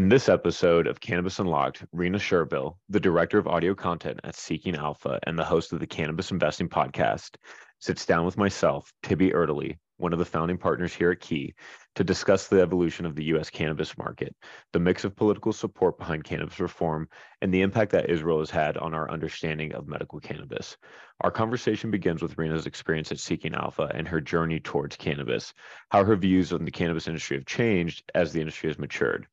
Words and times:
In 0.00 0.08
this 0.08 0.30
episode 0.30 0.86
of 0.86 0.98
Cannabis 0.98 1.40
Unlocked, 1.40 1.84
Rena 1.92 2.18
Sherbill, 2.18 2.78
the 2.88 2.98
director 2.98 3.36
of 3.36 3.46
audio 3.46 3.74
content 3.74 4.18
at 4.24 4.34
Seeking 4.34 4.74
Alpha 4.74 5.20
and 5.24 5.38
the 5.38 5.44
host 5.44 5.74
of 5.74 5.78
the 5.78 5.86
Cannabis 5.86 6.30
Investing 6.30 6.70
Podcast, 6.70 7.36
sits 7.80 8.06
down 8.06 8.24
with 8.24 8.38
myself, 8.38 8.90
Tibby 9.02 9.30
Erdely, 9.32 9.76
one 9.98 10.14
of 10.14 10.18
the 10.18 10.24
founding 10.24 10.56
partners 10.56 10.94
here 10.94 11.10
at 11.10 11.20
Key, 11.20 11.52
to 11.96 12.02
discuss 12.02 12.48
the 12.48 12.62
evolution 12.62 13.04
of 13.04 13.14
the 13.14 13.24
U.S. 13.24 13.50
cannabis 13.50 13.98
market, 13.98 14.34
the 14.72 14.78
mix 14.78 15.04
of 15.04 15.14
political 15.14 15.52
support 15.52 15.98
behind 15.98 16.24
cannabis 16.24 16.58
reform, 16.60 17.06
and 17.42 17.52
the 17.52 17.60
impact 17.60 17.92
that 17.92 18.08
Israel 18.08 18.38
has 18.38 18.50
had 18.50 18.78
on 18.78 18.94
our 18.94 19.10
understanding 19.10 19.74
of 19.74 19.86
medical 19.86 20.18
cannabis. 20.18 20.78
Our 21.20 21.30
conversation 21.30 21.90
begins 21.90 22.22
with 22.22 22.38
Rena's 22.38 22.64
experience 22.64 23.12
at 23.12 23.18
Seeking 23.18 23.54
Alpha 23.54 23.90
and 23.94 24.08
her 24.08 24.22
journey 24.22 24.60
towards 24.60 24.96
cannabis, 24.96 25.52
how 25.90 26.04
her 26.04 26.16
views 26.16 26.54
on 26.54 26.64
the 26.64 26.70
cannabis 26.70 27.06
industry 27.06 27.36
have 27.36 27.44
changed 27.44 28.10
as 28.14 28.32
the 28.32 28.40
industry 28.40 28.70
has 28.70 28.78
matured. 28.78 29.26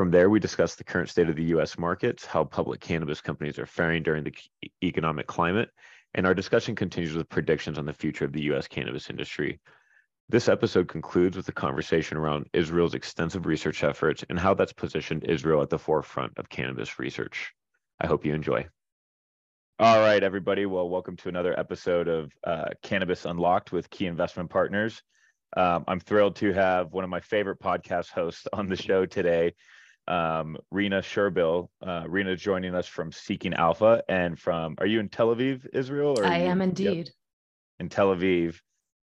From 0.00 0.10
there, 0.10 0.30
we 0.30 0.40
discuss 0.40 0.76
the 0.76 0.84
current 0.84 1.10
state 1.10 1.28
of 1.28 1.36
the 1.36 1.52
US 1.56 1.76
markets, 1.76 2.24
how 2.24 2.42
public 2.44 2.80
cannabis 2.80 3.20
companies 3.20 3.58
are 3.58 3.66
faring 3.66 4.02
during 4.02 4.24
the 4.24 4.34
economic 4.82 5.26
climate, 5.26 5.68
and 6.14 6.26
our 6.26 6.32
discussion 6.32 6.74
continues 6.74 7.14
with 7.14 7.28
predictions 7.28 7.76
on 7.76 7.84
the 7.84 7.92
future 7.92 8.24
of 8.24 8.32
the 8.32 8.44
US 8.44 8.66
cannabis 8.66 9.10
industry. 9.10 9.60
This 10.30 10.48
episode 10.48 10.88
concludes 10.88 11.36
with 11.36 11.46
a 11.50 11.52
conversation 11.52 12.16
around 12.16 12.48
Israel's 12.54 12.94
extensive 12.94 13.44
research 13.44 13.84
efforts 13.84 14.24
and 14.30 14.38
how 14.38 14.54
that's 14.54 14.72
positioned 14.72 15.24
Israel 15.24 15.60
at 15.60 15.68
the 15.68 15.78
forefront 15.78 16.32
of 16.38 16.48
cannabis 16.48 16.98
research. 16.98 17.52
I 18.00 18.06
hope 18.06 18.24
you 18.24 18.32
enjoy. 18.32 18.68
All 19.78 19.98
right, 19.98 20.22
everybody. 20.22 20.64
Well, 20.64 20.88
welcome 20.88 21.16
to 21.16 21.28
another 21.28 21.60
episode 21.60 22.08
of 22.08 22.32
uh, 22.42 22.68
Cannabis 22.82 23.26
Unlocked 23.26 23.70
with 23.70 23.90
Key 23.90 24.06
Investment 24.06 24.48
Partners. 24.48 25.02
Um, 25.58 25.84
I'm 25.86 26.00
thrilled 26.00 26.36
to 26.36 26.54
have 26.54 26.90
one 26.90 27.04
of 27.04 27.10
my 27.10 27.20
favorite 27.20 27.60
podcast 27.60 28.12
hosts 28.12 28.46
on 28.50 28.70
the 28.70 28.76
show 28.76 29.04
today, 29.04 29.52
um, 30.10 30.56
Rena 30.70 31.00
Sherbill. 31.00 31.68
Uh, 31.80 32.04
Rena 32.08 32.36
joining 32.36 32.74
us 32.74 32.86
from 32.86 33.12
Seeking 33.12 33.54
Alpha 33.54 34.02
and 34.08 34.38
from, 34.38 34.74
are 34.78 34.86
you 34.86 35.00
in 35.00 35.08
Tel 35.08 35.34
Aviv, 35.34 35.66
Israel? 35.72 36.16
Or 36.18 36.26
I 36.26 36.38
you, 36.38 36.48
am 36.48 36.60
indeed. 36.60 37.06
Yep, 37.06 37.14
in 37.78 37.88
Tel 37.88 38.14
Aviv. 38.14 38.60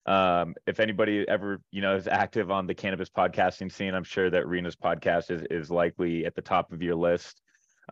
Um, 0.07 0.55
if 0.67 0.81
anybody 0.81 1.27
ever, 1.29 1.61
you 1.71 1.83
know, 1.83 1.95
is 1.95 2.09
active 2.09 2.51
on 2.51 2.67
the 2.67 2.75
cannabis 2.75 3.11
podcasting 3.11 3.71
scene, 3.71 3.95
I'm 3.95 4.05
sure 4.05 4.29
that 4.31 4.49
Rena's 4.49 4.77
podcast 4.77 5.31
is, 5.31 5.43
is 5.51 5.71
likely 5.71 6.27
at 6.27 6.35
the 6.35 6.43
top 6.43 6.73
of 6.73 6.83
your 6.83 6.97
list. 6.97 7.41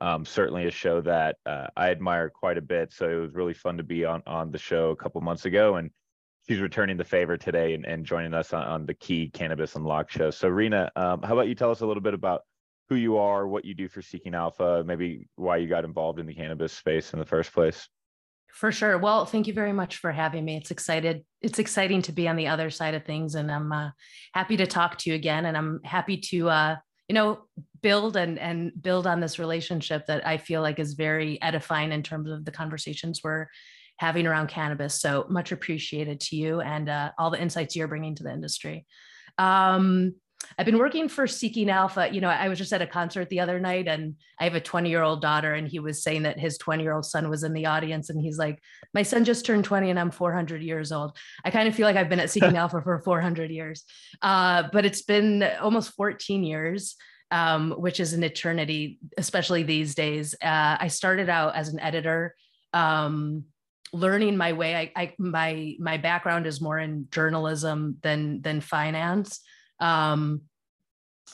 Um, 0.01 0.25
certainly 0.25 0.67
a 0.67 0.71
show 0.71 1.01
that 1.03 1.37
uh, 1.47 1.69
I 1.77 1.91
admire 1.91 2.29
quite 2.29 2.59
a 2.59 2.63
bit. 2.63 2.93
So 2.93 3.09
it 3.09 3.21
was 3.21 3.35
really 3.35 3.55
fun 3.55 3.77
to 3.77 3.83
be 3.83 4.05
on, 4.05 4.23
on 4.27 4.51
the 4.51 4.59
show 4.59 4.91
a 4.91 4.97
couple 4.97 5.21
months 5.21 5.45
ago. 5.45 5.77
And 5.77 5.91
she's 6.49 6.61
returning 6.61 6.97
the 6.97 7.05
favor 7.05 7.37
today 7.37 7.75
and, 7.75 7.87
and 7.87 8.05
joining 8.05 8.35
us 8.35 8.53
on, 8.53 8.63
on 8.65 8.87
the 8.87 8.95
key 8.95 9.31
Cannabis 9.33 9.77
Unlocked 9.77 10.13
show. 10.13 10.31
So 10.31 10.49
Rena, 10.49 10.91
um, 10.97 11.23
how 11.23 11.35
about 11.35 11.49
you 11.49 11.55
tell 11.55 11.71
us 11.71 11.81
a 11.81 11.87
little 11.87 12.03
bit 12.03 12.15
about 12.15 12.43
who 12.89 12.95
you 12.95 13.17
are, 13.19 13.47
what 13.47 13.65
you 13.65 13.75
do 13.75 13.89
for 13.89 14.03
Seeking 14.03 14.35
Alpha, 14.35 14.85
maybe 14.87 15.29
why 15.37 15.57
you 15.57 15.69
got 15.69 15.85
involved 15.85 16.19
in 16.19 16.27
the 16.27 16.35
cannabis 16.35 16.73
space 16.73 17.13
in 17.13 17.19
the 17.19 17.27
first 17.27 17.53
place. 17.53 17.89
For 18.53 18.73
sure. 18.73 18.97
Well, 18.97 19.27
thank 19.27 19.47
you 19.47 19.53
very 19.53 19.73
much 19.73 19.97
for 19.97 20.13
having 20.13 20.45
me. 20.45 20.57
It's 20.57 20.71
excited. 20.71 21.25
It's 21.43 21.59
exciting 21.59 22.03
to 22.03 22.13
be 22.13 22.27
on 22.27 22.37
the 22.37 22.47
other 22.47 22.71
side 22.71 22.95
of 22.95 23.05
things, 23.05 23.35
and 23.35 23.51
I'm 23.51 23.71
uh, 23.71 23.91
happy 24.33 24.57
to 24.57 24.67
talk 24.67 24.97
to 24.99 25.11
you 25.11 25.17
again. 25.17 25.45
And 25.45 25.57
I'm 25.57 25.81
happy 25.85 26.17
to, 26.19 26.49
uh, 26.49 26.77
you 27.09 27.15
know, 27.15 27.41
build 27.83 28.17
and 28.17 28.39
and 28.39 28.73
build 28.81 29.07
on 29.07 29.21
this 29.21 29.39
relationship 29.39 30.07
that 30.07 30.27
I 30.27 30.39
feel 30.39 30.63
like 30.63 30.79
is 30.79 30.95
very 30.95 31.41
edifying 31.43 31.93
in 31.93 32.03
terms 32.03 32.31
of 32.31 32.47
the 32.47 32.51
conversations 32.51 33.21
we're 33.23 33.49
having 33.99 34.27
around 34.27 34.49
cannabis. 34.49 35.01
So 35.01 35.27
much 35.29 35.53
appreciated 35.53 36.21
to 36.21 36.37
you 36.37 36.61
and 36.61 36.89
uh, 36.89 37.11
all 37.19 37.31
the 37.31 37.41
insights 37.41 37.77
you're 37.77 37.89
bringing 37.89 38.15
to 38.15 38.23
the 38.23 38.33
industry. 38.33 38.87
Um, 39.39 40.15
I've 40.59 40.67
been 40.67 40.79
working 40.79 41.09
for 41.09 41.27
Seeking 41.27 41.69
Alpha. 41.69 42.09
You 42.11 42.21
know, 42.21 42.29
I 42.29 42.49
was 42.49 42.59
just 42.59 42.73
at 42.73 42.83
a 42.83 42.87
concert 42.87 43.29
the 43.29 43.41
other 43.41 43.61
night 43.61 43.89
and 43.89 44.15
I 44.41 44.45
have 44.45 44.55
a 44.55 44.61
20 44.61 44.89
year 44.89 45.03
old 45.03 45.21
daughter, 45.21 45.55
and 45.55 45.69
he 45.69 45.79
was 45.79 46.03
saying 46.03 46.23
that 46.23 46.39
his 46.39 46.57
20 46.59 46.83
year 46.83 46.95
old 46.95 47.05
son 47.05 47.29
was 47.29 47.43
in 47.43 47.53
the 47.53 47.67
audience. 47.67 48.11
And 48.11 48.21
he's 48.21 48.39
like, 48.39 48.63
My 48.95 49.03
son 49.03 49.25
just 49.25 49.45
turned 49.45 49.65
20 49.65 49.91
and 49.91 49.99
I'm 49.99 50.11
400 50.11 50.63
years 50.63 50.93
old. 50.93 51.17
I 51.45 51.51
kind 51.51 51.69
of 51.69 51.75
feel 51.75 51.87
like 51.87 51.97
I've 51.97 52.09
been 52.09 52.21
at 52.21 52.31
Seeking 52.37 52.57
Alpha 52.57 52.81
for 52.83 52.99
400 53.01 53.51
years, 53.51 53.85
uh, 54.23 54.65
but 54.73 54.85
it's 54.85 55.03
been 55.03 55.43
almost 55.61 55.95
14 55.95 56.45
years. 56.45 56.97
Um, 57.33 57.73
which 57.73 57.99
is 57.99 58.13
an 58.13 58.23
eternity, 58.23 59.01
especially 59.19 59.65
these 59.65 59.97
days. 59.97 60.37
Uh, 60.41 60.77
I 60.79 60.87
started 60.87 61.29
out 61.29 61.57
as 61.57 61.71
an 61.71 61.81
editor, 61.81 62.37
um, 62.73 63.47
learning 63.93 64.37
my 64.37 64.53
way. 64.53 64.77
I, 64.77 64.93
I, 64.95 65.15
my 65.19 65.75
my 65.81 65.97
background 65.97 66.47
is 66.47 66.61
more 66.61 66.79
in 66.79 67.09
journalism 67.11 67.97
than 68.03 68.43
than 68.43 68.61
finance. 68.61 69.41
Um, 69.81 70.43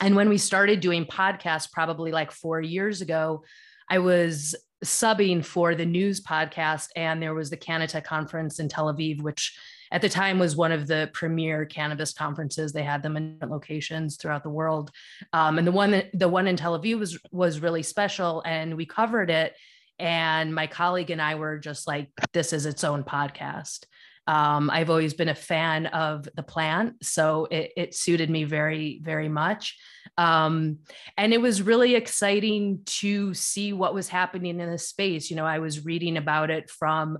and 0.01 0.15
when 0.15 0.29
we 0.29 0.37
started 0.37 0.79
doing 0.79 1.05
podcasts, 1.05 1.71
probably 1.71 2.11
like 2.11 2.31
four 2.31 2.59
years 2.59 3.01
ago, 3.01 3.43
I 3.89 3.99
was 3.99 4.55
subbing 4.83 5.45
for 5.45 5.75
the 5.75 5.85
news 5.85 6.21
podcast, 6.21 6.89
and 6.95 7.21
there 7.21 7.33
was 7.33 7.49
the 7.49 7.57
CannaTech 7.57 8.03
conference 8.03 8.59
in 8.59 8.69
Tel 8.69 8.93
Aviv, 8.93 9.21
which 9.21 9.57
at 9.91 10.01
the 10.01 10.09
time 10.09 10.39
was 10.39 10.55
one 10.55 10.71
of 10.71 10.87
the 10.87 11.09
premier 11.13 11.65
cannabis 11.65 12.13
conferences. 12.13 12.73
They 12.73 12.83
had 12.83 13.03
them 13.03 13.15
in 13.15 13.35
different 13.35 13.53
locations 13.53 14.17
throughout 14.17 14.43
the 14.43 14.49
world, 14.49 14.91
um, 15.31 15.57
and 15.57 15.67
the 15.67 15.71
one 15.71 15.91
that, 15.91 16.09
the 16.13 16.27
one 16.27 16.47
in 16.47 16.57
Tel 16.57 16.79
Aviv 16.79 16.99
was 16.99 17.19
was 17.31 17.61
really 17.61 17.83
special, 17.83 18.41
and 18.45 18.75
we 18.75 18.85
covered 18.85 19.29
it. 19.29 19.55
And 19.99 20.55
my 20.55 20.65
colleague 20.65 21.11
and 21.11 21.21
I 21.21 21.35
were 21.35 21.59
just 21.59 21.87
like, 21.87 22.09
"This 22.33 22.51
is 22.51 22.65
its 22.65 22.83
own 22.83 23.03
podcast." 23.03 23.85
Um, 24.25 24.69
I've 24.69 24.89
always 24.89 25.13
been 25.13 25.29
a 25.29 25.35
fan 25.35 25.87
of 25.87 26.27
the 26.35 26.43
plant, 26.43 27.03
so 27.05 27.45
it, 27.51 27.71
it 27.75 27.95
suited 27.95 28.29
me 28.29 28.45
very, 28.45 29.01
very 29.03 29.29
much. 29.29 29.77
Um, 30.17 30.79
and 31.17 31.33
it 31.33 31.41
was 31.41 31.61
really 31.61 31.95
exciting 31.95 32.81
to 32.85 33.33
see 33.33 33.73
what 33.73 33.93
was 33.93 34.07
happening 34.07 34.59
in 34.59 34.71
the 34.71 34.77
space. 34.77 35.29
You 35.29 35.35
know, 35.35 35.45
I 35.45 35.59
was 35.59 35.85
reading 35.85 36.17
about 36.17 36.51
it 36.51 36.69
from 36.69 37.17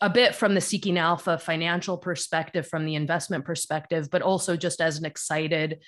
a 0.00 0.10
bit 0.10 0.34
from 0.34 0.54
the 0.54 0.60
seeking 0.60 0.98
alpha 0.98 1.38
financial 1.38 1.96
perspective, 1.96 2.66
from 2.66 2.84
the 2.84 2.96
investment 2.96 3.44
perspective, 3.44 4.08
but 4.10 4.22
also 4.22 4.56
just 4.56 4.80
as 4.80 4.98
an 4.98 5.04
excited 5.04 5.80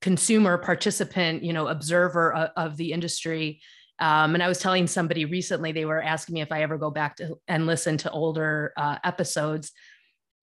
consumer 0.00 0.56
participant, 0.56 1.42
you 1.42 1.52
know, 1.52 1.68
observer 1.68 2.32
of, 2.32 2.50
of 2.56 2.76
the 2.78 2.92
industry 2.92 3.60
um, 3.98 4.34
and 4.34 4.42
I 4.42 4.48
was 4.48 4.58
telling 4.58 4.86
somebody 4.86 5.24
recently, 5.24 5.72
they 5.72 5.84
were 5.84 6.02
asking 6.02 6.34
me 6.34 6.40
if 6.40 6.50
I 6.50 6.62
ever 6.62 6.78
go 6.78 6.90
back 6.90 7.16
to 7.16 7.36
and 7.46 7.66
listen 7.66 7.96
to 7.98 8.10
older 8.10 8.72
uh, 8.76 8.98
episodes. 9.04 9.72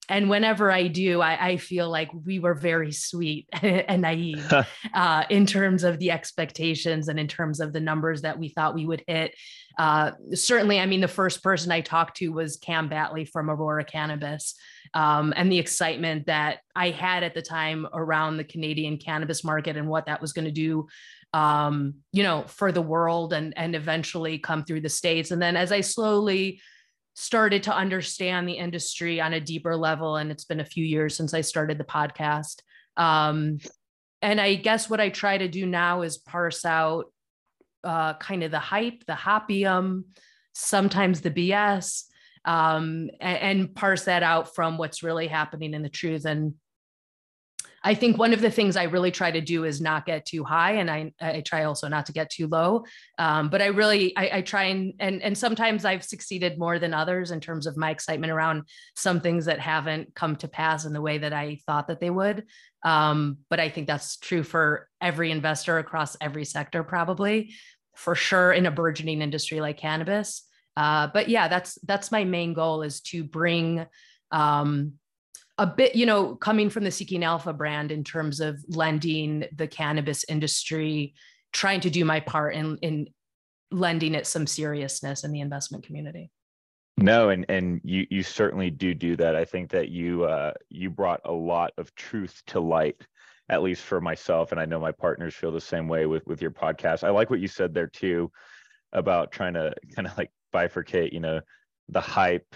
And 0.10 0.30
whenever 0.30 0.72
I 0.72 0.88
do, 0.88 1.22
I, 1.22 1.48
I, 1.48 1.58
feel 1.58 1.90
like 1.90 2.10
we 2.26 2.40
were 2.40 2.56
very 2.56 2.92
sweet 2.92 3.48
and 3.62 4.02
naive 4.02 4.52
uh, 4.94 5.24
in 5.30 5.46
terms 5.46 5.84
of 5.84 6.00
the 6.00 6.12
expectations 6.12 7.08
and 7.08 7.20
in 7.20 7.28
terms 7.28 7.62
of 7.62 7.72
the 7.72 7.80
numbers 7.80 8.24
that 8.24 8.38
we 8.38 8.50
thought 8.50 8.76
we 8.76 8.86
would 8.86 9.04
hit. 9.08 9.34
Uh, 9.78 10.12
certainly, 10.34 10.80
I 10.80 10.86
mean, 10.86 11.00
the 11.00 11.08
first 11.08 11.42
person 11.42 11.72
I 11.72 11.80
talked 11.80 12.18
to 12.18 12.30
was 12.30 12.58
Cam 12.58 12.90
Battley 12.90 13.30
from 13.30 13.50
Aurora 13.50 13.86
Cannabis, 13.86 14.56
um, 14.94 15.34
and 15.38 15.50
the 15.50 15.60
excitement 15.60 16.26
that 16.26 16.60
I 16.76 16.90
had 16.90 17.24
at 17.24 17.34
the 17.34 17.42
time 17.42 17.88
around 17.94 18.36
the 18.36 18.44
Canadian 18.44 18.98
cannabis 18.98 19.44
market 19.44 19.78
and 19.78 19.88
what 19.88 20.08
that 20.08 20.20
was 20.20 20.34
going 20.34 20.46
to 20.46 20.52
do 20.52 20.88
um, 21.34 21.96
you 22.12 22.24
know, 22.24 22.44
for 22.48 22.72
the 22.72 22.82
world 22.82 23.34
and 23.34 23.54
and 23.58 23.76
eventually 23.76 24.38
come 24.38 24.64
through 24.64 24.82
the 24.82 24.90
states. 24.90 25.32
And 25.32 25.42
then 25.42 25.56
as 25.56 25.72
I 25.72 25.82
slowly 25.82 26.62
started 27.14 27.64
to 27.64 27.76
understand 27.76 28.48
the 28.48 28.54
industry 28.54 29.22
on 29.22 29.34
a 29.34 29.40
deeper 29.40 29.76
level, 29.76 30.18
and 30.18 30.32
it's 30.32 30.46
been 30.46 30.60
a 30.60 30.66
few 30.66 30.86
years 30.86 31.16
since 31.16 31.34
I 31.34 31.42
started 31.42 31.78
the 31.78 31.84
podcast. 31.84 32.62
Um, 32.98 33.60
and 34.22 34.40
I 34.40 34.56
guess 34.56 34.90
what 34.90 35.02
I 35.02 35.10
try 35.10 35.38
to 35.38 35.48
do 35.48 35.66
now 35.66 36.04
is 36.04 36.18
parse 36.18 36.64
out 36.66 37.06
uh, 37.84 38.14
kind 38.16 38.44
of 38.44 38.52
the 38.52 38.60
hype, 38.60 39.06
the 39.08 39.14
hopium, 39.14 40.04
sometimes 40.54 41.22
the 41.22 41.32
BS, 41.32 42.04
um, 42.46 43.10
and, 43.20 43.38
and 43.38 43.76
parse 43.76 44.06
that 44.06 44.24
out 44.24 44.54
from 44.54 44.78
what's 44.78 45.04
really 45.04 45.28
happening 45.28 45.74
in 45.74 45.82
the 45.82 45.90
truth. 45.90 46.26
And 46.26 46.54
I 47.84 47.96
think 47.96 48.18
one 48.18 48.34
of 48.34 48.42
the 48.42 48.52
things 48.52 48.78
I 48.78 48.84
really 48.84 49.12
try 49.12 49.32
to 49.32 49.42
do 49.42 49.64
is 49.64 49.82
not 49.82 50.06
get 50.06 50.26
too 50.26 50.44
high, 50.44 50.74
and 50.74 50.90
I 50.90 51.14
I 51.20 51.42
try 51.42 51.64
also 51.64 51.88
not 51.88 52.06
to 52.08 52.14
get 52.14 52.30
too 52.30 52.48
low. 52.48 52.86
Um, 53.18 53.50
but 53.50 53.62
I 53.62 53.68
really 53.68 54.16
I, 54.16 54.38
I 54.38 54.42
try 54.42 54.64
and 54.66 54.94
and 55.00 55.22
and 55.22 55.38
sometimes 55.38 55.84
I've 55.84 56.04
succeeded 56.04 56.60
more 56.60 56.78
than 56.80 56.94
others 56.94 57.32
in 57.32 57.40
terms 57.40 57.66
of 57.66 57.78
my 57.78 57.90
excitement 57.90 58.32
around 58.32 58.64
some 58.96 59.20
things 59.20 59.46
that 59.46 59.60
haven't 59.60 60.14
come 60.14 60.36
to 60.38 60.48
pass 60.48 60.86
in 60.86 60.94
the 60.94 61.02
way 61.02 61.18
that 61.18 61.34
I 61.34 61.58
thought 61.66 61.88
that 61.88 62.00
they 62.00 62.10
would. 62.10 62.46
Um, 62.84 63.40
but 63.50 63.60
I 63.60 63.70
think 63.70 63.88
that's 63.88 64.18
true 64.18 64.44
for 64.44 64.88
every 65.00 65.32
investor 65.32 65.78
across 65.78 66.18
every 66.22 66.46
sector, 66.46 66.84
probably 66.84 67.54
for 67.96 68.16
sure 68.16 68.52
in 68.52 68.66
a 68.66 68.72
burgeoning 68.72 69.22
industry 69.22 69.60
like 69.60 69.78
cannabis. 69.78 70.44
Uh, 70.78 71.08
but 71.14 71.30
yeah, 71.30 71.48
that's 71.48 71.78
that's 71.84 72.12
my 72.12 72.24
main 72.24 72.54
goal 72.54 72.82
is 72.82 73.02
to 73.02 73.24
bring 73.24 73.86
um, 74.32 74.94
a 75.58 75.68
bit, 75.68 75.96
you 75.96 76.06
know, 76.06 76.36
coming 76.36 76.70
from 76.70 76.84
the 76.84 76.92
Seeking 76.92 77.24
Alpha 77.24 77.54
brand 77.54 77.92
in 77.92 78.04
terms 78.04 78.40
of 78.40 78.64
lending 78.70 79.46
the 79.56 79.68
cannabis 79.68 80.24
industry, 80.28 81.14
trying 81.52 81.82
to 81.82 81.90
do 81.90 82.06
my 82.06 82.20
part 82.20 82.56
in 82.56 82.78
in 82.82 83.08
lending 83.72 84.16
it 84.16 84.28
some 84.28 84.48
seriousness 84.48 85.24
in 85.24 85.32
the 85.32 85.42
investment 85.42 85.86
community. 85.86 86.32
No, 86.98 87.30
and 87.30 87.46
and 87.50 87.82
you 87.84 88.06
you 88.10 88.24
certainly 88.24 88.70
do 88.70 88.94
do 88.94 89.16
that. 89.18 89.36
I 89.36 89.46
think 89.46 89.72
that 89.72 89.90
you 89.90 90.26
uh, 90.26 90.54
you 90.70 90.90
brought 90.90 91.22
a 91.26 91.32
lot 91.32 91.72
of 91.78 91.94
truth 91.96 92.42
to 92.48 92.60
light 92.60 93.02
at 93.50 93.64
least 93.64 93.82
for 93.82 94.00
myself, 94.00 94.52
and 94.52 94.62
I 94.62 94.66
know 94.66 94.80
my 94.80 94.94
partners 94.94 95.36
feel 95.36 95.52
the 95.52 95.62
same 95.62 95.88
way 95.88 96.06
with 96.06 96.26
with 96.26 96.42
your 96.42 96.52
podcast. 96.52 97.04
I 97.04 97.10
like 97.10 97.30
what 97.30 97.40
you 97.40 97.48
said 97.48 97.74
there 97.74 97.88
too 97.88 98.32
about 98.94 99.32
trying 99.32 99.54
to 99.54 99.74
kind 99.96 100.08
of 100.08 100.18
like 100.18 100.32
bifurcate, 100.54 101.14
you 101.14 101.20
know, 101.20 101.42
the 101.90 102.02
hype, 102.02 102.56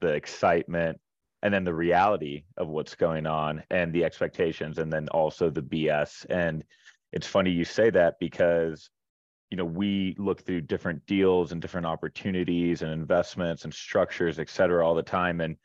the 0.00 0.08
excitement, 0.08 1.00
and 1.42 1.52
then 1.52 1.64
the 1.64 1.74
reality 1.74 2.44
of 2.56 2.68
what's 2.68 2.94
going 2.94 3.26
on 3.26 3.62
and 3.70 3.92
the 3.92 4.04
expectations, 4.04 4.78
and 4.78 4.92
then 4.92 5.08
also 5.08 5.50
the 5.50 5.62
BS. 5.62 6.26
And 6.30 6.64
it's 7.12 7.26
funny 7.26 7.50
you 7.50 7.64
say 7.64 7.90
that 7.90 8.14
because 8.18 8.90
you 9.50 9.56
know 9.56 9.64
we 9.64 10.16
look 10.18 10.42
through 10.42 10.62
different 10.62 11.04
deals 11.06 11.52
and 11.52 11.62
different 11.62 11.86
opportunities 11.86 12.82
and 12.82 12.90
investments 12.92 13.64
and 13.64 13.72
structures 13.72 14.38
et 14.38 14.48
cetera 14.48 14.86
all 14.86 14.94
the 14.94 15.02
time. 15.02 15.40
And 15.40 15.56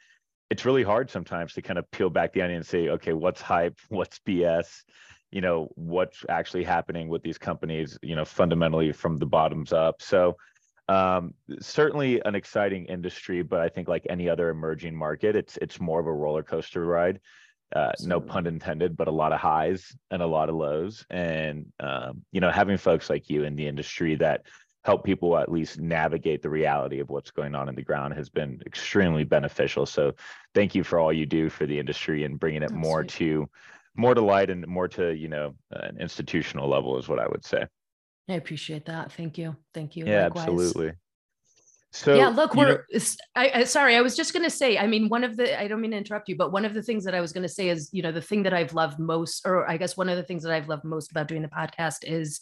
it's 0.50 0.65
really 0.65 0.83
hard 0.83 1.09
sometimes 1.09 1.53
to 1.53 1.62
kind 1.62 1.79
of 1.79 1.89
peel 1.91 2.09
back 2.09 2.33
the 2.33 2.41
onion 2.41 2.57
and 2.57 2.65
say 2.65 2.89
okay 2.89 3.13
what's 3.13 3.41
hype? 3.41 3.79
What's 3.89 4.19
bs 4.19 4.83
you 5.31 5.39
know 5.41 5.69
what's 5.75 6.25
actually 6.29 6.63
happening 6.63 7.07
with 7.07 7.24
these 7.24 7.38
companies 7.38 7.97
you 8.01 8.15
know 8.15 8.25
fundamentally 8.25 8.91
from 8.91 9.17
the 9.17 9.25
bottoms 9.25 9.74
up? 9.74 10.01
So 10.01 10.35
um, 10.91 11.33
certainly 11.59 12.21
an 12.25 12.35
exciting 12.35 12.85
industry 12.85 13.41
but 13.41 13.61
i 13.61 13.69
think 13.69 13.88
like 13.88 14.05
any 14.09 14.29
other 14.29 14.49
emerging 14.49 14.95
market 14.95 15.35
it's 15.35 15.57
it's 15.61 15.79
more 15.79 15.99
of 15.99 16.07
a 16.07 16.13
roller 16.13 16.43
coaster 16.43 16.85
ride 16.85 17.19
uh, 17.73 17.91
no 18.01 18.19
pun 18.19 18.47
intended, 18.47 18.97
but 18.97 19.07
a 19.07 19.11
lot 19.11 19.31
of 19.31 19.39
highs 19.39 19.95
and 20.09 20.21
a 20.21 20.27
lot 20.27 20.49
of 20.49 20.55
lows. 20.55 21.05
And, 21.09 21.71
um, 21.79 22.23
you 22.31 22.41
know, 22.41 22.51
having 22.51 22.77
folks 22.77 23.09
like 23.09 23.29
you 23.29 23.43
in 23.43 23.55
the 23.55 23.65
industry 23.65 24.15
that 24.15 24.45
help 24.83 25.05
people 25.05 25.38
at 25.38 25.51
least 25.51 25.79
navigate 25.79 26.41
the 26.41 26.49
reality 26.49 26.99
of 26.99 27.09
what's 27.09 27.31
going 27.31 27.55
on 27.55 27.69
in 27.69 27.75
the 27.75 27.81
ground 27.81 28.13
has 28.13 28.29
been 28.29 28.61
extremely 28.65 29.23
beneficial. 29.23 29.85
So 29.85 30.13
thank 30.53 30.75
you 30.75 30.83
for 30.83 30.99
all 30.99 31.13
you 31.13 31.25
do 31.25 31.49
for 31.49 31.65
the 31.65 31.77
industry 31.77 32.25
and 32.25 32.39
bringing 32.39 32.63
it 32.63 32.69
That's 32.69 32.81
more 32.81 33.03
sweet. 33.03 33.11
to 33.11 33.49
more 33.95 34.15
to 34.15 34.21
light 34.21 34.49
and 34.49 34.65
more 34.67 34.88
to, 34.88 35.13
you 35.13 35.27
know, 35.27 35.53
an 35.71 35.97
institutional 35.99 36.67
level 36.67 36.97
is 36.97 37.07
what 37.07 37.19
I 37.19 37.27
would 37.27 37.45
say. 37.45 37.65
I 38.31 38.36
appreciate 38.36 38.86
that. 38.86 39.12
Thank 39.12 39.38
you. 39.38 39.56
Thank 39.74 39.95
you. 39.95 40.06
Yeah, 40.06 40.25
Likewise. 40.25 40.48
absolutely. 40.48 40.92
So 41.94 42.16
yeah, 42.16 42.30
look, 42.30 42.56
we're. 42.56 42.86
Know, 42.94 43.00
I, 43.36 43.51
I, 43.54 43.63
sorry, 43.66 43.98
I 43.98 44.01
was 44.01 44.16
just 44.16 44.31
going 44.31 44.45
to 44.45 44.50
say. 44.50 44.78
I 44.78 44.88
mean, 44.88 45.10
one 45.10 45.25
of 45.25 45.36
the. 45.36 45.60
I 45.60 45.68
don't 45.68 45.81
mean 45.81 45.92
to 45.92 45.98
interrupt 45.98 46.30
you, 46.30 46.38
but 46.38 46.54
one 46.54 46.63
of 46.63 46.74
the 46.74 46.81
things 46.81 47.04
that 47.04 47.13
I 47.13 47.19
was 47.19 47.33
going 47.33 47.44
to 47.44 47.50
say 47.50 47.68
is, 47.68 47.89
you 47.92 48.01
know, 48.01 48.13
the 48.13 48.22
thing 48.22 48.44
that 48.44 48.54
I've 48.54 48.74
loved 48.74 48.98
most, 48.98 49.45
or 49.45 49.69
I 49.69 49.75
guess 49.75 49.98
one 49.98 50.07
of 50.07 50.16
the 50.16 50.24
things 50.24 50.44
that 50.44 50.54
I've 50.54 50.69
loved 50.69 50.86
most 50.86 51.12
about 51.12 51.28
doing 51.28 51.42
the 51.42 51.50
podcast 51.50 52.04
is 52.04 52.39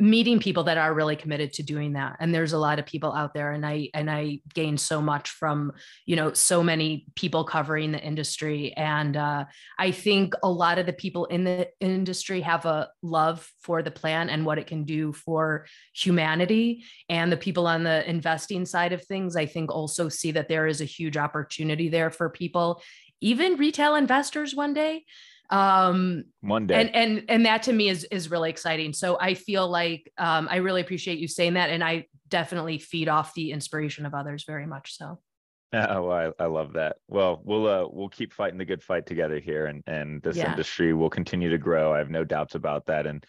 meeting 0.00 0.38
people 0.38 0.64
that 0.64 0.78
are 0.78 0.94
really 0.94 1.16
committed 1.16 1.52
to 1.52 1.62
doing 1.62 1.94
that. 1.94 2.16
And 2.20 2.32
there's 2.32 2.52
a 2.52 2.58
lot 2.58 2.78
of 2.78 2.86
people 2.86 3.12
out 3.12 3.34
there 3.34 3.50
and 3.50 3.66
i 3.66 3.90
and 3.94 4.08
i 4.08 4.40
gained 4.54 4.80
so 4.80 5.00
much 5.00 5.30
from 5.30 5.72
you 6.06 6.14
know 6.14 6.32
so 6.32 6.62
many 6.62 7.06
people 7.16 7.42
covering 7.42 7.90
the 7.90 8.00
industry. 8.00 8.72
And 8.76 9.16
uh, 9.16 9.46
i 9.78 9.90
think 9.90 10.34
a 10.42 10.48
lot 10.48 10.78
of 10.78 10.86
the 10.86 10.92
people 10.92 11.24
in 11.26 11.44
the 11.44 11.68
industry 11.80 12.40
have 12.42 12.64
a 12.64 12.90
love 13.02 13.50
for 13.60 13.82
the 13.82 13.90
plan 13.90 14.30
and 14.30 14.46
what 14.46 14.58
it 14.58 14.68
can 14.68 14.84
do 14.84 15.12
for 15.12 15.66
humanity. 15.94 16.84
And 17.08 17.32
the 17.32 17.36
people 17.36 17.66
on 17.66 17.82
the 17.82 18.08
investing 18.08 18.66
side 18.66 18.92
of 18.92 19.04
things 19.04 19.34
i 19.34 19.46
think 19.46 19.72
also 19.72 20.08
see 20.08 20.30
that 20.32 20.48
there 20.48 20.66
is 20.66 20.80
a 20.80 20.84
huge 20.84 21.16
opportunity 21.16 21.88
there 21.88 22.10
for 22.10 22.30
people 22.30 22.82
even 23.20 23.56
retail 23.56 23.94
investors 23.94 24.54
one 24.54 24.72
day 24.72 25.04
um 25.50 26.24
one 26.40 26.66
day. 26.66 26.74
and 26.74 26.94
and 26.94 27.24
and 27.28 27.46
that 27.46 27.62
to 27.62 27.72
me 27.72 27.88
is 27.88 28.04
is 28.04 28.30
really 28.30 28.50
exciting. 28.50 28.92
So 28.92 29.18
i 29.20 29.34
feel 29.34 29.68
like 29.68 30.12
um 30.18 30.48
i 30.50 30.56
really 30.56 30.80
appreciate 30.80 31.18
you 31.18 31.28
saying 31.28 31.54
that 31.54 31.70
and 31.70 31.82
i 31.82 32.06
definitely 32.28 32.78
feed 32.78 33.08
off 33.08 33.32
the 33.34 33.52
inspiration 33.52 34.04
of 34.04 34.14
others 34.14 34.44
very 34.46 34.66
much 34.66 34.96
so. 34.96 35.20
Oh 35.72 36.10
I, 36.10 36.30
I 36.38 36.46
love 36.46 36.74
that. 36.74 36.96
Well 37.08 37.40
we'll 37.44 37.66
uh 37.66 37.86
we'll 37.90 38.08
keep 38.08 38.32
fighting 38.32 38.58
the 38.58 38.64
good 38.64 38.82
fight 38.82 39.06
together 39.06 39.38
here 39.38 39.66
and 39.66 39.82
and 39.86 40.22
this 40.22 40.36
yeah. 40.36 40.50
industry 40.50 40.92
will 40.92 41.10
continue 41.10 41.50
to 41.50 41.58
grow. 41.58 41.92
I 41.92 41.98
have 41.98 42.10
no 42.10 42.24
doubts 42.24 42.54
about 42.54 42.86
that 42.86 43.06
and 43.06 43.24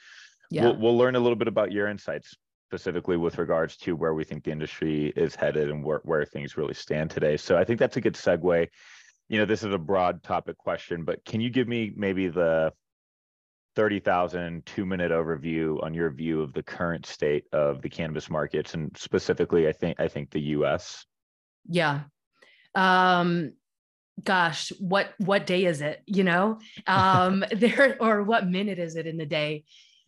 yeah. 0.52 0.64
we'll, 0.64 0.78
we'll 0.78 0.98
learn 0.98 1.16
a 1.16 1.20
little 1.20 1.36
bit 1.36 1.48
about 1.48 1.72
your 1.72 1.88
insights 1.88 2.36
specifically 2.70 3.18
with 3.18 3.38
regards 3.38 3.78
to 3.78 3.96
where 3.96 4.14
we 4.14 4.24
think 4.24 4.44
the 4.44 4.52
industry 4.52 5.12
is 5.16 5.36
headed 5.36 5.70
and 5.70 5.84
where, 5.84 6.02
where 6.04 6.24
things 6.24 6.56
really 6.56 6.74
stand 6.74 7.10
today. 7.10 7.36
So 7.38 7.58
i 7.58 7.64
think 7.64 7.80
that's 7.80 7.98
a 7.98 8.02
good 8.02 8.16
segue 8.16 8.68
you 9.30 9.38
know, 9.38 9.46
this 9.46 9.64
is 9.64 9.74
a 9.74 9.78
broad 9.78 10.24
topic 10.24 10.58
question, 10.58 11.06
but 11.06 11.24
can 11.24 11.40
you 11.40 11.50
give 11.50 11.68
me 11.68 11.94
maybe 11.96 12.28
the 12.28 12.74
30,000 13.76 14.66
two 14.66 14.86
minute 14.86 15.12
overview 15.12 15.82
on 15.84 15.94
your 15.94 16.10
view 16.10 16.42
of 16.42 16.52
the 16.54 16.64
current 16.64 17.06
state 17.06 17.46
of 17.54 17.82
the 17.82 17.90
cannabis 17.90 18.30
markets 18.30 18.74
and 18.74 18.92
specifically 18.98 19.68
I 19.68 19.72
think 19.72 20.00
I 20.00 20.08
think 20.08 20.32
the 20.32 20.42
US? 20.42 21.06
Yeah. 21.70 22.02
Um 22.76 23.54
gosh, 24.22 24.74
what 24.80 25.14
what 25.20 25.46
day 25.46 25.66
is 25.66 25.82
it, 25.82 26.02
you 26.08 26.24
know? 26.24 26.60
Um 26.88 27.46
there 27.52 27.96
or 28.02 28.24
what 28.24 28.50
minute 28.50 28.80
is 28.80 28.96
it 28.96 29.08
in 29.08 29.18
the 29.18 29.26
day? 29.26 29.64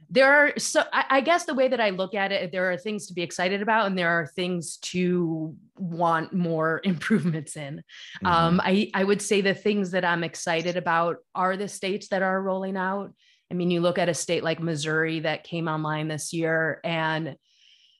There 0.09 0.31
are 0.33 0.59
so 0.59 0.83
I, 0.91 1.05
I, 1.09 1.21
guess 1.21 1.45
the 1.45 1.53
way 1.53 1.67
that 1.67 1.79
I 1.79 1.91
look 1.91 2.13
at 2.13 2.31
it, 2.31 2.51
there 2.51 2.71
are 2.71 2.77
things 2.77 3.07
to 3.07 3.13
be 3.13 3.21
excited 3.21 3.61
about 3.61 3.87
and 3.87 3.97
there 3.97 4.09
are 4.09 4.27
things 4.27 4.77
to 4.77 5.55
want 5.77 6.33
more 6.33 6.81
improvements 6.85 7.55
in. 7.55 7.77
Mm-hmm. 7.77 8.27
Um, 8.27 8.61
I, 8.63 8.89
I 8.93 9.03
would 9.03 9.21
say 9.21 9.41
the 9.41 9.53
things 9.53 9.91
that 9.91 10.05
I'm 10.05 10.23
excited 10.23 10.75
about 10.75 11.17
are 11.35 11.55
the 11.55 11.67
states 11.67 12.09
that 12.09 12.21
are 12.21 12.41
rolling 12.41 12.77
out. 12.77 13.13
I 13.49 13.53
mean, 13.53 13.71
you 13.71 13.81
look 13.81 13.97
at 13.97 14.09
a 14.09 14.13
state 14.13 14.43
like 14.43 14.61
Missouri 14.61 15.21
that 15.21 15.43
came 15.43 15.67
online 15.67 16.07
this 16.07 16.33
year 16.33 16.79
and 16.83 17.35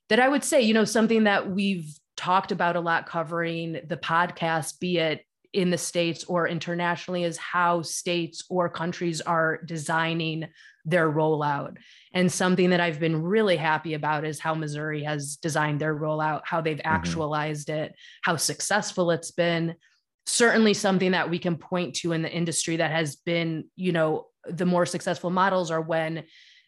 that 0.09 0.19
I 0.19 0.27
would 0.27 0.43
say, 0.43 0.61
you 0.61 0.73
know, 0.73 0.85
something 0.85 1.25
that 1.25 1.49
we've 1.49 1.93
talked 2.17 2.51
about 2.51 2.75
a 2.75 2.81
lot 2.81 3.05
covering 3.05 3.79
the 3.87 3.97
podcast, 3.97 4.79
be 4.79 4.97
it 4.97 5.25
in 5.53 5.69
the 5.69 5.77
states 5.77 6.23
or 6.25 6.47
internationally 6.47 7.23
is 7.23 7.37
how 7.37 7.81
states 7.81 8.43
or 8.49 8.69
countries 8.69 9.21
are 9.21 9.61
designing 9.63 10.47
their 10.85 11.11
rollout. 11.11 11.77
And 12.13 12.31
something 12.31 12.69
that 12.71 12.79
I've 12.79 12.99
been 12.99 13.21
really 13.21 13.57
happy 13.57 13.93
about 13.93 14.25
is 14.25 14.39
how 14.39 14.53
Missouri 14.53 15.03
has 15.03 15.35
designed 15.35 15.79
their 15.79 15.95
rollout, 15.95 16.41
how 16.45 16.61
they've 16.61 16.77
mm-hmm. 16.77 16.87
actualized 16.87 17.69
it, 17.69 17.93
how 18.23 18.37
successful 18.37 19.11
it's 19.11 19.31
been. 19.31 19.75
Certainly 20.25 20.75
something 20.75 21.11
that 21.11 21.29
we 21.29 21.39
can 21.39 21.57
point 21.57 21.95
to 21.97 22.13
in 22.13 22.21
the 22.21 22.31
industry 22.31 22.77
that 22.77 22.91
has 22.91 23.17
been, 23.17 23.65
you 23.75 23.91
know, 23.91 24.27
the 24.47 24.65
more 24.65 24.85
successful 24.85 25.29
models 25.29 25.69
are 25.69 25.81
when 25.81 26.23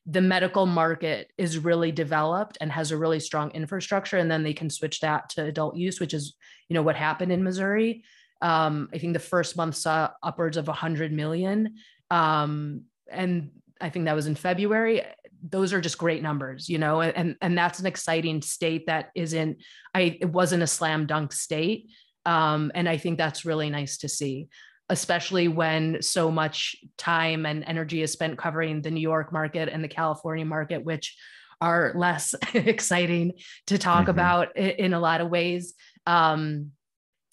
the 0.06 0.21
medical 0.21 0.65
market 0.65 1.31
is 1.38 1.57
really 1.57 1.91
developed 1.91 2.57
and 2.59 2.71
has 2.71 2.91
a 2.91 2.97
really 2.97 3.19
strong 3.19 3.51
infrastructure 3.51 4.18
and 4.18 4.30
then 4.30 4.44
they 4.44 4.53
can 4.53 4.69
switch 4.69 5.00
that 5.00 5.30
to 5.30 5.45
adult 5.45 5.77
use 5.77 6.00
which 6.00 6.13
is 6.13 6.35
you 6.68 6.74
know 6.74 6.81
what 6.81 6.97
happened 6.97 7.31
in 7.31 7.41
missouri 7.41 8.03
um, 8.44 8.88
i 8.94 9.00
think 9.00 9.13
the 9.13 9.19
first 9.19 9.57
month 9.57 9.75
saw 9.75 10.12
upwards 10.22 10.57
of 10.57 10.68
100 10.68 11.12
million 11.12 11.75
um, 12.12 12.84
and 13.10 13.50
i 13.81 13.90
think 13.90 14.06
that 14.06 14.16
was 14.16 14.28
in 14.28 14.36
february 14.36 15.01
those 15.44 15.74
are 15.74 15.81
just 15.81 15.98
great 15.98 16.24
numbers, 16.24 16.69
you 16.69 16.78
know, 16.78 17.02
and 17.02 17.35
and 17.42 17.57
that's 17.57 17.80
an 17.80 17.85
exciting 17.85 18.42
state 18.42 18.88
that 18.88 19.09
isn't 19.14 19.57
I 19.94 20.18
it 20.21 20.30
wasn't 20.31 20.64
a 20.64 20.68
slam 20.68 21.06
dunk 21.06 21.33
state. 21.33 21.90
Um, 22.26 22.71
and 22.73 22.88
I 22.88 22.97
think 22.97 23.18
that's 23.18 23.44
really 23.44 23.69
nice 23.69 23.97
to 24.00 24.09
see, 24.09 24.47
especially 24.88 25.50
when 25.50 26.02
so 26.02 26.31
much 26.31 26.78
time 26.97 27.45
and 27.45 27.66
energy 27.68 28.02
is 28.02 28.14
spent 28.14 28.38
covering 28.38 28.81
the 28.81 28.92
New 28.92 29.02
York 29.02 29.33
market 29.33 29.68
and 29.68 29.83
the 29.83 29.90
California 29.90 30.45
market, 30.45 30.85
which 30.85 31.18
are 31.59 31.92
less 31.95 32.33
exciting 32.54 33.33
to 33.68 33.78
talk 33.78 34.04
mm-hmm. 34.04 34.12
about 34.12 34.56
in 34.56 34.94
a 34.94 35.00
lot 35.00 35.19
of 35.19 35.30
ways. 35.30 35.73
Um, 36.07 36.71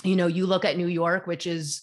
you 0.04 0.16
know, 0.16 0.26
you 0.26 0.46
look 0.46 0.64
at 0.64 0.76
New 0.76 0.86
York, 0.86 1.26
which 1.26 1.46
is 1.46 1.82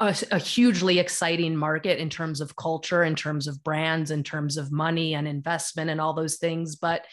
a, 0.00 0.16
a, 0.30 0.38
hugely 0.38 0.98
exciting 0.98 1.56
market 1.56 1.98
in 1.98 2.10
terms 2.10 2.40
of 2.40 2.56
culture, 2.56 3.04
in 3.04 3.14
terms 3.14 3.46
of 3.46 3.62
brands, 3.62 4.10
in 4.10 4.22
terms 4.22 4.56
of 4.56 4.72
money 4.72 5.14
and 5.14 5.26
investment 5.26 5.90
and 5.90 6.00
all 6.00 6.12
those 6.12 6.36
things. 6.36 6.76
But 6.76 7.06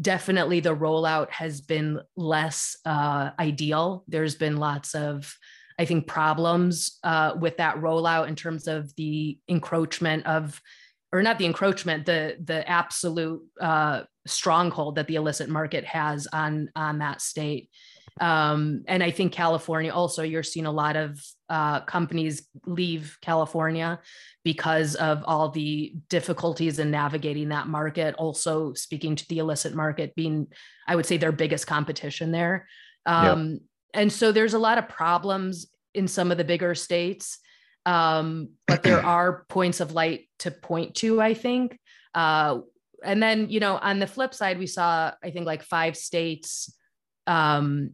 definitely 0.00 0.60
the 0.60 0.76
rollout 0.76 1.30
has 1.30 1.60
been 1.60 2.00
less 2.16 2.76
uh, 2.84 3.30
ideal. 3.38 4.04
There's 4.08 4.36
been 4.36 4.56
lots 4.56 4.94
of, 4.94 5.32
I 5.78 5.84
think, 5.84 6.06
problems 6.06 6.98
uh, 7.02 7.34
with 7.38 7.56
that 7.56 7.76
rollout 7.76 8.28
in 8.28 8.36
terms 8.36 8.68
of 8.68 8.94
the 8.96 9.38
encroachment 9.48 10.26
of, 10.26 10.60
or 11.12 11.22
not 11.22 11.38
the 11.38 11.46
encroachment, 11.46 12.04
the 12.04 12.36
the 12.44 12.68
absolute 12.68 13.42
uh, 13.60 14.02
stronghold 14.26 14.96
that 14.96 15.06
the 15.06 15.14
illicit 15.14 15.48
market 15.48 15.84
has 15.84 16.28
on 16.32 16.68
on 16.76 16.98
that 16.98 17.22
state. 17.22 17.70
Um, 18.20 18.84
and 18.88 19.02
I 19.02 19.10
think 19.10 19.32
California 19.32 19.92
also, 19.92 20.22
you're 20.22 20.42
seeing 20.42 20.66
a 20.66 20.72
lot 20.72 20.96
of 20.96 21.20
uh, 21.48 21.80
companies 21.80 22.46
leave 22.66 23.18
California 23.22 24.00
because 24.44 24.94
of 24.94 25.22
all 25.24 25.50
the 25.50 25.94
difficulties 26.08 26.78
in 26.78 26.90
navigating 26.90 27.48
that 27.50 27.68
market. 27.68 28.14
Also, 28.16 28.72
speaking 28.74 29.16
to 29.16 29.28
the 29.28 29.38
illicit 29.38 29.74
market 29.74 30.14
being, 30.14 30.48
I 30.86 30.96
would 30.96 31.06
say, 31.06 31.16
their 31.16 31.32
biggest 31.32 31.66
competition 31.66 32.32
there. 32.32 32.66
Um, 33.06 33.50
yep. 33.50 33.60
And 33.94 34.12
so 34.12 34.32
there's 34.32 34.54
a 34.54 34.58
lot 34.58 34.78
of 34.78 34.88
problems 34.88 35.66
in 35.94 36.08
some 36.08 36.30
of 36.30 36.38
the 36.38 36.44
bigger 36.44 36.74
states. 36.74 37.38
Um, 37.86 38.50
but 38.66 38.82
there 38.82 39.00
are 39.04 39.44
points 39.48 39.80
of 39.80 39.92
light 39.92 40.28
to 40.40 40.50
point 40.50 40.94
to, 40.96 41.20
I 41.20 41.34
think. 41.34 41.78
Uh, 42.14 42.60
and 43.04 43.22
then, 43.22 43.48
you 43.48 43.60
know, 43.60 43.76
on 43.76 43.98
the 43.98 44.06
flip 44.06 44.34
side, 44.34 44.58
we 44.58 44.66
saw, 44.66 45.12
I 45.22 45.30
think, 45.30 45.46
like 45.46 45.62
five 45.62 45.96
states 45.96 46.74
um, 47.26 47.92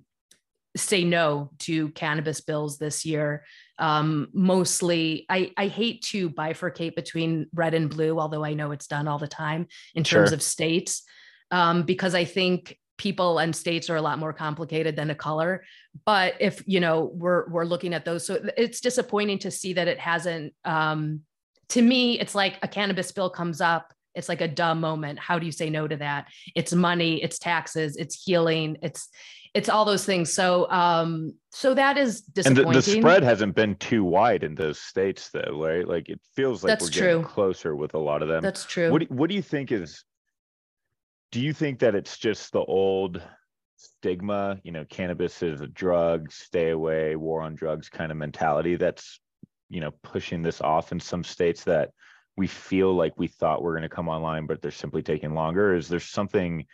say 0.76 1.04
no 1.04 1.50
to 1.60 1.90
cannabis 1.90 2.40
bills 2.40 2.78
this 2.78 3.04
year. 3.04 3.44
Um, 3.78 4.28
mostly, 4.32 5.26
I, 5.28 5.52
I 5.56 5.66
hate 5.66 6.02
to 6.06 6.30
bifurcate 6.30 6.94
between 6.94 7.46
red 7.54 7.74
and 7.74 7.88
blue, 7.88 8.18
although 8.18 8.44
I 8.44 8.54
know 8.54 8.72
it's 8.72 8.86
done 8.86 9.08
all 9.08 9.18
the 9.18 9.28
time 9.28 9.66
in 9.94 10.04
terms 10.04 10.30
sure. 10.30 10.34
of 10.34 10.42
states, 10.42 11.02
um, 11.50 11.82
because 11.82 12.14
I 12.14 12.24
think 12.24 12.78
people 12.96 13.38
and 13.38 13.54
states 13.54 13.90
are 13.90 13.96
a 13.96 14.02
lot 14.02 14.20
more 14.20 14.32
complicated 14.32 14.94
than 14.94 15.10
a 15.10 15.14
color. 15.14 15.64
But 16.04 16.34
if 16.40 16.62
you 16.66 16.80
know 16.80 17.10
we're 17.14 17.48
we're 17.48 17.64
looking 17.64 17.94
at 17.94 18.04
those, 18.04 18.26
so 18.26 18.38
it's 18.56 18.80
disappointing 18.80 19.40
to 19.40 19.50
see 19.50 19.74
that 19.74 19.88
it 19.88 19.98
hasn't. 19.98 20.54
Um, 20.64 21.20
to 21.70 21.82
me, 21.82 22.20
it's 22.20 22.34
like 22.34 22.58
a 22.62 22.68
cannabis 22.68 23.10
bill 23.10 23.30
comes 23.30 23.60
up 23.60 23.92
it's 24.14 24.28
like 24.28 24.40
a 24.40 24.46
dumb 24.46 24.80
moment 24.80 25.18
how 25.18 25.40
do 25.40 25.46
you 25.46 25.50
say 25.50 25.68
no 25.68 25.88
to 25.88 25.96
that 25.96 26.28
it's 26.54 26.72
money 26.72 27.20
it's 27.20 27.36
taxes 27.38 27.96
it's 27.96 28.22
healing 28.22 28.76
it's 28.80 29.08
it's 29.54 29.68
all 29.68 29.84
those 29.84 30.04
things. 30.04 30.32
So 30.32 30.70
um 30.70 31.34
so 31.50 31.74
that 31.74 31.96
is 31.96 32.22
disappointing 32.22 32.66
and 32.66 32.74
the, 32.74 32.80
the 32.80 33.00
spread 33.00 33.22
hasn't 33.22 33.54
been 33.54 33.76
too 33.76 34.04
wide 34.04 34.44
in 34.44 34.54
those 34.54 34.78
states 34.78 35.30
though 35.30 35.62
right? 35.64 35.86
Like 35.86 36.08
it 36.08 36.20
feels 36.34 36.62
like 36.62 36.70
that's 36.70 36.84
we're 36.84 36.90
true. 36.90 37.06
getting 37.06 37.24
closer 37.24 37.76
with 37.76 37.94
a 37.94 37.98
lot 37.98 38.22
of 38.22 38.28
them. 38.28 38.42
That's 38.42 38.64
true. 38.64 38.90
What 38.90 39.00
do, 39.00 39.06
what 39.14 39.28
do 39.28 39.36
you 39.36 39.42
think 39.42 39.72
is 39.72 40.04
do 41.32 41.40
you 41.40 41.52
think 41.52 41.80
that 41.80 41.94
it's 41.94 42.18
just 42.18 42.52
the 42.52 42.60
old 42.60 43.22
stigma 43.76 44.58
you 44.62 44.72
know 44.72 44.84
cannabis 44.88 45.42
is 45.42 45.60
a 45.60 45.66
drug 45.66 46.30
stay 46.32 46.70
away 46.70 47.16
war 47.16 47.42
on 47.42 47.54
drugs 47.54 47.88
kind 47.88 48.10
of 48.10 48.16
mentality 48.16 48.76
that's 48.76 49.20
you 49.68 49.80
know 49.80 49.90
pushing 50.02 50.42
this 50.42 50.60
off 50.60 50.92
in 50.92 51.00
some 51.00 51.24
states 51.24 51.64
that 51.64 51.90
we 52.36 52.46
feel 52.46 52.94
like 52.94 53.12
we 53.16 53.28
thought 53.28 53.62
we're 53.62 53.72
going 53.72 53.82
to 53.82 53.88
come 53.88 54.08
online, 54.08 54.46
but 54.46 54.60
they're 54.60 54.70
simply 54.70 55.02
taking 55.02 55.34
longer? 55.34 55.74
Is 55.74 55.88
there 55.88 56.00
something 56.00 56.66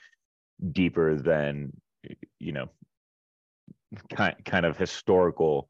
deeper 0.73 1.17
than 1.17 1.73
you 2.39 2.53
know 2.53 2.69
kind 4.15 4.37
kind 4.45 4.67
of 4.67 4.77
historical 4.77 5.69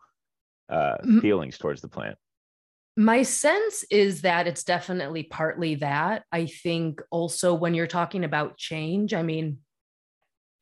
uh, 0.68 0.96
feelings 1.20 1.58
towards 1.58 1.80
the 1.80 1.88
plant? 1.88 2.16
My 2.96 3.22
sense 3.22 3.84
is 3.90 4.22
that 4.22 4.46
it's 4.46 4.64
definitely 4.64 5.22
partly 5.22 5.76
that. 5.76 6.24
I 6.32 6.46
think 6.46 7.00
also 7.10 7.54
when 7.54 7.74
you're 7.74 7.86
talking 7.86 8.24
about 8.24 8.58
change, 8.58 9.14
I 9.14 9.22
mean, 9.22 9.58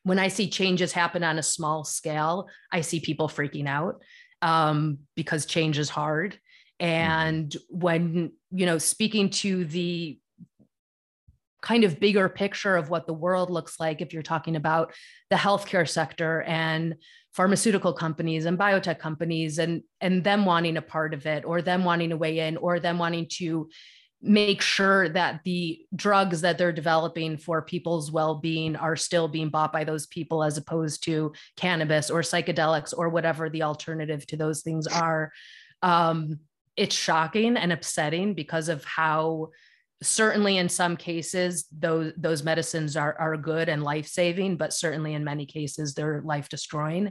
when 0.04 0.18
I 0.18 0.28
see 0.28 0.48
changes 0.48 0.92
happen 0.92 1.24
on 1.24 1.38
a 1.38 1.42
small 1.42 1.84
scale, 1.84 2.48
I 2.72 2.82
see 2.82 3.00
people 3.00 3.28
freaking 3.28 3.66
out 3.66 4.02
um, 4.42 4.98
because 5.16 5.46
change 5.46 5.78
is 5.78 5.88
hard. 5.90 6.38
Mm-hmm. 6.80 6.86
And 6.86 7.56
when, 7.68 8.32
you 8.50 8.66
know, 8.66 8.78
speaking 8.78 9.30
to 9.30 9.64
the 9.64 10.18
kind 11.60 11.84
of 11.84 12.00
bigger 12.00 12.28
picture 12.28 12.76
of 12.76 12.90
what 12.90 13.06
the 13.06 13.12
world 13.12 13.50
looks 13.50 13.80
like, 13.80 14.00
if 14.00 14.12
you're 14.12 14.22
talking 14.22 14.56
about 14.56 14.92
the 15.30 15.36
healthcare 15.36 15.88
sector 15.88 16.42
and 16.42 16.94
pharmaceutical 17.32 17.92
companies 17.92 18.46
and 18.46 18.58
biotech 18.58 18.98
companies 18.98 19.58
and, 19.58 19.82
and 20.00 20.24
them 20.24 20.44
wanting 20.44 20.76
a 20.76 20.82
part 20.82 21.14
of 21.14 21.26
it 21.26 21.44
or 21.44 21.62
them 21.62 21.84
wanting 21.84 22.10
to 22.10 22.16
weigh 22.16 22.38
in 22.40 22.56
or 22.56 22.80
them 22.80 22.98
wanting 22.98 23.26
to 23.28 23.68
make 24.20 24.60
sure 24.60 25.08
that 25.08 25.40
the 25.44 25.80
drugs 25.94 26.40
that 26.40 26.58
they're 26.58 26.72
developing 26.72 27.36
for 27.36 27.62
people's 27.62 28.10
well-being 28.10 28.74
are 28.74 28.96
still 28.96 29.28
being 29.28 29.48
bought 29.48 29.72
by 29.72 29.84
those 29.84 30.06
people 30.06 30.42
as 30.42 30.56
opposed 30.56 31.04
to 31.04 31.32
cannabis 31.56 32.10
or 32.10 32.20
psychedelics 32.22 32.92
or 32.96 33.08
whatever 33.08 33.48
the 33.48 33.62
alternative 33.62 34.26
to 34.26 34.36
those 34.36 34.62
things 34.62 34.88
are. 34.88 35.30
Um, 35.82 36.40
it's 36.76 36.96
shocking 36.96 37.56
and 37.56 37.72
upsetting 37.72 38.34
because 38.34 38.68
of 38.68 38.84
how 38.84 39.50
certainly 40.02 40.58
in 40.58 40.68
some 40.68 40.96
cases 40.96 41.66
those 41.76 42.12
those 42.16 42.44
medicines 42.44 42.96
are 42.96 43.16
are 43.18 43.36
good 43.36 43.68
and 43.68 43.82
life 43.82 44.06
saving 44.06 44.56
but 44.56 44.72
certainly 44.72 45.14
in 45.14 45.24
many 45.24 45.44
cases 45.44 45.94
they're 45.94 46.22
life 46.24 46.48
destroying 46.48 47.10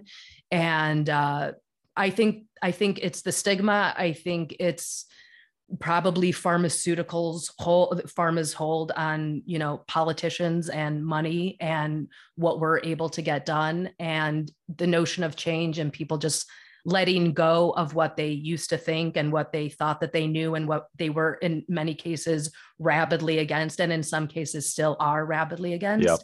and 0.51 1.09
uh, 1.09 1.51
i 1.97 2.09
think 2.09 2.45
i 2.61 2.71
think 2.71 2.99
it's 3.01 3.21
the 3.21 3.31
stigma. 3.31 3.93
I 3.97 4.13
think 4.13 4.55
it's 4.59 5.05
probably 5.79 6.31
pharmaceuticals 6.31 7.51
hold 7.59 8.01
pharma's 8.07 8.53
hold 8.53 8.91
on 8.93 9.43
you 9.45 9.59
know 9.59 9.83
politicians 9.87 10.69
and 10.69 11.05
money 11.05 11.57
and 11.59 12.07
what 12.35 12.59
we're 12.59 12.79
able 12.79 13.09
to 13.09 13.21
get 13.21 13.45
done. 13.45 13.89
And 13.99 14.49
the 14.73 14.87
notion 14.87 15.23
of 15.23 15.35
change 15.35 15.77
and 15.79 15.91
people 15.91 16.17
just 16.17 16.49
letting 16.87 17.33
go 17.33 17.71
of 17.71 17.93
what 17.93 18.15
they 18.15 18.29
used 18.29 18.69
to 18.69 18.77
think 18.77 19.17
and 19.17 19.29
what 19.29 19.51
they 19.51 19.67
thought 19.67 19.99
that 19.99 20.13
they 20.13 20.25
knew 20.25 20.55
and 20.55 20.69
what 20.69 20.87
they 20.95 21.09
were 21.09 21.33
in 21.33 21.65
many 21.67 21.93
cases 21.93 22.49
rabidly 22.79 23.39
against 23.39 23.81
and 23.81 23.91
in 23.91 24.01
some 24.01 24.25
cases 24.25 24.71
still 24.71 24.95
are 24.97 25.25
rabidly 25.25 25.73
against 25.73 26.07
yep. 26.07 26.19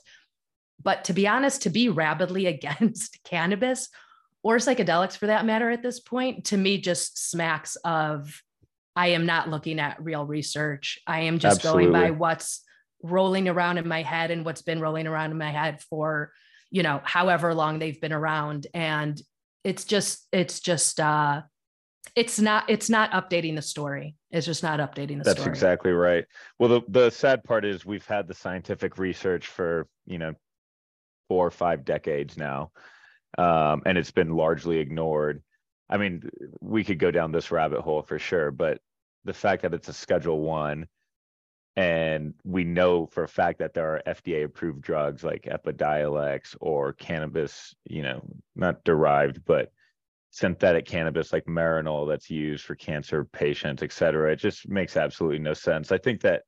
but 0.81 1.03
to 1.03 1.11
be 1.11 1.27
honest 1.27 1.63
to 1.63 1.69
be 1.69 1.89
rabidly 1.89 2.45
against 2.55 3.21
cannabis 3.25 3.89
or 4.41 4.55
psychedelics 4.55 5.17
for 5.17 5.27
that 5.27 5.45
matter 5.45 5.69
at 5.69 5.83
this 5.83 5.99
point 5.99 6.45
to 6.45 6.55
me 6.55 6.77
just 6.77 7.29
smacks 7.29 7.75
of 7.83 8.41
i 8.95 9.07
am 9.07 9.25
not 9.25 9.49
looking 9.49 9.81
at 9.81 10.01
real 10.01 10.25
research 10.25 10.97
i 11.05 11.19
am 11.21 11.39
just 11.39 11.57
Absolutely. 11.57 11.87
going 11.87 11.91
by 11.91 12.11
what's 12.11 12.63
rolling 13.01 13.49
around 13.49 13.79
in 13.79 13.87
my 13.87 14.01
head 14.01 14.31
and 14.31 14.45
what's 14.45 14.61
been 14.61 14.79
rolling 14.79 15.07
around 15.07 15.31
in 15.31 15.37
my 15.37 15.51
head 15.51 15.81
for 15.89 16.31
you 16.71 16.83
know 16.83 17.01
however 17.03 17.53
long 17.53 17.79
they've 17.79 17.99
been 17.99 18.13
around 18.13 18.65
and 18.73 19.21
it's 19.63 19.85
just 19.85 20.27
it's 20.31 20.59
just 20.59 20.99
uh 20.99 21.41
it's 22.15 22.39
not 22.39 22.69
it's 22.69 22.89
not 22.89 23.11
updating 23.11 23.55
the 23.55 23.61
story 23.61 24.15
it's 24.31 24.45
just 24.45 24.63
not 24.63 24.79
updating 24.79 25.17
the 25.17 25.23
story. 25.23 25.23
that's 25.23 25.39
story. 25.41 25.53
exactly 25.53 25.91
right 25.91 26.25
well 26.59 26.69
the, 26.69 26.81
the 26.89 27.09
sad 27.09 27.43
part 27.43 27.65
is 27.65 27.85
we've 27.85 28.05
had 28.05 28.27
the 28.27 28.33
scientific 28.33 28.97
research 28.97 29.47
for 29.47 29.87
you 30.05 30.17
know 30.17 30.33
four 31.27 31.47
or 31.47 31.51
five 31.51 31.85
decades 31.85 32.37
now 32.37 32.71
um, 33.37 33.81
and 33.85 33.97
it's 33.97 34.11
been 34.11 34.35
largely 34.35 34.77
ignored 34.77 35.41
i 35.89 35.97
mean 35.97 36.29
we 36.59 36.83
could 36.83 36.99
go 36.99 37.11
down 37.11 37.31
this 37.31 37.51
rabbit 37.51 37.81
hole 37.81 38.01
for 38.01 38.19
sure 38.19 38.51
but 38.51 38.79
the 39.25 39.33
fact 39.33 39.61
that 39.61 39.73
it's 39.73 39.87
a 39.87 39.93
schedule 39.93 40.41
one 40.41 40.85
and 41.75 42.33
we 42.43 42.63
know 42.63 43.07
for 43.07 43.23
a 43.23 43.27
fact 43.27 43.59
that 43.59 43.73
there 43.73 43.95
are 43.95 44.01
FDA 44.05 44.43
approved 44.43 44.81
drugs 44.81 45.23
like 45.23 45.43
Epidiolex 45.43 46.55
or 46.61 46.93
cannabis, 46.93 47.73
you 47.85 48.03
know, 48.03 48.21
not 48.55 48.83
derived, 48.83 49.43
but 49.45 49.71
synthetic 50.29 50.85
cannabis 50.85 51.33
like 51.33 51.45
Marinol 51.45 52.07
that's 52.07 52.29
used 52.29 52.65
for 52.65 52.75
cancer 52.75 53.25
patients, 53.25 53.81
et 53.81 53.91
cetera. 53.91 54.31
It 54.31 54.37
just 54.37 54.67
makes 54.67 54.97
absolutely 54.97 55.39
no 55.39 55.53
sense. 55.53 55.91
I 55.91 55.97
think 55.97 56.21
that 56.21 56.43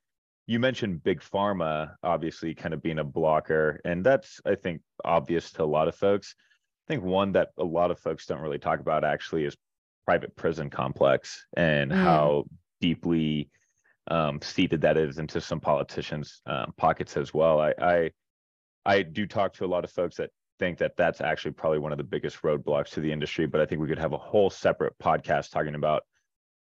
you 0.48 0.60
mentioned 0.60 1.04
big 1.04 1.22
pharma 1.22 1.96
obviously 2.04 2.54
kind 2.54 2.74
of 2.74 2.84
being 2.84 3.00
a 3.00 3.04
blocker, 3.04 3.82
and 3.84 4.06
that's, 4.06 4.40
I 4.46 4.56
think, 4.56 4.82
obvious 5.04 5.52
to 5.54 5.64
a 5.64 5.66
lot 5.66 5.88
of 5.88 5.96
folks. 5.96 6.36
I 6.88 6.94
think 6.94 7.04
one 7.04 7.32
that 7.32 7.50
a 7.58 7.64
lot 7.64 7.90
of 7.90 8.00
folks 8.00 8.28
don't 8.28 8.42
really 8.42 8.60
talk 8.60 8.80
about 8.80 9.04
actually 9.04 9.46
is 9.46 9.58
private 10.06 10.36
prison 10.36 10.70
complex 10.70 11.46
and 11.58 11.92
mm. 11.92 11.96
how 11.96 12.46
deeply 12.80 13.50
um, 14.08 14.40
seeded 14.42 14.82
that 14.82 14.98
is 14.98 15.18
into 15.18 15.42
some 15.42 15.60
politicians' 15.60 16.42
um, 16.46 16.74
pockets 16.78 17.18
as 17.18 17.34
well. 17.34 17.60
I, 17.60 17.74
I 17.82 18.12
I 18.86 19.02
do 19.02 19.26
talk 19.26 19.54
to 19.54 19.66
a 19.66 19.68
lot 19.68 19.84
of 19.84 19.92
folks 19.92 20.18
that 20.18 20.30
think 20.60 20.78
that 20.78 20.96
that's 20.96 21.22
actually 21.22 21.52
probably 21.52 21.80
one 21.80 21.92
of 21.92 21.98
the 21.98 22.04
biggest 22.04 22.42
roadblocks 22.42 22.90
to 22.92 23.02
the 23.02 23.12
industry. 23.12 23.46
But 23.46 23.62
I 23.62 23.66
think 23.66 23.82
we 23.82 23.88
could 23.88 24.00
have 24.00 24.14
a 24.14 24.18
whole 24.18 24.50
separate 24.50 24.98
podcast 25.00 25.52
talking 25.52 25.76
about 25.76 26.04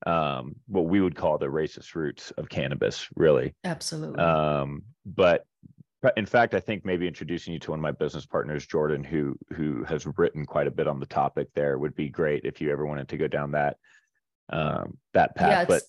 um, 0.06 0.56
what 0.66 0.86
we 0.86 1.00
would 1.00 1.14
call 1.14 1.38
the 1.38 1.46
racist 1.46 1.94
roots 1.94 2.30
of 2.32 2.48
cannabis, 2.48 3.08
really. 3.16 3.54
Absolutely. 3.64 4.22
Um, 4.22 4.82
but 5.04 5.46
in 6.16 6.26
fact, 6.26 6.54
I 6.54 6.60
think 6.60 6.84
maybe 6.84 7.06
introducing 7.06 7.52
you 7.52 7.58
to 7.60 7.70
one 7.70 7.80
of 7.80 7.82
my 7.82 7.92
business 7.92 8.26
partners, 8.26 8.66
Jordan, 8.66 9.02
who 9.02 9.36
who 9.54 9.84
has 9.84 10.06
written 10.16 10.44
quite 10.44 10.66
a 10.66 10.70
bit 10.70 10.86
on 10.86 11.00
the 11.00 11.06
topic 11.06 11.48
there, 11.54 11.78
would 11.78 11.94
be 11.94 12.08
great 12.08 12.44
if 12.44 12.60
you 12.60 12.70
ever 12.70 12.86
wanted 12.86 13.08
to 13.08 13.16
go 13.16 13.26
down 13.26 13.52
that 13.52 13.76
um, 14.50 14.96
that 15.14 15.34
path. 15.34 15.50
Yeah, 15.50 15.64
but 15.64 15.82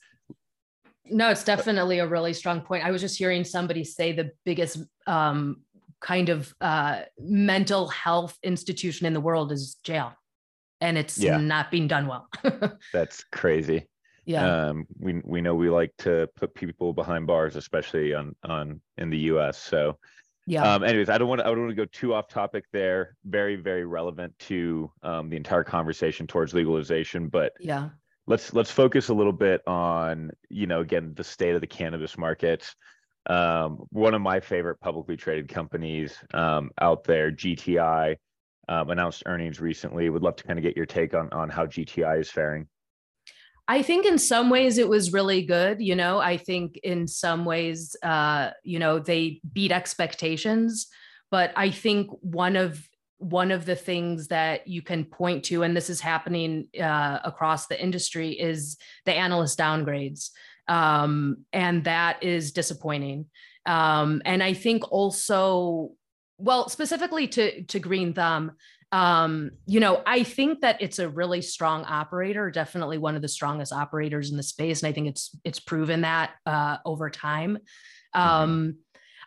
no, 1.09 1.29
it's 1.29 1.43
definitely 1.43 1.99
a 1.99 2.07
really 2.07 2.33
strong 2.33 2.61
point. 2.61 2.85
I 2.85 2.91
was 2.91 3.01
just 3.01 3.17
hearing 3.17 3.43
somebody 3.43 3.83
say 3.83 4.11
the 4.11 4.31
biggest 4.45 4.79
um, 5.05 5.61
kind 5.99 6.29
of 6.29 6.53
uh, 6.61 7.01
mental 7.19 7.87
health 7.87 8.37
institution 8.43 9.05
in 9.07 9.13
the 9.13 9.21
world 9.21 9.51
is 9.51 9.75
jail, 9.83 10.13
and 10.81 10.97
it's 10.97 11.17
yeah. 11.17 11.37
not 11.37 11.71
being 11.71 11.87
done 11.87 12.07
well. 12.07 12.29
That's 12.93 13.23
crazy. 13.31 13.87
Yeah. 14.25 14.67
Um, 14.67 14.87
we 14.99 15.21
we 15.23 15.41
know 15.41 15.55
we 15.55 15.69
like 15.69 15.93
to 15.99 16.29
put 16.35 16.53
people 16.53 16.93
behind 16.93 17.27
bars, 17.27 17.55
especially 17.55 18.13
on 18.13 18.35
on 18.43 18.81
in 18.97 19.09
the 19.09 19.19
U.S. 19.31 19.57
So. 19.57 19.97
Yeah. 20.49 20.63
Um, 20.63 20.81
anyways, 20.85 21.09
I 21.09 21.17
don't 21.17 21.27
want 21.27 21.39
to, 21.39 21.45
I 21.45 21.49
don't 21.49 21.59
want 21.59 21.71
to 21.71 21.75
go 21.75 21.83
too 21.91 22.13
off 22.13 22.29
topic 22.29 22.63
there. 22.71 23.17
Very, 23.25 23.57
very 23.57 23.85
relevant 23.85 24.33
to 24.39 24.89
um, 25.03 25.27
the 25.27 25.35
entire 25.35 25.65
conversation 25.65 26.25
towards 26.25 26.53
legalization. 26.53 27.27
But 27.27 27.51
yeah, 27.59 27.89
let's 28.27 28.53
let's 28.53 28.71
focus 28.71 29.09
a 29.09 29.13
little 29.13 29.33
bit 29.33 29.61
on 29.67 30.29
you 30.49 30.67
know 30.67 30.81
again 30.81 31.13
the 31.15 31.23
state 31.23 31.55
of 31.55 31.61
the 31.61 31.67
cannabis 31.67 32.17
market 32.17 32.73
um, 33.27 33.83
one 33.89 34.13
of 34.13 34.21
my 34.21 34.39
favorite 34.39 34.79
publicly 34.79 35.17
traded 35.17 35.49
companies 35.49 36.17
um, 36.33 36.69
out 36.79 37.03
there 37.03 37.31
gti 37.31 38.15
um, 38.69 38.89
announced 38.89 39.23
earnings 39.25 39.59
recently 39.59 40.09
would 40.09 40.21
love 40.21 40.35
to 40.35 40.43
kind 40.43 40.59
of 40.59 40.63
get 40.63 40.75
your 40.77 40.85
take 40.85 41.13
on 41.13 41.29
on 41.31 41.49
how 41.49 41.65
gti 41.65 42.19
is 42.19 42.29
faring 42.29 42.67
I 43.69 43.81
think 43.81 44.05
in 44.05 44.17
some 44.17 44.49
ways 44.49 44.77
it 44.77 44.87
was 44.87 45.11
really 45.11 45.41
good. 45.41 45.81
You 45.81 45.95
know, 45.95 46.19
I 46.19 46.37
think 46.37 46.77
in 46.83 47.05
some 47.05 47.43
ways, 47.43 47.97
uh, 48.01 48.51
you 48.63 48.79
know, 48.79 48.99
they 48.99 49.41
beat 49.51 49.73
expectations. 49.73 50.87
But 51.31 51.51
I 51.57 51.71
think 51.71 52.09
one 52.21 52.55
of 52.55 52.81
one 53.17 53.51
of 53.51 53.65
the 53.65 53.75
things 53.75 54.27
that 54.27 54.67
you 54.67 54.81
can 54.81 55.05
point 55.05 55.45
to, 55.45 55.63
and 55.63 55.75
this 55.75 55.89
is 55.89 55.99
happening 55.99 56.67
uh, 56.79 57.19
across 57.23 57.67
the 57.67 57.81
industry, 57.81 58.31
is 58.31 58.77
the 59.05 59.13
analyst 59.13 59.57
downgrades. 59.57 60.29
Um, 60.67 61.45
and 61.53 61.83
that 61.85 62.23
is 62.23 62.51
disappointing. 62.51 63.25
Um, 63.65 64.21
and 64.25 64.43
I 64.43 64.53
think 64.53 64.91
also, 64.91 65.91
well, 66.37 66.69
specifically 66.69 67.27
to, 67.29 67.63
to 67.63 67.79
Green 67.79 68.13
Thumb, 68.13 68.51
um, 68.91 69.51
you 69.65 69.79
know, 69.79 70.01
I 70.05 70.23
think 70.23 70.61
that 70.61 70.81
it's 70.81 70.99
a 70.99 71.09
really 71.09 71.41
strong 71.41 71.83
operator, 71.83 72.49
definitely 72.51 72.97
one 72.97 73.15
of 73.15 73.21
the 73.21 73.27
strongest 73.27 73.73
operators 73.73 74.31
in 74.31 74.37
the 74.37 74.43
space. 74.43 74.81
And 74.81 74.89
I 74.89 74.93
think 74.93 75.07
it's 75.07 75.37
it's 75.43 75.59
proven 75.59 76.01
that 76.01 76.31
uh, 76.45 76.77
over 76.85 77.09
time. 77.09 77.57
Mm-hmm. 78.15 78.29
Um, 78.29 78.75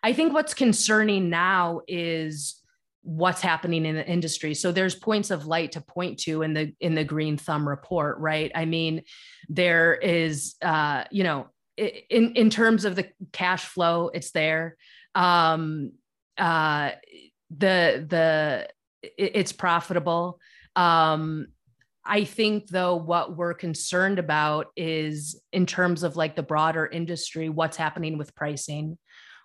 I 0.03 0.15
think 0.15 0.33
what's 0.33 0.55
concerning 0.55 1.29
now 1.29 1.83
is 1.87 2.60
what's 3.02 3.40
happening 3.40 3.87
in 3.87 3.95
the 3.95 4.07
industry. 4.07 4.54
So 4.54 4.73
there's 4.73 4.95
points 4.95 5.30
of 5.30 5.47
light 5.47 5.73
to 5.73 5.80
point 5.80 6.19
to 6.21 6.42
in 6.42 6.52
the 6.52 6.75
in 6.80 6.95
the 6.95 7.04
green 7.04 7.37
thumb 7.37 7.66
report 7.66 8.19
right? 8.19 8.52
I 8.54 8.66
mean 8.66 9.02
there 9.49 9.95
is 9.95 10.57
uh 10.62 11.04
you 11.11 11.25
know 11.25 11.49
in 11.76 12.35
in 12.35 12.50
terms 12.50 12.85
of 12.85 12.97
the 12.97 13.09
cash 13.33 13.64
flow 13.64 14.11
it's 14.12 14.33
there. 14.33 14.76
Um 15.14 15.92
uh 16.37 16.90
the 17.57 18.07
the 18.07 18.69
it's 19.02 19.52
profitable. 19.52 20.38
Um 20.76 21.47
I 22.04 22.25
think 22.25 22.69
though 22.69 22.97
what 22.97 23.37
we're 23.37 23.54
concerned 23.54 24.19
about 24.19 24.66
is 24.76 25.40
in 25.52 25.64
terms 25.64 26.02
of 26.02 26.16
like 26.16 26.37
the 26.37 26.42
broader 26.42 26.87
industry 26.87 27.49
what's 27.49 27.76
happening 27.76 28.19
with 28.19 28.35
pricing 28.35 28.99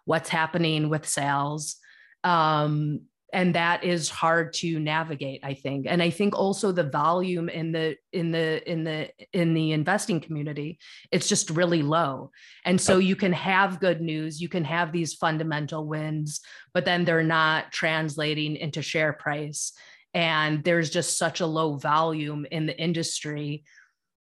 what's 0.03 0.29
happening 0.29 0.89
with 0.89 1.07
sales. 1.07 1.77
Um 2.25 3.01
and 3.34 3.55
that 3.55 3.84
is 3.84 4.10
hard 4.10 4.53
to 4.53 4.79
navigate 4.79 5.41
i 5.44 5.53
think. 5.53 5.86
And 5.89 6.01
i 6.01 6.10
think 6.10 6.36
also 6.36 6.72
the 6.72 6.84
volume 6.84 7.50
in 7.50 7.72
the 7.72 7.98
in 8.13 8.32
the 8.32 8.72
in 8.72 8.84
the 8.84 9.10
in 9.34 9.53
the 9.53 9.72
investing 9.72 10.20
community 10.20 10.79
it's 11.12 11.27
just 11.27 11.50
really 11.50 11.82
low. 11.82 12.32
And 12.63 12.79
so 12.79 12.98
you 12.98 13.15
can 13.15 13.34
have 13.34 13.79
good 13.79 14.01
news 14.01 14.41
you 14.41 14.50
can 14.50 14.63
have 14.63 14.91
these 14.91 15.13
fundamental 15.13 15.86
wins 15.86 16.41
but 16.74 16.86
then 16.86 17.05
they're 17.05 17.24
not 17.24 17.72
translating 17.72 18.58
into 18.58 18.82
share 18.82 19.13
price. 19.13 19.72
And 20.13 20.63
there's 20.63 20.89
just 20.89 21.17
such 21.17 21.41
a 21.41 21.46
low 21.46 21.75
volume 21.77 22.46
in 22.50 22.65
the 22.65 22.77
industry 22.77 23.63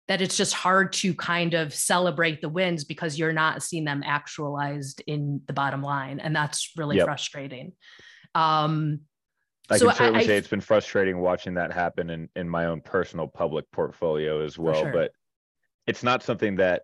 that 0.07 0.21
it's 0.21 0.35
just 0.35 0.53
hard 0.53 0.91
to 0.91 1.13
kind 1.13 1.53
of 1.53 1.73
celebrate 1.73 2.41
the 2.41 2.49
wins 2.49 2.83
because 2.83 3.17
you're 3.17 3.31
not 3.31 3.63
seeing 3.63 3.85
them 3.85 4.03
actualized 4.05 5.01
in 5.07 5.41
the 5.47 5.53
bottom 5.53 5.81
line. 5.81 6.19
And 6.19 6.35
that's 6.35 6.71
really 6.75 6.97
yep. 6.97 7.05
frustrating 7.05 7.73
um, 8.35 9.01
I 9.69 9.77
so 9.77 9.87
can 9.87 9.95
certainly 9.95 10.19
I, 10.21 10.25
say 10.25 10.37
it's 10.37 10.47
been 10.47 10.61
frustrating 10.61 11.19
watching 11.19 11.53
that 11.55 11.71
happen 11.71 12.09
in, 12.09 12.29
in 12.35 12.49
my 12.49 12.65
own 12.65 12.81
personal 12.81 13.27
public 13.27 13.69
portfolio 13.71 14.43
as 14.43 14.57
well. 14.57 14.81
Sure. 14.81 14.91
But 14.91 15.11
it's 15.87 16.03
not 16.03 16.23
something 16.23 16.57
that, 16.57 16.83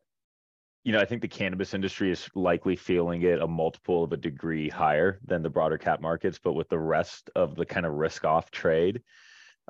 you 0.84 0.94
know, 0.94 1.00
I 1.00 1.06
think 1.06 1.22
the 1.22 1.28
cannabis 1.28 1.74
industry 1.74 2.12
is 2.12 2.30
likely 2.34 2.78
feeling 2.78 3.24
it 3.24 3.42
a 3.42 3.48
multiple 3.48 4.06
of 4.06 4.14
a 4.14 4.18
degree 4.18 4.70
higher 4.70 5.20
than 5.26 5.44
the 5.44 5.50
broader 5.50 5.78
cap 5.78 6.00
markets. 6.02 6.40
But 6.42 6.54
with 6.54 6.70
the 6.70 6.80
rest 6.80 7.30
of 7.36 7.56
the 7.56 7.66
kind 7.66 7.86
of 7.86 7.94
risk 7.94 8.24
off 8.24 8.52
trade 8.52 9.02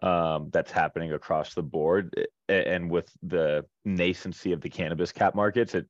um, 0.03 0.49
that's 0.53 0.71
happening 0.71 1.13
across 1.13 1.55
the 1.55 1.63
board 1.63 2.13
and 2.47 2.91
with 2.91 3.09
the 3.23 3.65
nascency 3.85 4.53
of 4.53 4.61
the 4.61 4.69
cannabis 4.69 5.11
cap 5.11 5.33
markets, 5.33 5.73
it 5.73 5.87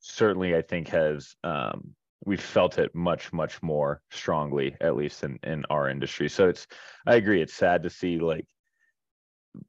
certainly, 0.00 0.56
I 0.56 0.62
think, 0.62 0.88
has 0.88 1.34
um, 1.44 1.94
we've 2.26 2.40
felt 2.40 2.78
it 2.78 2.94
much 2.94 3.32
much 3.32 3.62
more 3.62 4.00
strongly 4.10 4.76
at 4.80 4.96
least 4.96 5.24
in 5.24 5.38
in 5.42 5.64
our 5.70 5.88
industry. 5.88 6.28
So 6.28 6.48
it's 6.48 6.66
i 7.06 7.16
agree 7.16 7.42
it's 7.42 7.54
sad 7.54 7.82
to 7.82 7.90
see 7.90 8.18
like 8.18 8.46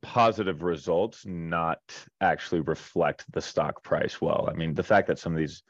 positive 0.02 0.64
results 0.64 1.26
not 1.26 1.80
actually 2.22 2.62
reflect 2.62 3.26
the 3.32 3.42
stock 3.42 3.84
price 3.84 4.20
well. 4.22 4.48
I 4.52 4.54
mean 4.54 4.74
the 4.74 4.84
fact 4.84 5.08
that 5.08 5.20
some 5.20 5.34
of 5.34 5.40
these 5.40 5.64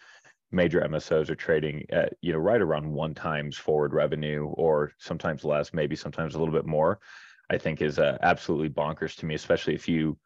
major 0.51 0.79
msos 0.81 1.29
are 1.29 1.35
trading 1.35 1.85
at 1.89 2.13
you 2.21 2.31
know 2.31 2.39
right 2.39 2.61
around 2.61 2.89
one 2.89 3.13
times 3.13 3.57
forward 3.57 3.93
revenue 3.93 4.45
or 4.53 4.91
sometimes 4.97 5.43
less 5.43 5.73
maybe 5.73 5.95
sometimes 5.95 6.35
a 6.35 6.39
little 6.39 6.53
bit 6.53 6.65
more 6.65 6.99
i 7.49 7.57
think 7.57 7.81
is 7.81 7.99
uh, 7.99 8.17
absolutely 8.21 8.69
bonkers 8.69 9.15
to 9.15 9.25
me 9.25 9.35
especially 9.35 9.73
if 9.73 9.87
you 9.87 10.17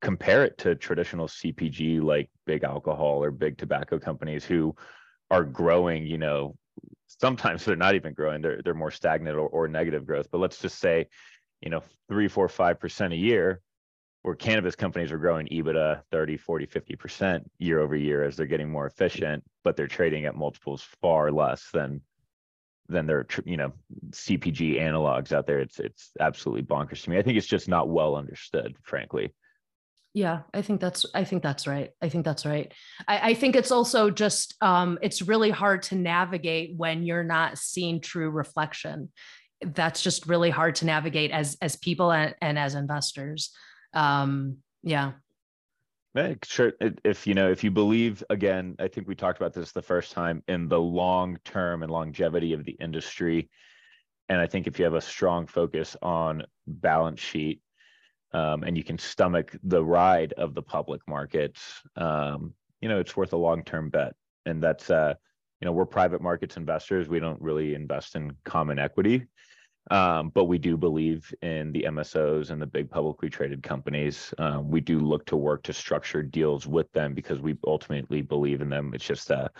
compare 0.00 0.44
it 0.44 0.56
to 0.58 0.74
traditional 0.74 1.26
cpg 1.26 2.02
like 2.02 2.30
big 2.46 2.64
alcohol 2.64 3.22
or 3.24 3.30
big 3.30 3.56
tobacco 3.56 3.98
companies 3.98 4.44
who 4.44 4.74
are 5.32 5.44
growing, 5.44 6.06
you 6.06 6.18
know, 6.18 6.54
sometimes 7.06 7.64
they're 7.64 7.74
not 7.74 7.94
even 7.94 8.12
growing, 8.12 8.42
they're, 8.42 8.60
they're 8.62 8.74
more 8.74 8.90
stagnant 8.90 9.36
or, 9.36 9.48
or 9.48 9.66
negative 9.66 10.06
growth. 10.06 10.28
But 10.30 10.38
let's 10.38 10.58
just 10.58 10.78
say, 10.78 11.08
you 11.62 11.70
know, 11.70 11.82
three, 12.08 12.28
four, 12.28 12.48
five 12.48 12.78
percent 12.78 13.14
a 13.14 13.16
year, 13.16 13.62
where 14.20 14.34
cannabis 14.34 14.76
companies 14.76 15.10
are 15.10 15.18
growing 15.18 15.46
EBITDA 15.48 16.02
30, 16.12 16.36
40, 16.36 16.66
50% 16.66 17.44
year 17.58 17.80
over 17.80 17.96
year 17.96 18.22
as 18.22 18.36
they're 18.36 18.46
getting 18.46 18.70
more 18.70 18.86
efficient, 18.86 19.42
but 19.64 19.74
they're 19.74 19.88
trading 19.88 20.26
at 20.26 20.36
multiples 20.36 20.82
far 21.00 21.32
less 21.32 21.68
than 21.72 22.02
than 22.88 23.06
their 23.06 23.26
you 23.46 23.56
know 23.56 23.72
CPG 24.10 24.78
analogs 24.78 25.32
out 25.32 25.46
there. 25.46 25.60
It's 25.60 25.80
it's 25.80 26.10
absolutely 26.20 26.62
bonkers 26.62 27.04
to 27.04 27.10
me. 27.10 27.16
I 27.16 27.22
think 27.22 27.38
it's 27.38 27.46
just 27.46 27.68
not 27.68 27.88
well 27.88 28.16
understood, 28.16 28.76
frankly 28.82 29.32
yeah 30.14 30.40
i 30.52 30.62
think 30.62 30.80
that's 30.80 31.06
i 31.14 31.24
think 31.24 31.42
that's 31.42 31.66
right. 31.66 31.90
I 32.02 32.08
think 32.08 32.24
that's 32.24 32.44
right. 32.44 32.72
I, 33.08 33.30
I 33.30 33.34
think 33.34 33.56
it's 33.56 33.70
also 33.70 34.10
just 34.10 34.54
um, 34.60 34.98
it's 35.02 35.22
really 35.22 35.50
hard 35.50 35.82
to 35.84 35.94
navigate 35.94 36.74
when 36.76 37.02
you're 37.02 37.24
not 37.24 37.58
seeing 37.58 38.00
true 38.00 38.30
reflection. 38.30 39.10
That's 39.64 40.02
just 40.02 40.26
really 40.26 40.50
hard 40.50 40.74
to 40.76 40.86
navigate 40.86 41.30
as 41.30 41.56
as 41.62 41.76
people 41.76 42.12
and, 42.12 42.34
and 42.40 42.58
as 42.58 42.74
investors. 42.74 43.50
Um, 43.94 44.58
yeah. 44.82 45.12
Sure 46.44 46.72
if 47.04 47.26
you 47.26 47.34
know 47.34 47.50
if 47.50 47.64
you 47.64 47.70
believe 47.70 48.22
again 48.28 48.76
i 48.78 48.86
think 48.86 49.08
we 49.08 49.14
talked 49.14 49.40
about 49.40 49.54
this 49.54 49.72
the 49.72 49.80
first 49.80 50.12
time 50.12 50.42
in 50.46 50.68
the 50.68 50.78
long 50.78 51.38
term 51.42 51.82
and 51.82 51.90
longevity 51.90 52.52
of 52.52 52.64
the 52.64 52.72
industry 52.72 53.48
and 54.28 54.38
i 54.38 54.46
think 54.46 54.66
if 54.66 54.78
you 54.78 54.84
have 54.84 54.92
a 54.92 55.00
strong 55.00 55.46
focus 55.46 55.96
on 56.02 56.44
balance 56.66 57.18
sheet 57.18 57.62
um, 58.32 58.62
and 58.62 58.76
you 58.76 58.84
can 58.84 58.98
stomach 58.98 59.54
the 59.62 59.84
ride 59.84 60.32
of 60.34 60.54
the 60.54 60.62
public 60.62 61.00
markets, 61.06 61.82
um, 61.96 62.54
you 62.80 62.88
know, 62.88 62.98
it's 62.98 63.16
worth 63.16 63.32
a 63.32 63.36
long 63.36 63.64
term 63.64 63.90
bet. 63.90 64.14
And 64.46 64.62
that's, 64.62 64.90
uh, 64.90 65.14
you 65.60 65.66
know, 65.66 65.72
we're 65.72 65.86
private 65.86 66.20
markets 66.20 66.56
investors. 66.56 67.08
We 67.08 67.20
don't 67.20 67.40
really 67.40 67.74
invest 67.74 68.16
in 68.16 68.36
common 68.44 68.80
equity, 68.80 69.26
um, 69.90 70.30
but 70.30 70.44
we 70.44 70.58
do 70.58 70.76
believe 70.76 71.32
in 71.42 71.70
the 71.70 71.84
MSOs 71.86 72.50
and 72.50 72.60
the 72.60 72.66
big 72.66 72.90
publicly 72.90 73.30
traded 73.30 73.62
companies. 73.62 74.34
Um, 74.38 74.68
we 74.68 74.80
do 74.80 74.98
look 74.98 75.24
to 75.26 75.36
work 75.36 75.62
to 75.64 75.72
structure 75.72 76.22
deals 76.22 76.66
with 76.66 76.90
them 76.92 77.14
because 77.14 77.40
we 77.40 77.56
ultimately 77.64 78.22
believe 78.22 78.60
in 78.60 78.68
them. 78.68 78.92
It's 78.94 79.06
just 79.06 79.30
a, 79.30 79.50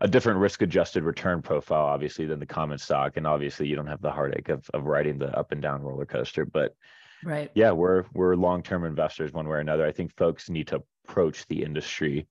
a 0.00 0.06
different 0.06 0.38
risk 0.38 0.62
adjusted 0.62 1.02
return 1.02 1.42
profile, 1.42 1.86
obviously, 1.86 2.26
than 2.26 2.38
the 2.38 2.46
common 2.46 2.78
stock. 2.78 3.16
And 3.16 3.26
obviously, 3.26 3.66
you 3.66 3.74
don't 3.74 3.86
have 3.86 4.02
the 4.02 4.12
heartache 4.12 4.50
of, 4.50 4.68
of 4.74 4.84
riding 4.84 5.18
the 5.18 5.36
up 5.36 5.50
and 5.50 5.62
down 5.62 5.82
roller 5.82 6.06
coaster. 6.06 6.44
But 6.44 6.76
right. 7.24 7.50
Yeah 7.54 7.72
we're 7.72 8.04
we're 8.14 8.36
long-term 8.36 8.84
investors 8.84 9.32
one 9.32 9.46
way 9.48 9.56
or 9.56 9.60
another. 9.60 9.86
I 9.86 9.92
think 9.92 10.16
folks 10.16 10.48
need 10.48 10.68
to 10.68 10.82
approach 11.06 11.46
the 11.46 11.62
industry 11.62 12.26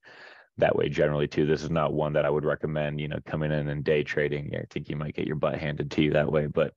that 0.57 0.75
way 0.75 0.89
generally 0.89 1.27
too. 1.27 1.45
This 1.45 1.63
is 1.63 1.69
not 1.69 1.93
one 1.93 2.13
that 2.13 2.25
i 2.25 2.29
would 2.29 2.45
recommend 2.45 2.99
you 2.99 3.07
know 3.07 3.19
coming 3.25 3.51
in 3.51 3.67
and 3.69 3.83
day 3.83 4.03
trading. 4.03 4.53
I 4.55 4.65
think 4.69 4.89
you 4.89 4.95
might 4.95 5.15
get 5.15 5.27
your 5.27 5.35
butt 5.35 5.57
handed 5.57 5.91
to 5.91 6.01
you 6.01 6.13
that 6.13 6.31
way 6.31 6.47
but 6.47 6.73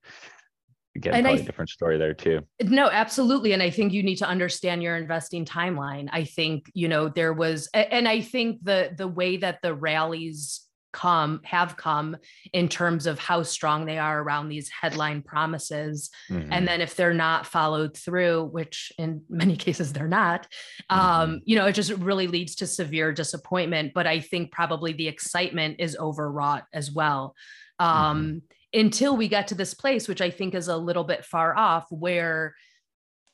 again 0.97 1.15
and 1.15 1.25
probably 1.25 1.43
a 1.43 1.45
different 1.45 1.71
story 1.71 1.99
there 1.99 2.15
too. 2.15 2.41
No 2.63 2.89
absolutely. 2.91 3.53
And 3.53 3.63
i 3.63 3.71
think 3.71 3.93
you 3.93 4.03
need 4.03 4.17
to 4.17 4.29
understand 4.29 4.83
your 4.83 4.97
investing 4.97 5.45
timeline. 5.45 6.09
I 6.13 6.25
think 6.25 6.71
you 6.75 6.89
know 6.89 7.09
there 7.09 7.33
was 7.33 7.69
and 7.75 8.09
i 8.09 8.21
think 8.21 8.65
the 8.65 8.93
the 8.97 9.09
way 9.09 9.37
that 9.39 9.61
the 9.63 9.75
rallies 9.75 10.67
come 10.93 11.41
have 11.45 11.77
come 11.77 12.17
in 12.53 12.69
terms 12.69 13.07
of 13.07 13.19
how 13.19 13.43
strong 13.43 13.85
they 13.85 13.99
are 13.99 14.23
around 14.23 14.49
these 14.49 14.69
headline 14.69 15.23
promises 15.23 16.11
mm-hmm. 16.29 16.53
and 16.53 16.67
then 16.67 16.81
if 16.81 16.97
they're 16.97 17.15
not 17.15 17.47
followed 17.47 17.97
through 17.97 18.45
which 18.47 18.93
in 18.99 19.23
many 19.29 19.57
cases 19.67 19.93
they're 19.93 20.09
not 20.09 20.47
mm-hmm. 20.91 20.99
um, 20.99 21.41
you 21.45 21.57
know 21.57 21.67
it 21.67 21.75
just 21.75 21.93
really 21.93 22.27
leads 22.27 22.55
to 22.57 22.67
severe 22.67 23.13
disappointment 23.13 23.93
but 23.95 24.07
i 24.07 24.19
think 24.19 24.51
probably 24.51 24.93
the 24.93 25.09
excitement 25.09 25.77
is 25.79 25.97
overwrought 25.97 26.65
as 26.73 26.91
well 26.91 27.35
um, 27.79 27.89
mm-hmm. 27.93 28.81
until 28.81 29.17
we 29.17 29.29
get 29.29 29.49
to 29.49 29.55
this 29.55 29.75
place 29.75 30.09
which 30.09 30.21
i 30.21 30.31
think 30.31 30.55
is 30.55 30.69
a 30.69 30.77
little 30.77 31.05
bit 31.05 31.25
far 31.25 31.57
off 31.57 31.87
where 31.91 32.55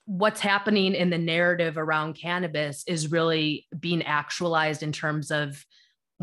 what's 0.04 0.40
happening 0.40 0.94
in 0.94 1.10
the 1.10 1.18
narrative 1.18 1.76
around 1.78 2.14
cannabis 2.14 2.84
is 2.86 3.10
really 3.10 3.66
being 3.78 4.02
actualized 4.02 4.82
in 4.82 4.92
terms 4.92 5.30
of 5.30 5.64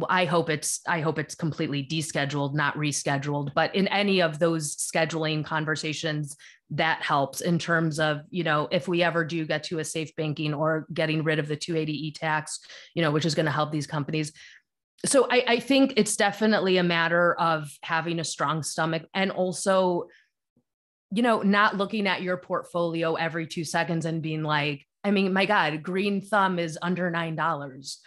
I 0.10 0.26
hope 0.26 0.50
it's 0.50 0.80
I 0.88 1.02
hope 1.02 1.20
it's 1.20 1.36
completely 1.36 1.86
descheduled, 1.86 2.56
not 2.56 2.76
rescheduled. 2.76 3.54
But 3.54 3.76
in 3.76 3.88
any 3.90 4.22
of 4.22 4.40
those 4.40 4.76
scheduling 4.76 5.46
conversations, 5.46 6.36
that 6.72 7.04
helps 7.04 7.42
in 7.42 7.60
terms 7.60 8.00
of 8.00 8.22
you 8.32 8.44
know 8.44 8.68
if 8.72 8.88
we 8.88 9.04
ever 9.04 9.24
do 9.24 9.46
get 9.46 9.64
to 9.66 9.80
a 9.80 9.84
safe 9.84 10.16
banking 10.16 10.54
or 10.54 10.88
getting 10.94 11.24
rid 11.24 11.38
of 11.38 11.48
the 11.48 11.58
280e 11.58 12.18
tax, 12.18 12.60
you 12.96 13.02
know, 13.04 13.12
which 13.12 13.26
is 13.26 13.36
going 13.36 13.46
to 13.46 13.52
help 13.52 13.72
these 13.72 13.88
companies. 13.88 14.34
So 15.06 15.28
I, 15.30 15.44
I 15.48 15.60
think 15.60 15.94
it's 15.98 16.16
definitely 16.16 16.78
a 16.78 16.84
matter 16.84 17.34
of 17.36 17.70
having 17.84 18.20
a 18.20 18.24
strong 18.24 18.64
stomach 18.64 19.04
and 19.14 19.32
also 19.32 20.08
you 21.14 21.22
know, 21.22 21.44
not 21.44 21.78
looking 21.78 22.08
at 22.08 22.24
your 22.24 22.38
portfolio 22.38 23.14
every 23.14 23.46
two 23.46 23.64
seconds 23.64 24.06
and 24.06 24.24
being 24.24 24.42
like, 24.42 24.88
I 25.04 25.12
mean, 25.12 25.32
my 25.32 25.46
God, 25.46 25.84
Green 25.84 26.22
Thumb 26.22 26.58
is 26.58 26.80
under 26.82 27.12
nine 27.12 27.36
dollars. 27.36 28.00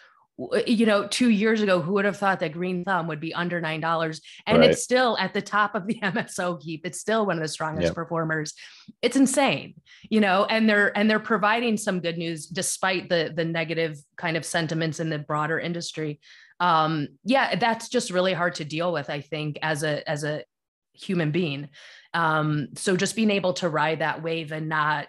You 0.67 0.85
know, 0.85 1.07
two 1.07 1.31
years 1.31 1.63
ago, 1.63 1.81
who 1.81 1.95
would 1.95 2.05
have 2.05 2.19
thought 2.19 2.41
that 2.41 2.53
Green 2.53 2.85
Thumb 2.85 3.07
would 3.09 3.21
be 3.21 3.33
under 3.33 3.59
nine 3.61 3.81
dollars? 3.81 4.21
And 4.47 4.59
right. 4.59 4.71
it's 4.71 4.83
still 4.83 5.17
at 5.19 5.33
the 5.33 5.41
top 5.41 5.75
of 5.75 5.87
the 5.87 5.95
MSO 6.03 6.63
heap. 6.63 6.83
It's 6.85 7.01
still 7.01 7.25
one 7.25 7.37
of 7.37 7.43
the 7.43 7.49
strongest 7.49 7.87
yep. 7.87 7.95
performers. 7.95 8.53
It's 9.01 9.17
insane, 9.17 9.75
you 10.11 10.21
know, 10.21 10.45
and 10.45 10.69
they're 10.69 10.97
and 10.97 11.09
they're 11.09 11.19
providing 11.19 11.77
some 11.77 12.01
good 12.01 12.19
news 12.19 12.47
despite 12.47 13.09
the 13.09 13.33
the 13.35 13.45
negative 13.45 13.99
kind 14.17 14.37
of 14.37 14.45
sentiments 14.45 15.01
in 15.01 15.09
the 15.09 15.19
broader 15.19 15.59
industry. 15.59 16.21
Um, 16.61 17.09
yeah, 17.25 17.57
that's 17.57 17.89
just 17.89 18.11
really 18.11 18.33
hard 18.33 18.57
to 18.57 18.65
deal 18.65 18.93
with, 18.93 19.11
I 19.11 19.21
think, 19.21 19.59
as 19.63 19.83
a 19.83 20.09
as 20.09 20.25
a 20.25 20.45
human 20.93 21.31
being. 21.31 21.69
Um, 22.15 22.69
so 22.75 22.97
just 22.97 23.17
being 23.17 23.31
able 23.31 23.55
to 23.55 23.69
ride 23.69 24.01
that 24.01 24.23
wave 24.23 24.53
and 24.53 24.69
not 24.69 25.09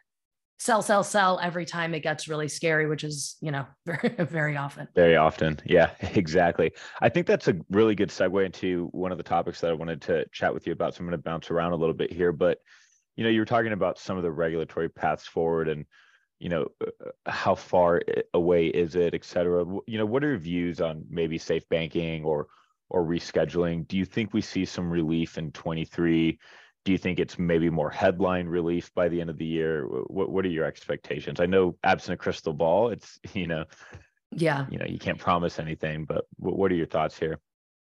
sell, 0.59 0.81
sell, 0.81 1.03
sell 1.03 1.39
every 1.41 1.65
time 1.65 1.93
it 1.93 2.01
gets 2.01 2.27
really 2.27 2.47
scary, 2.47 2.87
which 2.87 3.03
is, 3.03 3.37
you 3.41 3.51
know, 3.51 3.65
very, 3.85 4.09
very 4.25 4.57
often. 4.57 4.87
Very 4.95 5.15
often. 5.15 5.59
Yeah, 5.65 5.91
exactly. 6.01 6.71
I 7.01 7.09
think 7.09 7.27
that's 7.27 7.47
a 7.47 7.55
really 7.69 7.95
good 7.95 8.09
segue 8.09 8.45
into 8.45 8.89
one 8.91 9.11
of 9.11 9.17
the 9.17 9.23
topics 9.23 9.61
that 9.61 9.71
I 9.71 9.73
wanted 9.73 10.01
to 10.03 10.25
chat 10.31 10.53
with 10.53 10.65
you 10.65 10.73
about. 10.73 10.95
So 10.95 10.99
I'm 10.99 11.05
going 11.05 11.17
to 11.17 11.23
bounce 11.23 11.51
around 11.51 11.73
a 11.73 11.77
little 11.77 11.95
bit 11.95 12.11
here, 12.11 12.31
but 12.31 12.59
you 13.15 13.23
know, 13.23 13.29
you 13.29 13.39
were 13.39 13.45
talking 13.45 13.73
about 13.73 13.97
some 13.97 14.17
of 14.17 14.23
the 14.23 14.31
regulatory 14.31 14.89
paths 14.89 15.25
forward 15.25 15.67
and, 15.67 15.85
you 16.39 16.49
know, 16.49 16.67
uh, 16.85 17.09
how 17.25 17.55
far 17.55 18.01
away 18.35 18.67
is 18.67 18.95
it, 18.95 19.15
et 19.15 19.25
cetera. 19.25 19.65
You 19.87 19.97
know, 19.97 20.05
what 20.05 20.23
are 20.23 20.29
your 20.29 20.37
views 20.37 20.79
on 20.81 21.03
maybe 21.09 21.39
safe 21.39 21.67
banking 21.67 22.23
or, 22.23 22.47
or 22.89 23.03
rescheduling? 23.03 23.87
Do 23.87 23.97
you 23.97 24.05
think 24.05 24.33
we 24.33 24.41
see 24.41 24.65
some 24.65 24.89
relief 24.89 25.39
in 25.39 25.51
23? 25.51 26.37
Do 26.87 26.93
you 26.93 26.97
think 26.97 27.19
it's 27.19 27.37
maybe 27.37 27.69
more 27.69 27.89
headline 27.89 28.47
relief 28.47 28.93
by 28.93 29.09
the 29.09 29.19
end 29.19 29.29
of 29.29 29.37
the 29.37 29.45
year? 29.45 29.83
What 30.07 30.29
What 30.31 30.45
are 30.45 30.47
your 30.47 30.63
expectations? 30.63 31.41
I 31.41 31.45
know, 31.45 31.75
absent 31.83 32.13
a 32.13 32.17
crystal 32.17 32.53
ball, 32.53 32.91
it's 32.91 33.19
you 33.33 33.45
know, 33.45 33.65
yeah, 34.31 34.65
you 34.69 34.77
know, 34.77 34.85
you 34.85 34.97
can't 34.97 35.19
promise 35.19 35.59
anything. 35.59 36.05
But 36.05 36.23
what 36.37 36.71
are 36.71 36.75
your 36.75 36.85
thoughts 36.85 37.19
here? 37.19 37.39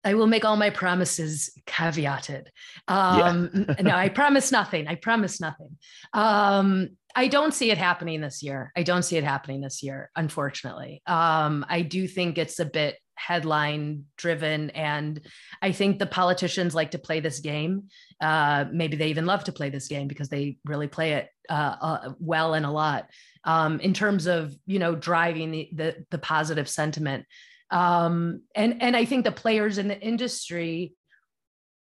I 0.03 0.15
will 0.15 0.27
make 0.27 0.47
all 0.47 0.57
my 0.57 0.71
promises 0.71 1.51
caveated. 1.67 2.47
Um, 2.89 3.67
yeah. 3.69 3.83
no, 3.83 3.95
I 3.95 4.09
promise 4.21 4.51
nothing. 4.51 4.89
I 4.89 4.95
promise 4.95 5.43
nothing. 5.43 5.77
Um, 6.15 6.97
I 7.15 7.29
don't 7.29 7.53
see 7.53 7.71
it 7.71 7.77
happening 7.77 8.23
this 8.23 8.43
year. 8.43 8.73
I 8.75 8.83
don't 8.83 9.03
see 9.03 9.19
it 9.19 9.25
happening 9.25 9.61
this 9.61 9.83
year, 9.83 10.11
unfortunately. 10.17 11.03
Um, 11.07 11.67
I 11.69 11.83
do 11.83 12.09
think 12.09 12.39
it's 12.39 12.61
a 12.61 12.65
bit 12.65 12.97
headline 13.17 14.05
driven. 14.17 14.71
And 14.71 15.21
i 15.63 15.73
think 15.73 15.99
the 15.99 16.07
politicians 16.07 16.75
like 16.75 16.93
to 16.93 16.99
play 16.99 17.21
this 17.21 17.41
game. 17.41 17.85
Uh, 18.21 18.67
maybe 18.73 18.97
they 18.97 19.09
even 19.09 19.27
love 19.27 19.45
to 19.45 19.53
play 19.53 19.71
this 19.71 19.89
game 19.89 20.09
because 20.09 20.29
they 20.29 20.59
really 20.65 20.89
play 20.89 21.15
it 21.15 21.29
uh, 21.49 21.77
uh, 21.81 22.13
well 22.19 22.55
and 22.55 22.67
a 22.67 22.71
lot. 22.71 23.09
Um, 23.45 23.81
in 23.81 23.95
terms 23.95 24.27
of 24.27 24.55
you 24.67 24.79
know 24.79 24.95
driving 24.95 25.51
the 25.51 25.69
the, 25.73 26.05
the 26.11 26.19
positive 26.19 26.69
sentiment. 26.69 27.27
Um, 27.71 28.43
and 28.55 28.81
and 28.81 28.97
i 28.97 29.05
think 29.05 29.25
the 29.25 29.33
players 29.33 29.79
in 29.79 29.89
the 29.89 30.01
industry 30.01 30.95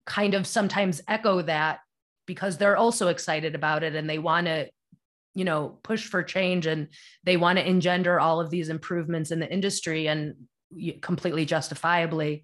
kind 0.06 0.36
of 0.36 0.46
sometimes 0.46 1.02
echo 1.08 1.42
that 1.42 1.80
because 2.28 2.58
they're 2.58 2.78
also 2.78 3.08
excited 3.08 3.56
about 3.56 3.84
it 3.84 3.96
and 3.96 4.10
they 4.10 4.20
want 4.20 4.46
to 4.46 4.70
you 5.34 5.46
know 5.46 5.80
push 5.84 6.08
for 6.08 6.24
change 6.24 6.66
and 6.66 6.88
they 7.24 7.38
want 7.38 7.58
to 7.58 7.68
engender 7.68 8.20
all 8.20 8.40
of 8.40 8.50
these 8.50 8.70
improvements 8.70 9.32
in 9.32 9.40
the 9.40 9.52
industry. 9.52 10.08
And 10.08 10.36
completely 11.02 11.46
justifiably. 11.46 12.44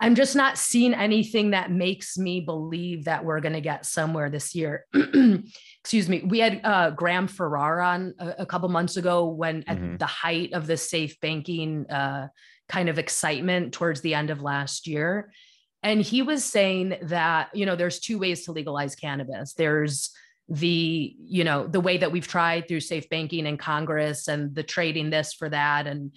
I'm 0.00 0.14
just 0.14 0.36
not 0.36 0.58
seeing 0.58 0.94
anything 0.94 1.50
that 1.50 1.72
makes 1.72 2.16
me 2.16 2.40
believe 2.40 3.06
that 3.06 3.24
we're 3.24 3.40
going 3.40 3.54
to 3.54 3.60
get 3.60 3.84
somewhere 3.84 4.30
this 4.30 4.54
year. 4.54 4.86
Excuse 4.94 6.08
me. 6.08 6.22
We 6.24 6.38
had 6.38 6.60
uh, 6.62 6.90
Graham 6.90 7.26
Farrar 7.26 7.80
on 7.80 8.14
a, 8.18 8.34
a 8.40 8.46
couple 8.46 8.68
months 8.68 8.96
ago 8.96 9.26
when 9.28 9.62
mm-hmm. 9.62 9.92
at 9.94 9.98
the 9.98 10.06
height 10.06 10.52
of 10.52 10.68
the 10.68 10.76
safe 10.76 11.20
banking 11.20 11.86
uh, 11.90 12.28
kind 12.68 12.88
of 12.88 12.98
excitement 12.98 13.72
towards 13.72 14.00
the 14.00 14.14
end 14.14 14.30
of 14.30 14.40
last 14.40 14.86
year. 14.86 15.32
And 15.82 16.00
he 16.00 16.22
was 16.22 16.44
saying 16.44 16.96
that, 17.02 17.50
you 17.54 17.66
know, 17.66 17.76
there's 17.76 17.98
two 17.98 18.18
ways 18.18 18.44
to 18.44 18.52
legalize 18.52 18.94
cannabis. 18.94 19.54
There's 19.54 20.10
the, 20.48 21.14
you 21.18 21.44
know, 21.44 21.66
the 21.66 21.80
way 21.80 21.98
that 21.98 22.12
we've 22.12 22.26
tried 22.26 22.68
through 22.68 22.80
safe 22.80 23.08
banking 23.08 23.46
in 23.46 23.56
Congress 23.56 24.28
and 24.28 24.54
the 24.54 24.62
trading 24.62 25.10
this 25.10 25.32
for 25.32 25.48
that 25.48 25.86
and 25.86 26.12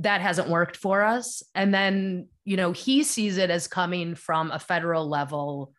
that 0.00 0.20
hasn't 0.20 0.48
worked 0.48 0.76
for 0.76 1.02
us. 1.02 1.42
And 1.54 1.72
then 1.72 2.28
you 2.44 2.56
know 2.56 2.72
he 2.72 3.02
sees 3.02 3.36
it 3.38 3.50
as 3.50 3.68
coming 3.68 4.14
from 4.14 4.50
a 4.50 4.58
federal 4.58 5.08
level 5.08 5.72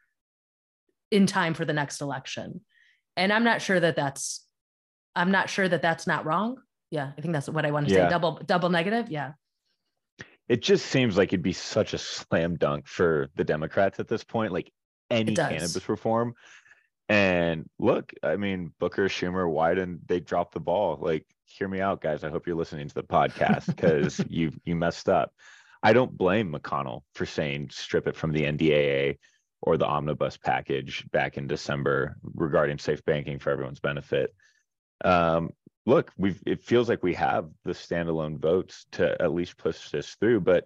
in 1.12 1.26
time 1.26 1.54
for 1.54 1.66
the 1.66 1.74
next 1.74 2.02
election. 2.02 2.62
And 3.18 3.34
i'm 3.34 3.44
not 3.44 3.62
sure 3.62 3.80
that 3.80 3.96
that's 3.96 4.46
i'm 5.16 5.32
not 5.32 5.50
sure 5.50 5.68
that 5.68 5.82
that's 5.82 6.08
not 6.08 6.26
wrong. 6.26 6.58
Yeah 6.92 7.12
i 7.18 7.22
think 7.22 7.34
that's 7.34 7.50
what 7.50 7.66
i 7.66 7.72
want 7.72 7.88
to 7.88 7.94
yeah. 7.94 8.06
say 8.06 8.10
double 8.10 8.42
double 8.46 8.70
negative? 8.70 9.10
Yeah. 9.10 9.34
It 10.48 10.64
just 10.64 10.88
seems 10.88 11.16
like 11.16 11.30
it'd 11.30 11.44
be 11.44 11.54
such 11.54 11.94
a 11.94 12.00
slam 12.00 12.56
dunk 12.56 12.88
for 12.88 13.30
the 13.36 13.44
democrats 13.44 14.00
at 14.00 14.08
this 14.08 14.24
point 14.24 14.52
like 14.52 14.72
any 15.12 15.36
cannabis 15.36 15.88
reform. 15.90 16.34
And 17.08 17.68
look, 17.80 18.14
I 18.22 18.36
mean, 18.36 18.72
Booker, 18.80 19.10
Schumer, 19.10 19.52
Wyden, 19.52 20.00
they 20.06 20.20
dropped 20.20 20.54
the 20.54 20.60
ball. 20.60 21.00
Like, 21.02 21.26
hear 21.50 21.68
me 21.68 21.82
out, 21.82 22.02
guys. 22.02 22.24
I 22.24 22.30
hope 22.30 22.48
you're 22.48 22.56
listening 22.56 22.88
to 22.88 22.96
the 22.96 23.04
podcast 23.04 23.68
because 23.68 24.22
you 24.30 24.52
you 24.66 24.76
messed 24.76 25.10
up. 25.10 25.34
I 25.82 25.94
don't 25.94 26.18
blame 26.18 26.54
McConnell 26.54 27.02
for 27.14 27.26
saying 27.26 27.70
strip 27.72 28.08
it 28.08 28.16
from 28.16 28.32
the 28.32 28.44
NDAA 28.44 29.18
or 29.62 29.78
the 29.78 29.86
omnibus 29.86 30.38
package 30.38 31.06
back 31.12 31.38
in 31.38 31.48
December 31.48 32.18
regarding 32.24 32.78
safe 32.78 33.04
banking 33.06 33.40
for 33.40 33.50
everyone's 33.50 33.80
benefit. 33.80 34.34
Um, 35.04 35.52
look, 35.86 36.12
we've 36.18 36.42
it 36.46 36.64
feels 36.64 36.90
like 36.90 37.04
we 37.04 37.14
have 37.16 37.50
the 37.66 37.74
standalone 37.74 38.40
votes 38.40 38.86
to 38.94 39.22
at 39.22 39.34
least 39.34 39.58
push 39.58 39.90
this 39.90 40.16
through, 40.16 40.42
but 40.42 40.66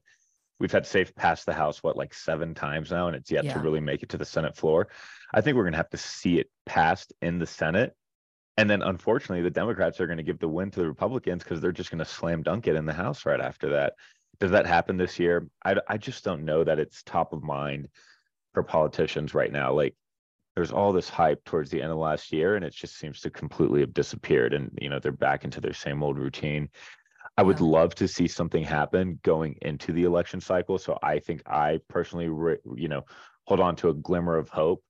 we've 0.60 0.72
had 0.72 0.86
safe 0.86 1.14
pass 1.16 1.44
the 1.44 1.54
House 1.54 1.84
what 1.84 1.98
like 1.98 2.14
seven 2.14 2.54
times 2.54 2.92
now, 2.92 3.08
and 3.08 3.16
it's 3.16 3.32
yet 3.32 3.46
yeah. 3.46 3.54
to 3.54 3.60
really 3.60 3.80
make 3.80 4.04
it 4.04 4.10
to 4.10 4.18
the 4.18 4.26
Senate 4.26 4.56
floor. 4.56 4.90
I 5.34 5.42
think 5.42 5.56
we're 5.56 5.64
going 5.64 5.74
to 5.74 5.78
have 5.78 5.90
to 5.92 5.98
see 5.98 6.40
it 6.40 6.50
passed 6.66 7.14
in 7.22 7.40
the 7.40 7.48
Senate. 7.48 7.96
And 8.58 8.70
then 8.70 8.82
unfortunately, 8.84 9.42
the 9.42 9.50
Democrats 9.50 10.00
are 10.00 10.06
going 10.06 10.18
to 10.18 10.24
give 10.24 10.40
the 10.40 10.48
win 10.48 10.70
to 10.72 10.80
the 10.80 10.88
Republicans 10.88 11.44
because 11.44 11.60
they're 11.60 11.72
just 11.72 11.90
going 11.90 12.00
to 12.00 12.06
slam 12.06 12.44
dunk 12.44 12.68
it 12.68 12.76
in 12.76 12.86
the 12.86 12.94
House 12.94 13.26
right 13.26 13.42
after 13.42 13.70
that. 13.70 13.94
Does 14.40 14.52
that 14.52 14.66
happen 14.66 14.98
this 14.98 15.20
year? 15.20 15.48
I, 15.66 15.76
I 15.88 15.98
just 15.98 16.24
don't 16.24 16.46
know 16.46 16.64
that 16.64 16.80
it's 16.80 17.04
top 17.04 17.34
of 17.34 17.44
mind 17.44 17.88
for 18.54 18.64
politicians 18.64 19.34
right 19.34 19.52
now. 19.52 19.74
Like 19.74 19.96
there's 20.56 20.72
all 20.72 20.94
this 20.94 21.10
hype 21.10 21.44
towards 21.44 21.70
the 21.70 21.82
end 21.82 21.92
of 21.92 21.98
last 21.98 22.32
year 22.32 22.56
and 22.56 22.64
it 22.64 22.74
just 22.74 22.98
seems 22.98 23.22
to 23.22 23.30
completely 23.30 23.82
have 23.82 23.94
disappeared 23.94 24.54
and 24.54 24.72
you 24.80 24.90
know 24.90 25.00
they're 25.00 25.12
back 25.12 25.44
into 25.44 25.60
their 25.60 25.74
same 25.74 26.04
old 26.04 26.18
routine 26.18 26.70
i 27.38 27.44
would 27.44 27.62
love 27.62 27.96
to 27.96 28.08
see 28.08 28.28
something 28.28 28.64
happen 28.64 29.20
going 29.24 29.56
into 29.62 29.92
the 29.92 30.04
election 30.04 30.40
cycle 30.40 30.78
so 30.78 30.98
i 31.02 31.20
think 31.20 31.42
i 31.48 31.80
personally 31.88 32.26
you 32.76 32.88
know 32.88 33.04
hold 33.46 33.60
on 33.60 33.76
to 33.76 33.90
a 33.90 33.94
glimmer 33.94 34.38
of 34.38 34.50
hope 34.50 34.84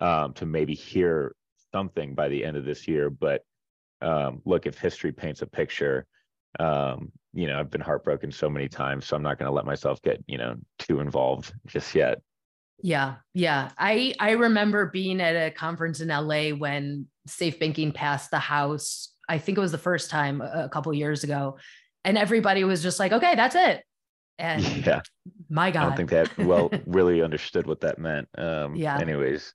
um, 0.00 0.32
to 0.32 0.46
maybe 0.46 0.74
hear 0.74 1.34
something 1.72 2.14
by 2.14 2.28
the 2.28 2.44
end 2.44 2.56
of 2.56 2.64
this 2.64 2.86
year. 2.86 3.10
But 3.10 3.42
um, 4.00 4.42
look, 4.44 4.66
if 4.66 4.78
history 4.78 5.12
paints 5.12 5.42
a 5.42 5.46
picture, 5.46 6.06
um, 6.58 7.10
you 7.32 7.46
know, 7.46 7.58
I've 7.58 7.70
been 7.70 7.80
heartbroken 7.80 8.30
so 8.30 8.48
many 8.50 8.68
times, 8.68 9.06
so 9.06 9.16
I'm 9.16 9.22
not 9.22 9.38
going 9.38 9.48
to 9.48 9.54
let 9.54 9.64
myself 9.64 10.02
get, 10.02 10.22
you 10.26 10.38
know, 10.38 10.56
too 10.78 11.00
involved 11.00 11.52
just 11.66 11.94
yet. 11.94 12.20
Yeah, 12.82 13.16
yeah. 13.32 13.70
I 13.78 14.14
I 14.18 14.32
remember 14.32 14.86
being 14.86 15.20
at 15.20 15.36
a 15.36 15.50
conference 15.52 16.00
in 16.00 16.08
LA 16.08 16.48
when 16.48 17.06
safe 17.26 17.58
banking 17.60 17.92
passed 17.92 18.30
the 18.30 18.40
House. 18.40 19.14
I 19.28 19.38
think 19.38 19.56
it 19.56 19.60
was 19.60 19.72
the 19.72 19.78
first 19.78 20.10
time 20.10 20.40
a 20.40 20.68
couple 20.68 20.92
years 20.92 21.22
ago, 21.22 21.58
and 22.04 22.18
everybody 22.18 22.64
was 22.64 22.82
just 22.82 22.98
like, 22.98 23.12
"Okay, 23.12 23.36
that's 23.36 23.54
it." 23.54 23.84
And 24.38 24.62
yeah, 24.86 25.00
my 25.48 25.70
God, 25.70 25.82
I 25.82 25.86
don't 25.86 25.96
think 25.96 26.10
that 26.10 26.36
well 26.38 26.70
really 26.86 27.22
understood 27.22 27.68
what 27.68 27.80
that 27.82 28.00
meant. 28.00 28.28
Um, 28.36 28.74
yeah. 28.74 28.98
Anyways, 28.98 29.54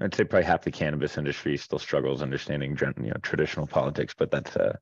I'd 0.00 0.14
say 0.14 0.24
probably 0.24 0.44
half 0.44 0.62
the 0.62 0.72
cannabis 0.72 1.16
industry 1.16 1.56
still 1.56 1.78
struggles 1.78 2.20
understanding 2.20 2.76
you 3.00 3.10
know 3.10 3.16
traditional 3.22 3.66
politics, 3.66 4.12
but 4.16 4.30
that's 4.30 4.56
uh 4.56 4.76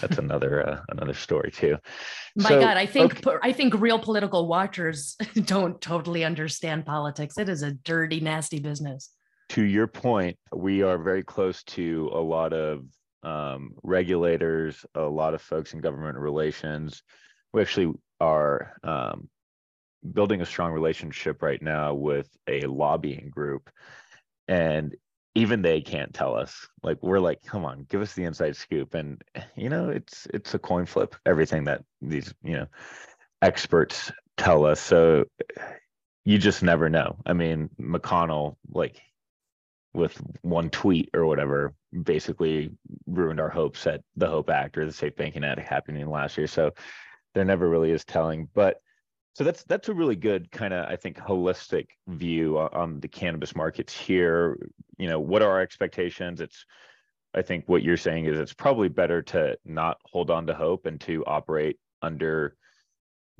that's 0.00 0.16
another 0.18 0.66
uh, 0.66 0.80
another 0.88 1.12
story 1.12 1.50
too. 1.50 1.76
My 2.36 2.48
so, 2.48 2.60
God, 2.60 2.76
I 2.76 2.86
think 2.86 3.26
okay. 3.26 3.38
I 3.42 3.52
think 3.52 3.74
real 3.74 3.98
political 3.98 4.46
watchers 4.48 5.16
don't 5.44 5.80
totally 5.80 6.24
understand 6.24 6.86
politics. 6.86 7.36
It 7.36 7.50
is 7.50 7.62
a 7.62 7.72
dirty, 7.72 8.20
nasty 8.20 8.58
business. 8.58 9.10
To 9.50 9.62
your 9.62 9.86
point, 9.86 10.38
we 10.54 10.82
are 10.82 10.96
very 10.96 11.22
close 11.22 11.62
to 11.64 12.10
a 12.14 12.20
lot 12.20 12.54
of 12.54 12.86
um, 13.22 13.74
regulators, 13.82 14.84
a 14.94 15.02
lot 15.02 15.34
of 15.34 15.42
folks 15.42 15.74
in 15.74 15.80
government 15.80 16.16
relations. 16.16 17.02
We 17.52 17.60
actually 17.60 17.92
are 18.18 18.76
um, 18.82 19.28
building 20.12 20.40
a 20.40 20.46
strong 20.46 20.72
relationship 20.72 21.42
right 21.42 21.60
now 21.60 21.94
with 21.94 22.28
a 22.48 22.60
lobbying 22.62 23.30
group 23.30 23.70
and 24.48 24.94
even 25.34 25.62
they 25.62 25.80
can't 25.80 26.14
tell 26.14 26.34
us 26.34 26.68
like 26.82 26.98
we're 27.02 27.18
like 27.18 27.42
come 27.42 27.64
on 27.64 27.86
give 27.88 28.00
us 28.00 28.14
the 28.14 28.24
inside 28.24 28.56
scoop 28.56 28.94
and 28.94 29.22
you 29.56 29.68
know 29.68 29.88
it's 29.88 30.26
it's 30.32 30.54
a 30.54 30.58
coin 30.58 30.86
flip 30.86 31.16
everything 31.26 31.64
that 31.64 31.82
these 32.00 32.32
you 32.42 32.54
know 32.54 32.66
experts 33.42 34.12
tell 34.36 34.64
us 34.64 34.80
so 34.80 35.24
you 36.24 36.38
just 36.38 36.62
never 36.62 36.88
know 36.88 37.16
i 37.26 37.32
mean 37.32 37.68
mcconnell 37.80 38.56
like 38.70 39.00
with 39.94 40.20
one 40.42 40.68
tweet 40.70 41.08
or 41.14 41.24
whatever 41.24 41.72
basically 42.02 42.72
ruined 43.06 43.40
our 43.40 43.48
hopes 43.48 43.86
at 43.86 44.02
the 44.16 44.26
Hope 44.26 44.50
Act 44.50 44.76
or 44.76 44.84
the 44.84 44.92
Safe 44.92 45.14
Banking 45.14 45.44
Act 45.44 45.60
happening 45.60 46.10
last 46.10 46.36
year. 46.36 46.48
So 46.48 46.72
there 47.34 47.44
never 47.44 47.68
really 47.68 47.92
is 47.92 48.04
telling. 48.04 48.48
But 48.52 48.80
so 49.34 49.42
that's 49.42 49.64
that's 49.64 49.88
a 49.88 49.94
really 49.94 50.16
good 50.16 50.50
kind 50.52 50.72
of 50.72 50.86
I 50.88 50.96
think 50.96 51.18
holistic 51.18 51.88
view 52.06 52.58
on 52.58 53.00
the 53.00 53.08
cannabis 53.08 53.54
markets 53.56 53.92
here. 53.92 54.56
You 54.96 55.08
know, 55.08 55.18
what 55.18 55.42
are 55.42 55.50
our 55.50 55.60
expectations? 55.60 56.40
It's 56.40 56.64
I 57.34 57.42
think 57.42 57.64
what 57.66 57.82
you're 57.82 57.96
saying 57.96 58.26
is 58.26 58.38
it's 58.38 58.54
probably 58.54 58.88
better 58.88 59.20
to 59.22 59.58
not 59.64 59.98
hold 60.04 60.30
on 60.30 60.46
to 60.46 60.54
hope 60.54 60.86
and 60.86 61.00
to 61.02 61.24
operate 61.26 61.78
under 62.00 62.56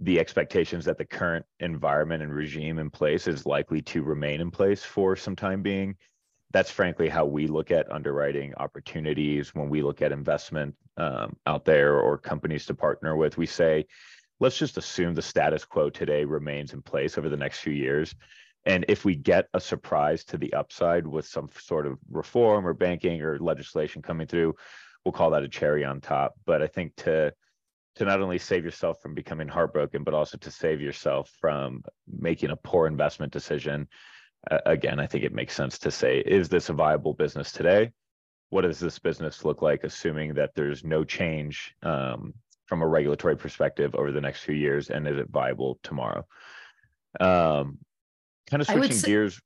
the 0.01 0.19
expectations 0.19 0.85
that 0.85 0.99
the 0.99 1.05
current 1.05 1.47
environment 1.61 2.25
and 2.25 2.35
regime 2.35 2.81
in 2.81 2.91
place 2.91 3.29
is 3.29 3.47
likely 3.47 3.81
to 3.81 4.03
remain 4.03 4.41
in 4.41 4.51
place 4.51 4.83
for 4.83 5.15
some 5.15 5.37
time 5.37 5.63
being. 5.63 5.95
That's 6.53 6.73
frankly 6.73 7.09
how 7.09 7.25
we 7.25 7.47
look 7.47 7.71
at 7.71 7.91
underwriting 7.93 8.53
opportunities 8.57 9.55
when 9.55 9.69
we 9.69 9.83
look 9.83 10.03
at 10.03 10.11
investment 10.11 10.75
um, 10.97 11.37
out 11.47 11.65
there 11.65 12.01
or 12.01 12.19
companies 12.19 12.67
to 12.67 12.75
partner 12.75 13.17
with. 13.17 13.37
We 13.37 13.47
say, 13.47 13.87
let's 14.41 14.59
just 14.59 14.79
assume 14.79 15.15
the 15.15 15.23
status 15.23 15.65
quo 15.65 15.91
today 15.91 16.25
remains 16.25 16.73
in 16.73 16.83
place 16.83 17.19
over 17.19 17.29
the 17.29 17.37
next 17.37 17.61
few 17.61 17.73
years. 17.73 18.15
And 18.67 18.85
if 18.89 19.05
we 19.05 19.15
get 19.15 19.49
a 19.53 19.61
surprise 19.61 20.25
to 20.25 20.39
the 20.39 20.53
upside 20.55 21.07
with 21.07 21.27
some 21.27 21.49
sort 21.59 21.87
of 21.87 21.99
reform 22.11 22.67
or 22.67 22.73
banking 22.73 23.21
or 23.23 23.39
legislation 23.39 24.03
coming 24.03 24.27
through, 24.27 24.55
we'll 25.05 25.13
call 25.13 25.31
that 25.31 25.43
a 25.43 25.49
cherry 25.49 25.85
on 25.85 26.01
top. 26.01 26.35
But 26.47 26.63
I 26.63 26.67
think 26.67 26.97
to 26.97 27.33
to 27.97 28.05
not 28.05 28.21
only 28.21 28.39
save 28.39 28.65
yourself 28.65 29.01
from 29.01 29.15
becoming 29.15 29.47
heartbroken, 29.47 30.03
but 30.03 30.15
also 30.15 30.37
to 30.39 30.51
save 30.51 30.81
yourself 30.81 31.31
from 31.41 31.85
making 32.09 32.51
a 32.51 32.57
poor 32.57 32.89
investment 32.89 33.33
decision. 33.33 33.87
Uh, 34.51 34.59
again, 34.67 34.99
I 34.99 35.07
think 35.07 35.23
it 35.23 35.33
makes 35.33 35.55
sense 35.55 35.79
to 35.79 35.93
say, 35.93 36.19
is 36.19 36.49
this 36.49 36.71
a 36.71 36.73
viable 36.73 37.15
business 37.15 37.53
today? 37.53 37.93
What 38.51 38.63
does 38.63 38.81
this 38.81 38.99
business 38.99 39.45
look 39.45 39.63
like, 39.63 39.85
assuming 39.85 40.35
that 40.35 40.57
there's 40.57 40.83
no 40.83 41.05
change 41.05 41.75
um, 41.85 42.35
from 42.67 42.83
a 42.83 42.87
regulatory 42.87 43.37
perspective 43.37 43.95
over 43.95 44.13
the 44.13 44.21
next 44.21 44.43
few 44.45 44.55
years, 44.55 44.91
and 44.91 45.07
is 45.07 45.19
it 45.19 45.29
viable 45.31 45.79
tomorrow? 45.83 46.27
Um, 47.21 47.79
kind 48.49 48.61
of 48.61 48.67
switching 48.67 48.97
say, 48.97 49.07
gears 49.07 49.41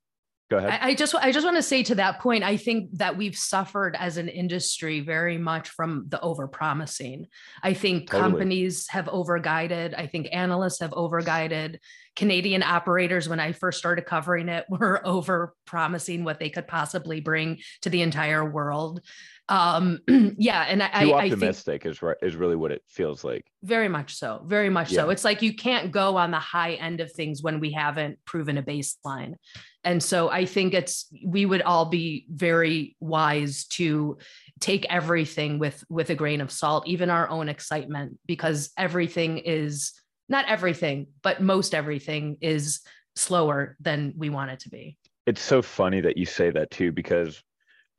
go 0.49 0.57
ahead. 0.57 0.79
I, 0.81 0.89
I 0.89 0.95
just 0.95 1.15
i 1.15 1.31
just 1.31 1.45
want 1.45 1.57
to 1.57 1.63
say 1.63 1.83
to 1.83 1.95
that 1.95 2.19
point 2.19 2.43
i 2.43 2.57
think 2.57 2.89
that 2.97 3.17
we've 3.17 3.35
suffered 3.35 3.95
as 3.97 4.17
an 4.17 4.27
industry 4.27 4.99
very 4.99 5.37
much 5.37 5.69
from 5.69 6.05
the 6.09 6.19
over 6.21 6.47
promising 6.47 7.27
i 7.63 7.73
think 7.73 8.09
totally. 8.09 8.31
companies 8.31 8.87
have 8.89 9.07
over 9.09 9.39
guided 9.39 9.93
i 9.93 10.07
think 10.07 10.27
analysts 10.31 10.79
have 10.79 10.93
over 10.93 11.21
guided 11.21 11.79
canadian 12.15 12.63
operators 12.63 13.29
when 13.29 13.39
i 13.39 13.51
first 13.51 13.77
started 13.77 14.05
covering 14.05 14.49
it 14.49 14.65
were 14.69 15.05
over 15.05 15.53
promising 15.65 16.23
what 16.23 16.39
they 16.39 16.49
could 16.49 16.67
possibly 16.67 17.21
bring 17.21 17.59
to 17.81 17.89
the 17.89 18.01
entire 18.01 18.43
world. 18.43 19.01
Um 19.47 19.99
yeah 20.37 20.65
and 20.67 20.81
i 20.81 21.05
Too 21.05 21.13
optimistic 21.13 21.81
I 21.81 21.85
think, 21.85 21.85
is 21.85 22.01
right 22.01 22.17
is 22.21 22.35
really 22.35 22.55
what 22.55 22.71
it 22.71 22.83
feels 22.87 23.23
like. 23.23 23.45
Very 23.63 23.87
much 23.87 24.15
so 24.15 24.41
very 24.45 24.69
much 24.69 24.91
yeah. 24.91 25.01
so 25.01 25.09
it's 25.11 25.23
like 25.23 25.41
you 25.41 25.55
can't 25.55 25.91
go 25.91 26.17
on 26.17 26.31
the 26.31 26.39
high 26.39 26.73
end 26.73 27.01
of 27.01 27.11
things 27.11 27.41
when 27.41 27.59
we 27.59 27.71
haven't 27.71 28.17
proven 28.25 28.57
a 28.57 28.63
baseline 28.63 29.35
and 29.83 30.01
so 30.01 30.29
i 30.29 30.45
think 30.45 30.73
it's 30.73 31.07
we 31.25 31.45
would 31.45 31.61
all 31.61 31.85
be 31.85 32.25
very 32.29 32.95
wise 32.99 33.65
to 33.65 34.17
take 34.59 34.85
everything 34.89 35.59
with 35.59 35.83
with 35.89 36.09
a 36.09 36.15
grain 36.15 36.41
of 36.41 36.51
salt 36.51 36.87
even 36.87 37.09
our 37.09 37.29
own 37.29 37.49
excitement 37.49 38.17
because 38.25 38.71
everything 38.77 39.37
is 39.37 39.93
not 40.27 40.45
everything 40.47 41.07
but 41.21 41.41
most 41.41 41.73
everything 41.73 42.37
is 42.41 42.81
slower 43.19 43.75
than 43.79 44.13
we 44.17 44.29
want 44.29 44.51
it 44.51 44.59
to 44.61 44.69
be. 44.69 44.97
It's 45.25 45.41
so 45.41 45.61
funny 45.61 46.01
that 46.01 46.17
you 46.17 46.25
say 46.25 46.49
that 46.51 46.71
too 46.71 46.91
because 46.91 47.43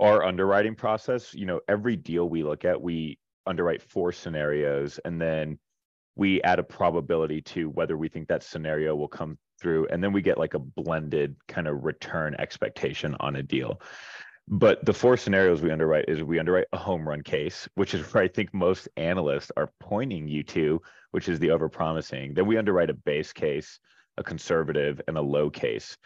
our 0.01 0.25
underwriting 0.25 0.75
process, 0.75 1.35
you 1.35 1.47
know, 1.47 1.61
every 1.69 1.95
deal 1.95 2.29
we 2.29 2.43
look 2.43 2.65
at, 2.65 2.81
we 2.81 3.19
underwrite 3.47 3.83
four 3.83 4.13
scenarios 4.13 4.99
and 5.05 5.21
then 5.21 5.59
we 6.17 6.43
add 6.43 6.59
a 6.59 6.63
probability 6.63 7.41
to 7.43 7.69
whether 7.71 7.97
we 7.97 8.09
think 8.09 8.29
that 8.29 8.43
scenario 8.43 8.97
will 8.97 9.09
come 9.09 9.39
through. 9.61 9.87
And 9.89 10.03
then 10.03 10.13
we 10.13 10.23
get 10.23 10.39
like 10.39 10.55
a 10.55 10.59
blended 10.59 11.37
kind 11.49 11.69
of 11.69 11.85
return 11.85 12.35
expectation 12.39 13.17
on 13.21 13.37
a 13.37 13.43
deal. 13.43 13.81
But 14.49 14.85
the 14.85 14.93
four 14.93 15.17
scenarios 15.17 15.63
we 15.63 15.71
underwrite 15.71 16.07
is 16.09 16.23
we 16.23 16.39
underwrite 16.39 16.67
a 16.73 16.77
home 16.77 17.07
run 17.07 17.23
case, 17.23 17.69
which 17.75 17.95
is 17.95 18.03
where 18.13 18.25
I 18.25 18.29
think 18.29 18.53
most 18.53 18.89
analysts 18.97 19.53
are 19.57 19.73
pointing 19.79 20.27
you 20.27 20.43
to, 20.45 20.83
which 21.13 21.29
is 21.29 21.39
the 21.39 21.49
overpromising. 21.49 22.35
Then 22.35 22.47
we 22.47 22.59
underwrite 22.59 22.91
a 22.91 22.95
base 22.95 23.33
case, 23.33 23.79
a 24.17 24.25
conservative, 24.25 25.01
and 25.07 25.17
a 25.17 25.23
low 25.23 25.51
case 25.51 25.97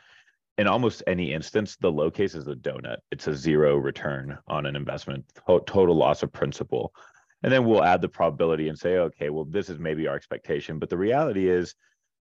in 0.58 0.66
almost 0.66 1.02
any 1.06 1.32
instance, 1.32 1.76
the 1.76 1.90
low 1.90 2.10
case 2.10 2.34
is 2.34 2.46
a 2.46 2.54
donut. 2.54 2.98
It's 3.10 3.26
a 3.26 3.34
zero 3.34 3.76
return 3.76 4.38
on 4.46 4.66
an 4.66 4.76
investment, 4.76 5.24
total 5.66 5.96
loss 5.96 6.22
of 6.22 6.32
principal. 6.32 6.94
And 7.42 7.52
then 7.52 7.64
we'll 7.64 7.82
add 7.82 8.00
the 8.00 8.08
probability 8.08 8.68
and 8.68 8.78
say, 8.78 8.98
okay, 8.98 9.30
well, 9.30 9.44
this 9.44 9.68
is 9.68 9.78
maybe 9.78 10.06
our 10.06 10.14
expectation. 10.14 10.78
But 10.78 10.90
the 10.90 10.96
reality 10.96 11.48
is, 11.48 11.74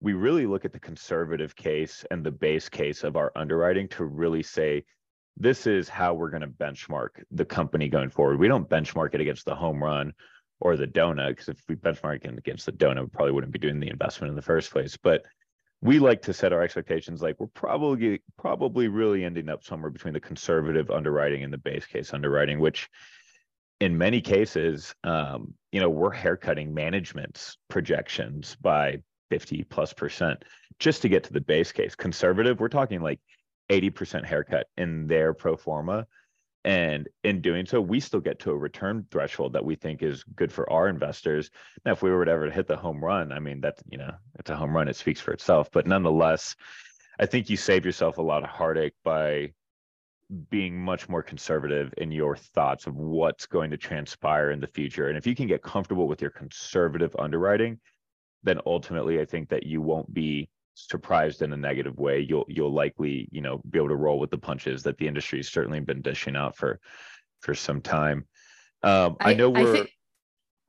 we 0.01 0.13
really 0.13 0.45
look 0.45 0.65
at 0.65 0.73
the 0.73 0.79
conservative 0.79 1.55
case 1.55 2.05
and 2.09 2.23
the 2.23 2.31
base 2.31 2.69
case 2.69 3.03
of 3.03 3.15
our 3.15 3.31
underwriting 3.35 3.87
to 3.89 4.05
really 4.05 4.43
say, 4.43 4.83
this 5.35 5.67
is 5.67 5.87
how 5.89 6.13
we're 6.13 6.29
going 6.29 6.41
to 6.41 6.47
benchmark 6.47 7.09
the 7.31 7.45
company 7.45 7.87
going 7.87 8.09
forward. 8.09 8.39
We 8.39 8.47
don't 8.47 8.69
benchmark 8.69 9.13
it 9.13 9.21
against 9.21 9.45
the 9.45 9.55
home 9.55 9.81
run 9.81 10.13
or 10.61 10.75
the 10.75 10.87
donut, 10.87 11.29
because 11.29 11.49
if 11.49 11.63
we 11.69 11.75
benchmark 11.75 12.25
it 12.25 12.37
against 12.37 12.65
the 12.65 12.73
donut, 12.73 13.01
we 13.01 13.07
probably 13.07 13.31
wouldn't 13.31 13.53
be 13.53 13.59
doing 13.59 13.79
the 13.79 13.89
investment 13.89 14.29
in 14.29 14.35
the 14.35 14.41
first 14.41 14.71
place. 14.71 14.97
But 15.01 15.23
we 15.81 15.99
like 15.99 16.21
to 16.23 16.33
set 16.33 16.51
our 16.51 16.61
expectations 16.61 17.21
like 17.21 17.39
we're 17.39 17.47
probably 17.47 18.21
probably 18.37 18.87
really 18.87 19.23
ending 19.23 19.49
up 19.49 19.63
somewhere 19.63 19.91
between 19.91 20.13
the 20.13 20.19
conservative 20.19 20.91
underwriting 20.91 21.43
and 21.43 21.53
the 21.53 21.57
base 21.57 21.85
case 21.85 22.13
underwriting 22.13 22.59
which 22.59 22.89
in 23.79 23.97
many 23.97 24.19
cases 24.19 24.93
um, 25.05 25.53
you 25.71 25.79
know 25.79 25.89
we're 25.89 26.11
haircutting 26.11 26.73
management's 26.73 27.57
projections 27.69 28.57
by 28.59 28.97
50 29.29 29.63
plus 29.65 29.93
percent 29.93 30.43
just 30.79 31.01
to 31.01 31.09
get 31.09 31.23
to 31.25 31.33
the 31.33 31.41
base 31.41 31.71
case 31.71 31.95
conservative 31.95 32.59
we're 32.59 32.69
talking 32.69 33.01
like 33.01 33.19
80% 33.69 34.25
haircut 34.25 34.67
in 34.77 35.07
their 35.07 35.33
pro 35.33 35.55
forma 35.55 36.07
and 36.65 37.07
in 37.23 37.41
doing 37.41 37.65
so, 37.65 37.79
we 37.79 37.99
still 37.99 38.19
get 38.19 38.39
to 38.39 38.51
a 38.51 38.57
return 38.57 39.05
threshold 39.11 39.53
that 39.53 39.63
we 39.63 39.75
think 39.75 40.03
is 40.03 40.23
good 40.35 40.51
for 40.51 40.69
our 40.69 40.89
investors. 40.89 41.51
Now, 41.85 41.93
if 41.93 42.01
we 42.01 42.11
were 42.11 42.25
to 42.25 42.31
ever 42.31 42.49
hit 42.49 42.67
the 42.67 42.75
home 42.75 43.03
run, 43.03 43.31
I 43.31 43.39
mean, 43.39 43.61
that's, 43.61 43.81
you 43.89 43.97
know, 43.97 44.11
it's 44.37 44.49
a 44.49 44.57
home 44.57 44.75
run, 44.75 44.89
it 44.89 44.97
speaks 44.97 45.21
for 45.21 45.31
itself. 45.31 45.69
But 45.71 45.87
nonetheless, 45.87 46.55
I 47.17 47.25
think 47.25 47.49
you 47.49 47.55
save 47.55 47.85
yourself 47.85 48.17
a 48.17 48.21
lot 48.21 48.43
of 48.43 48.49
heartache 48.49 48.93
by 49.05 49.53
being 50.49 50.77
much 50.77 51.07
more 51.07 51.23
conservative 51.23 51.93
in 51.97 52.11
your 52.11 52.35
thoughts 52.35 52.87
of 52.87 52.95
what's 52.95 53.47
going 53.47 53.71
to 53.71 53.77
transpire 53.77 54.51
in 54.51 54.59
the 54.59 54.67
future. 54.67 55.07
And 55.07 55.17
if 55.17 55.25
you 55.25 55.35
can 55.35 55.47
get 55.47 55.63
comfortable 55.63 56.07
with 56.07 56.21
your 56.21 56.29
conservative 56.29 57.15
underwriting, 57.17 57.79
then 58.43 58.59
ultimately 58.65 59.19
I 59.19 59.25
think 59.25 59.49
that 59.49 59.65
you 59.65 59.81
won't 59.81 60.13
be 60.13 60.49
surprised 60.75 61.41
in 61.41 61.53
a 61.53 61.57
negative 61.57 61.97
way, 61.97 62.19
you'll 62.19 62.45
you'll 62.47 62.73
likely 62.73 63.27
you 63.31 63.41
know 63.41 63.61
be 63.69 63.79
able 63.79 63.89
to 63.89 63.95
roll 63.95 64.19
with 64.19 64.31
the 64.31 64.37
punches 64.37 64.83
that 64.83 64.97
the 64.97 65.07
industry 65.07 65.39
has 65.39 65.49
certainly 65.49 65.79
been 65.79 66.01
dishing 66.01 66.35
out 66.35 66.55
for 66.55 66.79
for 67.41 67.53
some 67.53 67.81
time. 67.81 68.27
Um, 68.83 69.17
I, 69.19 69.31
I 69.31 69.33
know 69.33 69.49
we're. 69.49 69.69
I, 69.69 69.77
think, 69.77 69.89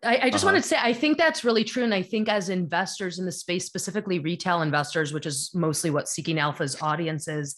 I, 0.03 0.19
I 0.23 0.31
just 0.31 0.45
uh-huh. 0.45 0.53
wanted 0.53 0.63
to 0.63 0.69
say 0.69 0.77
I 0.81 0.93
think 0.93 1.19
that's 1.19 1.45
really 1.45 1.65
true, 1.65 1.85
and 1.85 1.95
I 1.95 2.03
think 2.03 2.29
as 2.29 2.49
investors 2.49 3.19
in 3.19 3.27
the 3.27 3.33
space, 3.33 3.67
specifically 3.67 4.19
retail 4.19 4.63
investors, 4.63 5.13
which 5.13 5.27
is 5.27 5.51
mostly 5.55 5.91
what 5.91 6.09
Seeking 6.09 6.39
Alpha's 6.39 6.81
audience 6.83 7.29
is, 7.29 7.57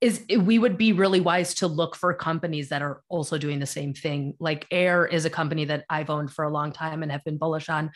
is 0.00 0.24
we 0.38 0.58
would 0.58 0.78
be 0.78 0.92
really 0.92 1.20
wise 1.20 1.54
to 1.54 1.66
look 1.66 1.94
for 1.94 2.14
companies 2.14 2.70
that 2.70 2.80
are 2.80 3.02
also 3.08 3.36
doing 3.36 3.58
the 3.58 3.66
same 3.66 3.92
thing 3.92 4.34
like 4.40 4.66
Ayr 4.70 5.06
is 5.06 5.24
a 5.24 5.30
company 5.30 5.64
that 5.66 5.84
i've 5.90 6.10
owned 6.10 6.32
for 6.32 6.44
a 6.44 6.50
long 6.50 6.72
time 6.72 7.02
and 7.02 7.12
have 7.12 7.24
been 7.24 7.36
bullish 7.36 7.68
on 7.68 7.90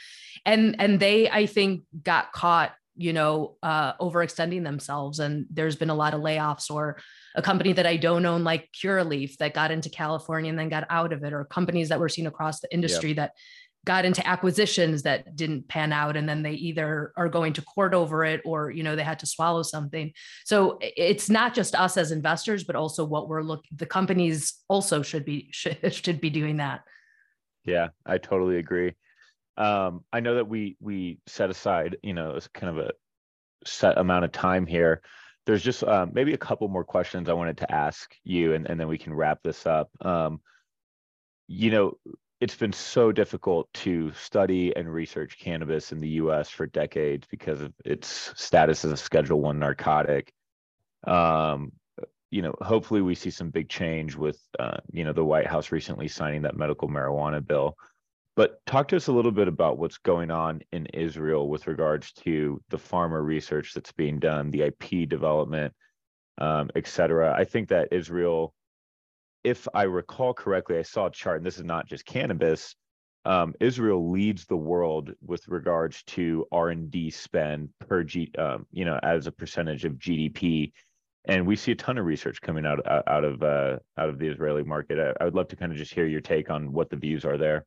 and 0.44 0.76
and 0.78 1.00
they 1.00 1.30
i 1.30 1.46
think 1.46 1.84
got 2.02 2.32
caught 2.32 2.72
you 2.96 3.12
know, 3.12 3.56
uh, 3.62 3.94
overextending 3.94 4.62
themselves. 4.62 5.18
And 5.18 5.46
there's 5.50 5.76
been 5.76 5.90
a 5.90 5.94
lot 5.94 6.14
of 6.14 6.20
layoffs, 6.20 6.70
or 6.70 6.98
a 7.34 7.42
company 7.42 7.72
that 7.72 7.86
I 7.86 7.96
don't 7.96 8.24
own, 8.24 8.44
like 8.44 8.68
Curaleaf, 8.72 9.36
that 9.38 9.54
got 9.54 9.72
into 9.72 9.90
California 9.90 10.48
and 10.48 10.58
then 10.58 10.68
got 10.68 10.86
out 10.90 11.12
of 11.12 11.24
it, 11.24 11.32
or 11.32 11.44
companies 11.44 11.88
that 11.88 11.98
were 11.98 12.08
seen 12.08 12.26
across 12.26 12.60
the 12.60 12.72
industry 12.72 13.10
yep. 13.10 13.16
that 13.16 13.32
got 13.84 14.04
into 14.04 14.26
acquisitions 14.26 15.02
that 15.02 15.36
didn't 15.36 15.68
pan 15.68 15.92
out 15.92 16.16
and 16.16 16.28
then 16.28 16.42
they 16.42 16.52
either 16.52 17.12
are 17.16 17.28
going 17.28 17.52
to 17.52 17.62
court 17.62 17.94
over 17.94 18.24
it 18.24 18.40
or 18.44 18.70
you 18.70 18.82
know 18.82 18.96
they 18.96 19.02
had 19.02 19.18
to 19.18 19.26
swallow 19.26 19.62
something 19.62 20.12
so 20.44 20.78
it's 20.80 21.28
not 21.28 21.54
just 21.54 21.74
us 21.74 21.96
as 21.96 22.10
investors 22.10 22.64
but 22.64 22.76
also 22.76 23.04
what 23.04 23.28
we're 23.28 23.42
looking 23.42 23.70
the 23.76 23.86
companies 23.86 24.54
also 24.68 25.02
should 25.02 25.24
be 25.24 25.48
should, 25.52 25.78
should 25.94 26.20
be 26.20 26.30
doing 26.30 26.56
that 26.56 26.80
yeah 27.64 27.88
i 28.06 28.18
totally 28.18 28.58
agree 28.58 28.94
um, 29.56 30.04
I 30.12 30.20
know 30.20 30.34
that 30.36 30.48
we 30.48 30.76
we 30.80 31.18
set 31.26 31.50
aside, 31.50 31.96
you 32.02 32.12
know, 32.12 32.38
kind 32.52 32.76
of 32.76 32.86
a 32.86 32.90
set 33.64 33.98
amount 33.98 34.24
of 34.24 34.32
time 34.32 34.66
here. 34.66 35.00
There's 35.46 35.62
just 35.62 35.84
um, 35.84 36.10
maybe 36.12 36.32
a 36.32 36.38
couple 36.38 36.66
more 36.68 36.84
questions 36.84 37.28
I 37.28 37.34
wanted 37.34 37.58
to 37.58 37.72
ask 37.72 38.14
you, 38.24 38.54
and, 38.54 38.66
and 38.66 38.80
then 38.80 38.88
we 38.88 38.98
can 38.98 39.14
wrap 39.14 39.40
this 39.42 39.66
up. 39.66 39.90
Um, 40.00 40.40
you 41.46 41.70
know, 41.70 41.98
it's 42.44 42.54
been 42.54 42.74
so 42.74 43.10
difficult 43.10 43.72
to 43.72 44.12
study 44.12 44.70
and 44.76 44.92
research 44.92 45.38
cannabis 45.38 45.92
in 45.92 46.00
the 46.00 46.10
U.S. 46.20 46.50
for 46.50 46.66
decades 46.66 47.26
because 47.30 47.62
of 47.62 47.72
its 47.86 48.34
status 48.36 48.84
as 48.84 48.92
a 48.92 48.98
Schedule 48.98 49.40
One 49.40 49.58
narcotic. 49.58 50.30
Um, 51.06 51.72
you 52.30 52.42
know, 52.42 52.54
hopefully 52.60 53.00
we 53.00 53.14
see 53.14 53.30
some 53.30 53.48
big 53.48 53.70
change 53.70 54.14
with, 54.14 54.38
uh, 54.58 54.76
you 54.92 55.04
know, 55.04 55.14
the 55.14 55.24
White 55.24 55.46
House 55.46 55.72
recently 55.72 56.06
signing 56.06 56.42
that 56.42 56.54
medical 56.54 56.86
marijuana 56.86 57.44
bill. 57.44 57.78
But 58.36 58.60
talk 58.66 58.88
to 58.88 58.96
us 58.96 59.06
a 59.06 59.12
little 59.12 59.32
bit 59.32 59.48
about 59.48 59.78
what's 59.78 59.96
going 59.96 60.30
on 60.30 60.60
in 60.70 60.84
Israel 60.92 61.48
with 61.48 61.66
regards 61.66 62.12
to 62.24 62.60
the 62.68 62.76
pharma 62.76 63.24
research 63.24 63.72
that's 63.72 63.92
being 63.92 64.18
done, 64.18 64.50
the 64.50 64.64
IP 64.64 65.08
development, 65.08 65.72
um, 66.36 66.68
et 66.76 66.86
cetera. 66.88 67.34
I 67.34 67.44
think 67.44 67.70
that 67.70 67.88
Israel, 67.90 68.52
if 69.44 69.68
I 69.74 69.84
recall 69.84 70.34
correctly, 70.34 70.78
I 70.78 70.82
saw 70.82 71.06
a 71.06 71.10
chart, 71.10 71.36
and 71.38 71.46
this 71.46 71.58
is 71.58 71.64
not 71.64 71.86
just 71.86 72.04
cannabis. 72.04 72.74
Um, 73.26 73.54
Israel 73.60 74.10
leads 74.10 74.44
the 74.44 74.56
world 74.56 75.12
with 75.24 75.46
regards 75.48 76.02
to 76.04 76.46
R 76.52 76.70
and 76.70 76.90
D 76.90 77.10
spend 77.10 77.70
per 77.78 78.02
G, 78.02 78.30
um, 78.36 78.66
you 78.72 78.84
know, 78.84 78.98
as 79.02 79.26
a 79.26 79.32
percentage 79.32 79.84
of 79.84 79.94
GDP 79.94 80.72
and 81.26 81.46
we 81.46 81.56
see 81.56 81.72
a 81.72 81.76
ton 81.76 81.98
of 81.98 82.04
research 82.04 82.40
coming 82.40 82.66
out 82.66 82.80
out 82.86 83.24
of 83.24 83.42
uh, 83.42 83.78
out 83.96 84.08
of 84.08 84.18
the 84.18 84.28
Israeli 84.28 84.62
market. 84.62 84.98
I, 84.98 85.22
I 85.22 85.24
would 85.24 85.34
love 85.34 85.48
to 85.48 85.56
kind 85.56 85.72
of 85.72 85.78
just 85.78 85.94
hear 85.94 86.06
your 86.06 86.20
take 86.20 86.50
on 86.50 86.72
what 86.72 86.90
the 86.90 86.96
views 86.96 87.24
are 87.24 87.38
there. 87.38 87.64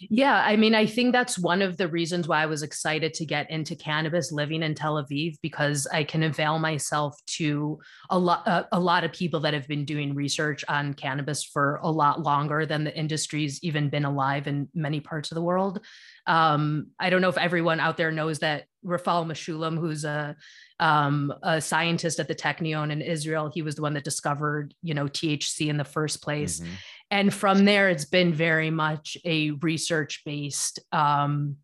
Yeah, 0.00 0.42
I 0.44 0.56
mean, 0.56 0.74
I 0.74 0.86
think 0.86 1.12
that's 1.12 1.38
one 1.38 1.62
of 1.62 1.76
the 1.76 1.88
reasons 1.88 2.28
why 2.28 2.42
I 2.42 2.46
was 2.46 2.62
excited 2.62 3.14
to 3.14 3.24
get 3.24 3.50
into 3.50 3.76
cannabis 3.76 4.32
living 4.32 4.62
in 4.62 4.74
Tel 4.74 5.02
Aviv 5.02 5.36
because 5.42 5.86
I 5.92 6.04
can 6.04 6.22
avail 6.22 6.58
myself 6.58 7.18
to 7.38 7.78
a 8.10 8.18
lot 8.18 8.46
a, 8.46 8.66
a 8.72 8.80
lot 8.80 9.04
of 9.04 9.12
people 9.12 9.40
that 9.40 9.54
have 9.54 9.68
been 9.68 9.84
doing 9.84 10.14
research 10.14 10.64
on 10.68 10.94
cannabis 10.94 11.44
for 11.44 11.80
a 11.82 11.90
lot 11.90 12.22
longer 12.22 12.66
than 12.66 12.84
the 12.84 12.96
industry's 12.96 13.62
even 13.62 13.88
been 13.88 14.04
alive 14.04 14.46
in 14.46 14.68
many 14.74 15.00
parts 15.00 15.30
of 15.30 15.36
the 15.36 15.42
world. 15.42 15.80
Um, 16.26 16.88
I 16.98 17.10
don't 17.10 17.20
know 17.20 17.28
if 17.28 17.38
everyone 17.38 17.80
out 17.80 17.96
there 17.96 18.12
knows 18.12 18.40
that 18.40 18.66
Raphael 18.82 19.24
Mechoulam, 19.24 19.78
who's 19.78 20.04
a 20.04 20.36
um, 20.80 21.32
a 21.42 21.60
scientist 21.60 22.18
at 22.18 22.28
the 22.28 22.34
Technion 22.34 22.90
in 22.90 23.00
Israel. 23.00 23.50
He 23.52 23.62
was 23.62 23.76
the 23.76 23.82
one 23.82 23.94
that 23.94 24.04
discovered, 24.04 24.74
you 24.82 24.94
know, 24.94 25.04
THC 25.04 25.68
in 25.68 25.76
the 25.76 25.84
first 25.84 26.22
place. 26.22 26.60
Mm-hmm. 26.60 26.72
And 27.14 27.32
from 27.32 27.64
there, 27.64 27.88
it's 27.90 28.06
been 28.06 28.34
very 28.34 28.72
much 28.72 29.16
a 29.24 29.52
research 29.62 30.22
based, 30.26 30.80
um, 30.90 31.58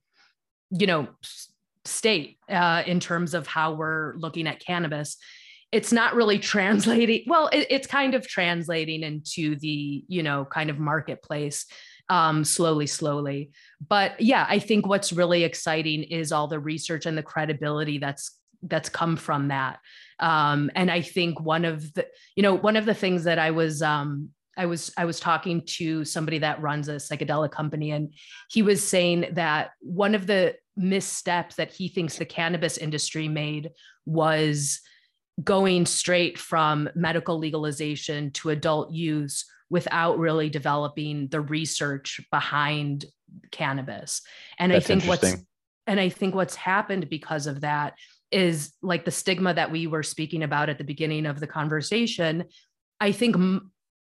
you 0.71 0.87
know, 0.87 1.09
state 1.85 2.39
uh, 2.49 2.85
in 2.87 3.01
terms 3.01 3.35
of 3.35 3.49
how 3.49 3.73
we're 3.73 4.15
looking 4.17 4.47
at 4.47 4.61
cannabis. 4.61 5.17
It's 5.73 5.93
not 5.93 6.15
really 6.15 6.39
translating. 6.39 7.25
Well, 7.27 7.49
it, 7.53 7.67
it's 7.69 7.89
kind 7.89 8.15
of 8.15 8.29
translating 8.29 9.03
into 9.03 9.57
the, 9.57 10.05
you 10.07 10.23
know, 10.23 10.45
kind 10.45 10.71
of 10.71 10.79
marketplace 10.79 11.67
um, 12.09 12.45
slowly, 12.45 12.87
slowly. 12.87 13.51
But 13.89 14.21
yeah, 14.21 14.47
I 14.49 14.61
think 14.61 14.87
what's 14.87 15.13
really 15.13 15.43
exciting 15.43 16.05
is 16.05 16.31
all 16.31 16.47
the 16.47 16.61
research 16.61 17.07
and 17.07 17.19
the 17.19 17.25
credibility 17.25 17.99
that's 17.99 18.39
that's 18.63 18.89
come 18.89 19.17
from 19.17 19.49
that. 19.49 19.81
Um, 20.21 20.71
and 20.77 20.93
I 20.93 21.01
think 21.01 21.41
one 21.41 21.65
of 21.65 21.93
the, 21.95 22.07
you 22.37 22.45
know, 22.45 22.55
one 22.55 22.77
of 22.77 22.87
the 22.87 22.95
things 22.95 23.25
that 23.25 23.41
I 23.41 23.51
was, 23.51 23.83
um, 23.83 24.31
I 24.57 24.67
was, 24.67 24.93
I 24.97 25.05
was 25.05 25.21
talking 25.21 25.63
to 25.67 26.05
somebody 26.05 26.39
that 26.39 26.61
runs 26.61 26.89
a 26.89 26.97
psychedelic 26.97 27.51
company, 27.51 27.93
and 27.93 28.13
he 28.51 28.63
was 28.63 28.87
saying 28.87 29.27
that 29.33 29.71
one 29.81 30.15
of 30.15 30.27
the 30.27 30.57
missteps 30.77 31.57
that 31.57 31.71
he 31.73 31.89
thinks 31.89 32.17
the 32.17 32.25
cannabis 32.25 32.77
industry 32.77 33.29
made 33.29 33.71
was 34.07 34.81
going 35.43 35.87
straight 35.87 36.39
from 36.39 36.89
medical 36.95 37.39
legalization 37.39 38.31
to 38.33 38.51
adult 38.51 38.93
use 38.93 39.45
without 39.71 40.19
really 40.19 40.51
developing 40.51 41.29
the 41.29 41.41
research 41.41 42.21
behind 42.31 43.05
cannabis. 43.51 44.23
And 44.59 44.73
That's 44.73 44.85
I 44.85 44.89
think 44.89 45.05
what's 45.05 45.37
and 45.87 45.99
I 45.99 46.09
think 46.09 46.35
what's 46.35 46.55
happened 46.55 47.09
because 47.09 47.47
of 47.47 47.63
that 47.63 47.95
is 48.31 48.73
like 48.83 49.05
the 49.05 49.11
stigma 49.11 49.55
that 49.55 49.73
we 49.73 49.87
were 49.87 50.03
speaking 50.03 50.43
about 50.43 50.69
at 50.69 50.79
the 50.79 50.85
beginning 50.85 51.27
of 51.27 51.41
the 51.41 51.47
conversation. 51.47 52.45
I 53.01 53.13
think 53.13 53.37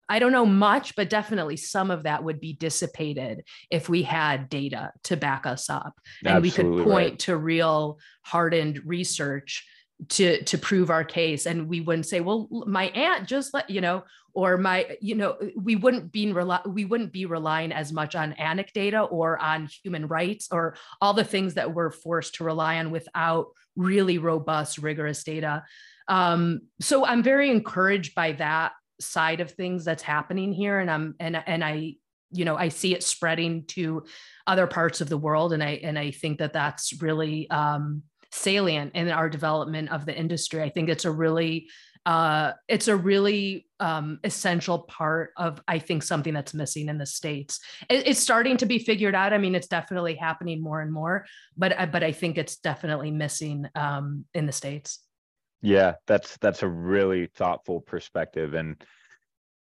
I 0.08 0.18
don't 0.18 0.32
know 0.32 0.46
much, 0.46 0.96
but 0.96 1.10
definitely 1.10 1.56
some 1.56 1.90
of 1.90 2.04
that 2.04 2.24
would 2.24 2.40
be 2.40 2.54
dissipated 2.54 3.44
if 3.70 3.88
we 3.88 4.02
had 4.02 4.48
data 4.48 4.92
to 5.04 5.16
back 5.16 5.46
us 5.46 5.68
up. 5.68 6.00
And 6.24 6.36
Absolutely 6.36 6.70
we 6.70 6.84
could 6.84 6.90
point 6.90 7.10
right. 7.10 7.18
to 7.20 7.36
real 7.36 7.98
hardened 8.22 8.80
research 8.86 9.66
to 10.10 10.42
to 10.44 10.58
prove 10.58 10.90
our 10.90 11.04
case. 11.04 11.46
And 11.46 11.68
we 11.68 11.80
wouldn't 11.80 12.06
say 12.06 12.20
well 12.20 12.48
my 12.66 12.86
aunt 12.88 13.28
just 13.28 13.52
let 13.52 13.68
you 13.68 13.80
know 13.80 14.04
or 14.32 14.56
my 14.56 14.96
you 15.00 15.14
know 15.14 15.36
we 15.56 15.76
wouldn't 15.76 16.12
be 16.12 16.32
rely, 16.32 16.60
we 16.66 16.84
wouldn't 16.84 17.12
be 17.12 17.26
relying 17.26 17.72
as 17.72 17.92
much 17.92 18.14
on 18.14 18.34
anecdata 18.34 19.10
or 19.10 19.38
on 19.38 19.68
human 19.82 20.06
rights 20.06 20.48
or 20.52 20.76
all 21.00 21.14
the 21.14 21.24
things 21.24 21.54
that 21.54 21.74
we're 21.74 21.90
forced 21.90 22.36
to 22.36 22.44
rely 22.44 22.78
on 22.78 22.90
without 22.90 23.48
really 23.76 24.18
robust 24.18 24.78
rigorous 24.78 25.24
data. 25.24 25.64
Um, 26.06 26.62
so 26.80 27.04
i'm 27.04 27.22
very 27.22 27.50
encouraged 27.50 28.14
by 28.14 28.32
that 28.32 28.72
side 29.00 29.40
of 29.40 29.50
things 29.52 29.84
that's 29.84 30.02
happening 30.02 30.52
here 30.52 30.78
and 30.78 30.90
i'm 30.90 31.14
and 31.20 31.42
and 31.46 31.64
i 31.64 31.94
you 32.32 32.44
know 32.44 32.56
i 32.56 32.68
see 32.68 32.94
it 32.94 33.02
spreading 33.02 33.64
to 33.66 34.04
other 34.46 34.66
parts 34.66 35.00
of 35.00 35.08
the 35.08 35.16
world 35.16 35.52
and 35.52 35.62
i 35.62 35.80
and 35.82 35.98
i 35.98 36.10
think 36.10 36.38
that 36.38 36.52
that's 36.52 37.00
really 37.00 37.48
um, 37.50 38.02
salient 38.30 38.94
in 38.94 39.08
our 39.08 39.28
development 39.28 39.90
of 39.90 40.06
the 40.06 40.16
industry. 40.16 40.62
I 40.62 40.70
think 40.70 40.88
it's 40.88 41.04
a 41.04 41.10
really 41.10 41.68
uh, 42.06 42.52
it's 42.68 42.88
a 42.88 42.96
really 42.96 43.66
um, 43.80 44.18
essential 44.24 44.78
part 44.80 45.32
of 45.36 45.60
I 45.68 45.78
think 45.78 46.02
something 46.02 46.32
that's 46.32 46.54
missing 46.54 46.88
in 46.88 46.96
the 46.96 47.04
states. 47.04 47.60
It, 47.90 48.06
it's 48.06 48.20
starting 48.20 48.56
to 48.58 48.66
be 48.66 48.78
figured 48.78 49.14
out. 49.14 49.34
I 49.34 49.38
mean, 49.38 49.54
it's 49.54 49.66
definitely 49.66 50.14
happening 50.14 50.62
more 50.62 50.80
and 50.80 50.92
more, 50.92 51.26
but 51.56 51.90
but 51.92 52.02
I 52.02 52.12
think 52.12 52.38
it's 52.38 52.56
definitely 52.56 53.10
missing 53.10 53.66
um, 53.74 54.24
in 54.32 54.46
the 54.46 54.52
states. 54.52 55.00
Yeah, 55.60 55.94
that's 56.06 56.36
that's 56.38 56.62
a 56.62 56.68
really 56.68 57.26
thoughtful 57.26 57.80
perspective, 57.80 58.54
and 58.54 58.82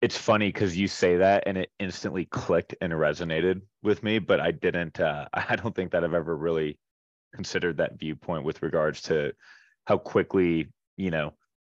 it's 0.00 0.16
funny 0.16 0.48
because 0.48 0.76
you 0.76 0.88
say 0.88 1.18
that 1.18 1.44
and 1.46 1.56
it 1.56 1.70
instantly 1.78 2.24
clicked 2.24 2.74
and 2.80 2.92
resonated 2.92 3.60
with 3.82 4.02
me, 4.02 4.18
but 4.18 4.40
I 4.40 4.50
didn't. 4.50 4.98
Uh, 4.98 5.28
I 5.34 5.56
don't 5.56 5.74
think 5.74 5.92
that 5.92 6.04
I've 6.04 6.14
ever 6.14 6.36
really 6.36 6.78
considered 7.34 7.78
that 7.78 7.98
viewpoint 7.98 8.44
with 8.44 8.62
regards 8.62 9.02
to 9.02 9.32
how 9.86 9.98
quickly 9.98 10.68
you 10.96 11.10
know 11.10 11.32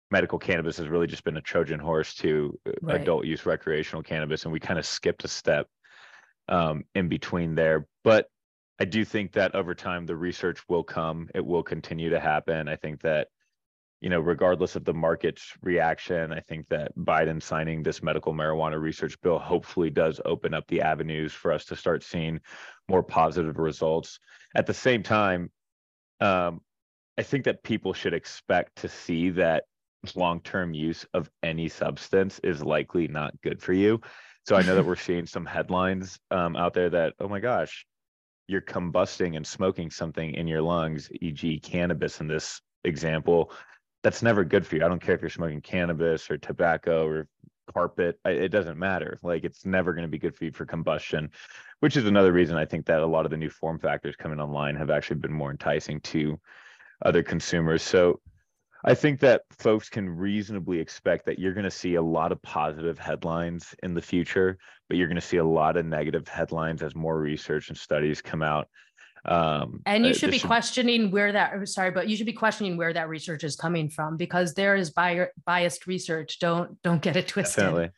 medical 0.10 0.40
cannabis 0.40 0.78
has 0.78 0.88
really 0.88 1.08
just 1.08 1.24
been 1.24 1.38
a 1.38 1.42
trojan 1.42 1.80
horse 1.80 2.14
to 2.16 2.58
uh, 2.68 2.72
right. 2.82 3.02
adult 3.02 3.26
use 3.26 3.46
recreational 3.46 4.04
cannabis 4.04 4.44
and 4.44 4.54
we 4.54 4.60
kind 4.60 4.80
of 4.80 4.86
skipped 4.86 5.26
a 5.26 5.28
step 5.28 5.68
um, 6.50 6.84
in 6.96 7.10
between 7.10 7.56
there 7.56 7.88
but 8.04 8.28
i 8.80 8.86
do 8.86 9.04
think 9.04 9.34
that 9.34 9.56
over 9.56 9.74
time 9.74 10.06
the 10.06 10.16
research 10.16 10.60
will 10.70 10.84
come 10.84 11.30
it 11.36 11.46
will 11.46 11.64
continue 11.64 12.10
to 12.10 12.20
happen 12.20 12.68
i 12.68 12.76
think 12.76 13.02
that 13.02 13.28
you 14.02 14.10
know 14.10 14.20
regardless 14.20 14.76
of 14.76 14.86
the 14.86 14.94
market's 14.94 15.54
reaction 15.62 16.32
i 16.32 16.40
think 16.40 16.68
that 16.68 16.96
biden 16.98 17.42
signing 17.42 17.82
this 17.82 18.04
medical 18.04 18.34
marijuana 18.34 18.80
research 18.80 19.20
bill 19.22 19.40
hopefully 19.40 19.90
does 19.90 20.22
open 20.26 20.54
up 20.54 20.68
the 20.68 20.82
avenues 20.82 21.34
for 21.34 21.52
us 21.52 21.66
to 21.66 21.76
start 21.76 22.04
seeing 22.04 22.40
more 22.88 23.04
positive 23.04 23.58
results 23.58 24.20
at 24.56 24.66
the 24.66 24.74
same 24.74 25.04
time, 25.04 25.52
um, 26.20 26.62
I 27.18 27.24
think 27.24 27.46
that 27.46 27.64
people 27.64 27.94
should 27.94 28.14
expect 28.14 28.78
to 28.78 28.90
see 28.90 29.30
that 29.32 29.66
long 30.16 30.42
term 30.42 30.74
use 30.74 31.06
of 31.14 31.30
any 31.44 31.70
substance 31.70 32.40
is 32.44 32.64
likely 32.64 33.08
not 33.08 33.40
good 33.42 33.62
for 33.62 33.74
you. 33.74 34.02
So 34.48 34.56
I 34.56 34.64
know 34.64 34.76
that 34.76 34.86
we're 34.88 34.96
seeing 34.96 35.26
some 35.26 35.46
headlines 35.46 36.20
um, 36.32 36.56
out 36.56 36.74
there 36.74 36.90
that, 36.90 37.14
oh 37.20 37.28
my 37.28 37.40
gosh, 37.40 37.86
you're 38.48 38.62
combusting 38.62 39.36
and 39.36 39.46
smoking 39.46 39.92
something 39.92 40.34
in 40.34 40.48
your 40.48 40.62
lungs, 40.62 41.10
e.g., 41.22 41.60
cannabis 41.60 42.22
in 42.22 42.28
this 42.28 42.62
example. 42.84 43.52
That's 44.04 44.22
never 44.22 44.44
good 44.44 44.66
for 44.66 44.76
you. 44.76 44.86
I 44.86 44.88
don't 44.88 45.02
care 45.02 45.16
if 45.16 45.22
you're 45.22 45.30
smoking 45.30 45.62
cannabis 45.62 46.30
or 46.30 46.38
tobacco 46.38 47.08
or 47.08 47.28
carpet. 47.74 48.20
It 48.26 48.50
doesn't 48.50 48.78
matter. 48.78 49.18
Like 49.24 49.44
it's 49.44 49.66
never 49.66 49.94
going 49.94 50.06
to 50.06 50.12
be 50.12 50.20
good 50.20 50.36
for 50.36 50.46
you 50.46 50.52
for 50.52 50.66
combustion 50.66 51.32
which 51.80 51.98
is 51.98 52.06
another 52.06 52.32
reason 52.32 52.58
I 52.58 52.66
think 52.66 52.86
that 52.88 53.02
a 53.02 53.06
lot 53.06 53.26
of 53.26 53.32
the 53.32 53.38
new 53.38 53.50
form 53.50 53.80
factors 53.80 54.16
coming 54.16 54.40
online 54.40 54.76
have 54.76 54.90
actually 54.90 55.18
been 55.18 55.34
more 55.34 55.52
enticing 55.52 56.00
to 56.02 56.40
other 57.06 57.22
consumers. 57.22 57.84
So 57.84 58.20
I 58.84 58.94
think 58.94 59.20
that 59.20 59.44
folks 59.52 59.90
can 59.90 60.10
reasonably 60.10 60.80
expect 60.80 61.26
that 61.26 61.40
you're 61.40 61.54
going 61.54 61.64
to 61.64 61.72
see 61.72 61.96
a 61.96 62.02
lot 62.02 62.32
of 62.32 62.42
positive 62.42 62.98
headlines 62.98 63.76
in 63.84 63.94
the 63.94 64.02
future, 64.02 64.58
but 64.88 64.98
you're 64.98 65.08
going 65.08 65.16
to 65.16 65.22
see 65.22 65.38
a 65.38 65.46
lot 65.46 65.78
of 65.78 65.86
negative 65.86 66.28
headlines 66.28 66.82
as 66.82 66.96
more 66.96 67.20
research 67.20 67.70
and 67.70 67.78
studies 67.78 68.22
come 68.22 68.42
out. 68.42 68.70
Um, 69.28 69.82
and 69.86 70.06
you 70.06 70.12
uh, 70.12 70.14
should 70.14 70.32
be 70.32 70.38
should... 70.38 70.48
questioning 70.48 71.12
where 71.12 71.32
that 71.32 71.68
sorry, 71.68 71.92
but 71.92 72.08
you 72.08 72.16
should 72.16 72.26
be 72.26 72.34
questioning 72.34 72.78
where 72.78 72.94
that 72.94 73.10
research 73.10 73.44
is 73.44 73.56
coming 73.56 73.90
from 73.90 74.18
because 74.18 74.54
there 74.54 74.76
is 74.76 74.92
biased 74.92 75.88
research. 75.88 76.40
Don't 76.40 76.82
don't 76.82 77.02
get 77.02 77.16
it 77.16 77.28
twisted. 77.28 77.64
Definitely. 77.64 77.90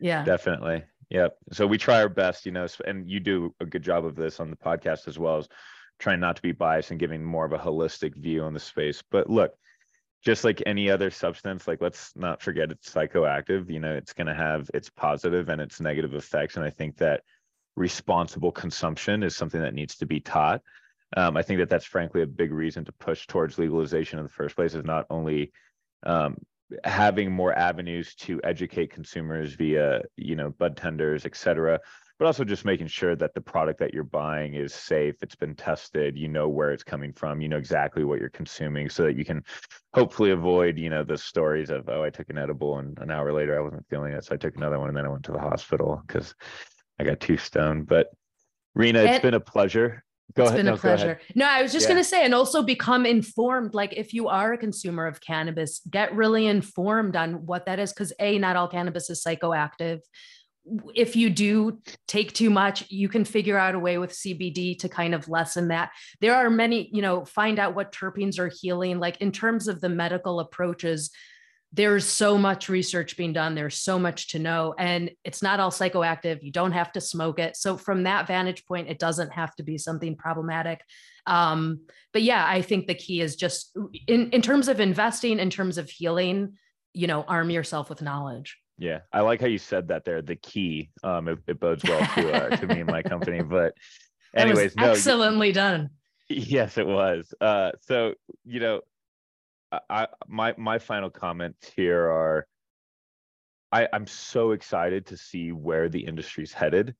Yeah. 0.00 0.24
Definitely. 0.24 0.84
Yep. 1.10 1.36
So 1.52 1.66
we 1.66 1.78
try 1.78 2.00
our 2.00 2.08
best, 2.08 2.46
you 2.46 2.52
know, 2.52 2.66
and 2.84 3.08
you 3.08 3.20
do 3.20 3.54
a 3.60 3.66
good 3.66 3.82
job 3.82 4.04
of 4.04 4.16
this 4.16 4.40
on 4.40 4.50
the 4.50 4.56
podcast 4.56 5.08
as 5.08 5.18
well 5.18 5.38
as 5.38 5.48
trying 5.98 6.20
not 6.20 6.36
to 6.36 6.42
be 6.42 6.52
biased 6.52 6.90
and 6.90 7.00
giving 7.00 7.24
more 7.24 7.44
of 7.44 7.52
a 7.52 7.58
holistic 7.58 8.14
view 8.16 8.42
on 8.42 8.52
the 8.52 8.60
space. 8.60 9.02
But 9.10 9.30
look, 9.30 9.54
just 10.24 10.44
like 10.44 10.62
any 10.66 10.90
other 10.90 11.10
substance, 11.10 11.68
like 11.68 11.80
let's 11.80 12.12
not 12.16 12.42
forget 12.42 12.70
it's 12.70 12.92
psychoactive. 12.92 13.70
You 13.70 13.80
know, 13.80 13.94
it's 13.94 14.12
going 14.12 14.26
to 14.26 14.34
have 14.34 14.68
its 14.74 14.90
positive 14.90 15.48
and 15.48 15.60
its 15.60 15.80
negative 15.80 16.14
effects. 16.14 16.56
And 16.56 16.64
I 16.64 16.70
think 16.70 16.96
that 16.98 17.22
responsible 17.76 18.50
consumption 18.50 19.22
is 19.22 19.36
something 19.36 19.60
that 19.60 19.74
needs 19.74 19.96
to 19.96 20.06
be 20.06 20.20
taught. 20.20 20.62
Um, 21.16 21.36
I 21.36 21.42
think 21.42 21.60
that 21.60 21.68
that's 21.68 21.84
frankly 21.84 22.22
a 22.22 22.26
big 22.26 22.52
reason 22.52 22.84
to 22.86 22.92
push 22.92 23.26
towards 23.26 23.58
legalization 23.58 24.18
in 24.18 24.24
the 24.24 24.30
first 24.30 24.56
place 24.56 24.74
is 24.74 24.84
not 24.84 25.06
only 25.10 25.52
um, 26.04 26.36
having 26.84 27.30
more 27.30 27.52
avenues 27.52 28.14
to 28.16 28.40
educate 28.42 28.92
consumers 28.92 29.54
via 29.54 30.02
you 30.16 30.34
know 30.34 30.50
bud 30.50 30.76
tenders 30.76 31.24
et 31.24 31.36
cetera 31.36 31.78
but 32.18 32.26
also 32.26 32.44
just 32.44 32.64
making 32.64 32.86
sure 32.86 33.14
that 33.14 33.34
the 33.34 33.40
product 33.40 33.78
that 33.78 33.94
you're 33.94 34.02
buying 34.02 34.54
is 34.54 34.74
safe 34.74 35.14
it's 35.22 35.36
been 35.36 35.54
tested 35.54 36.18
you 36.18 36.26
know 36.26 36.48
where 36.48 36.72
it's 36.72 36.82
coming 36.82 37.12
from 37.12 37.40
you 37.40 37.48
know 37.48 37.56
exactly 37.56 38.02
what 38.02 38.18
you're 38.18 38.28
consuming 38.30 38.88
so 38.88 39.04
that 39.04 39.16
you 39.16 39.24
can 39.24 39.44
hopefully 39.94 40.32
avoid 40.32 40.76
you 40.76 40.90
know 40.90 41.04
the 41.04 41.16
stories 41.16 41.70
of 41.70 41.88
oh 41.88 42.02
i 42.02 42.10
took 42.10 42.28
an 42.30 42.38
edible 42.38 42.78
and 42.78 42.98
an 42.98 43.12
hour 43.12 43.32
later 43.32 43.56
i 43.56 43.62
wasn't 43.62 43.86
feeling 43.88 44.12
it 44.12 44.24
so 44.24 44.34
i 44.34 44.38
took 44.38 44.56
another 44.56 44.80
one 44.80 44.88
and 44.88 44.96
then 44.96 45.06
i 45.06 45.08
went 45.08 45.24
to 45.24 45.32
the 45.32 45.38
hospital 45.38 46.02
because 46.06 46.34
i 46.98 47.04
got 47.04 47.20
too 47.20 47.36
stoned 47.36 47.86
but 47.86 48.08
rena 48.74 49.02
it's 49.02 49.22
been 49.22 49.34
a 49.34 49.40
pleasure 49.40 50.04
Go 50.34 50.42
it's 50.42 50.50
ahead. 50.50 50.58
been 50.58 50.66
no, 50.66 50.74
a 50.74 50.78
pleasure. 50.78 51.20
No, 51.34 51.46
I 51.46 51.62
was 51.62 51.72
just 51.72 51.84
yeah. 51.84 51.94
going 51.94 52.02
to 52.02 52.08
say, 52.08 52.24
and 52.24 52.34
also 52.34 52.62
become 52.62 53.06
informed. 53.06 53.74
Like, 53.74 53.94
if 53.94 54.12
you 54.12 54.28
are 54.28 54.52
a 54.52 54.58
consumer 54.58 55.06
of 55.06 55.20
cannabis, 55.20 55.80
get 55.88 56.14
really 56.14 56.46
informed 56.46 57.16
on 57.16 57.46
what 57.46 57.66
that 57.66 57.78
is. 57.78 57.92
Because, 57.92 58.12
A, 58.18 58.38
not 58.38 58.56
all 58.56 58.68
cannabis 58.68 59.08
is 59.08 59.22
psychoactive. 59.24 60.00
If 60.94 61.14
you 61.14 61.30
do 61.30 61.78
take 62.08 62.32
too 62.32 62.50
much, 62.50 62.90
you 62.90 63.08
can 63.08 63.24
figure 63.24 63.56
out 63.56 63.76
a 63.76 63.78
way 63.78 63.98
with 63.98 64.10
CBD 64.10 64.76
to 64.80 64.88
kind 64.88 65.14
of 65.14 65.28
lessen 65.28 65.68
that. 65.68 65.90
There 66.20 66.34
are 66.34 66.50
many, 66.50 66.90
you 66.92 67.02
know, 67.02 67.24
find 67.24 67.60
out 67.60 67.76
what 67.76 67.92
terpenes 67.92 68.38
are 68.38 68.50
healing. 68.52 68.98
Like, 68.98 69.18
in 69.18 69.30
terms 69.30 69.68
of 69.68 69.80
the 69.80 69.88
medical 69.88 70.40
approaches, 70.40 71.12
there's 71.76 72.06
so 72.06 72.36
much 72.38 72.68
research 72.68 73.16
being 73.16 73.32
done. 73.32 73.54
There's 73.54 73.76
so 73.76 73.98
much 73.98 74.28
to 74.28 74.38
know 74.38 74.74
and 74.78 75.10
it's 75.24 75.42
not 75.42 75.60
all 75.60 75.70
psychoactive. 75.70 76.42
You 76.42 76.50
don't 76.50 76.72
have 76.72 76.90
to 76.92 77.00
smoke 77.00 77.38
it. 77.38 77.56
So 77.56 77.76
from 77.76 78.02
that 78.04 78.26
vantage 78.26 78.64
point 78.66 78.88
it 78.88 78.98
doesn't 78.98 79.32
have 79.32 79.54
to 79.56 79.62
be 79.62 79.78
something 79.78 80.16
problematic. 80.16 80.80
Um, 81.26 81.80
but 82.16 82.22
yeah 82.22 82.46
i 82.48 82.62
think 82.62 82.86
the 82.86 82.94
key 82.94 83.20
is 83.20 83.36
just 83.36 83.76
in, 84.06 84.30
in 84.30 84.40
terms 84.40 84.68
of 84.68 84.80
investing 84.80 85.38
in 85.38 85.50
terms 85.50 85.76
of 85.76 85.90
healing 85.90 86.54
you 86.94 87.06
know 87.06 87.24
arm 87.28 87.50
yourself 87.50 87.90
with 87.90 88.00
knowledge. 88.00 88.56
Yeah 88.78 89.00
i 89.12 89.20
like 89.20 89.42
how 89.42 89.46
you 89.46 89.58
said 89.58 89.88
that 89.88 90.06
there 90.06 90.22
the 90.22 90.36
key. 90.36 90.90
Um 91.04 91.28
it, 91.28 91.38
it 91.46 91.60
bodes 91.60 91.84
well 91.84 92.00
to 92.14 92.32
uh, 92.32 92.56
to 92.56 92.66
me 92.66 92.80
and 92.80 92.90
my 92.90 93.02
company 93.12 93.42
but 93.42 93.74
anyways 94.34 94.74
no, 94.76 94.92
excellently 94.92 95.52
done. 95.52 95.90
Yes 96.30 96.78
it 96.78 96.86
was. 96.86 97.34
Uh 97.38 97.72
so 97.82 98.14
you 98.46 98.60
know 98.60 98.80
I 99.88 100.08
my 100.26 100.54
my 100.56 100.78
final 100.78 101.10
comments 101.10 101.70
here 101.74 102.10
are 102.10 102.46
I, 103.72 103.88
I'm 103.92 104.06
so 104.06 104.52
excited 104.52 105.06
to 105.06 105.16
see 105.16 105.52
where 105.52 105.88
the 105.88 106.00
industry's 106.00 106.52
headed. 106.52 106.94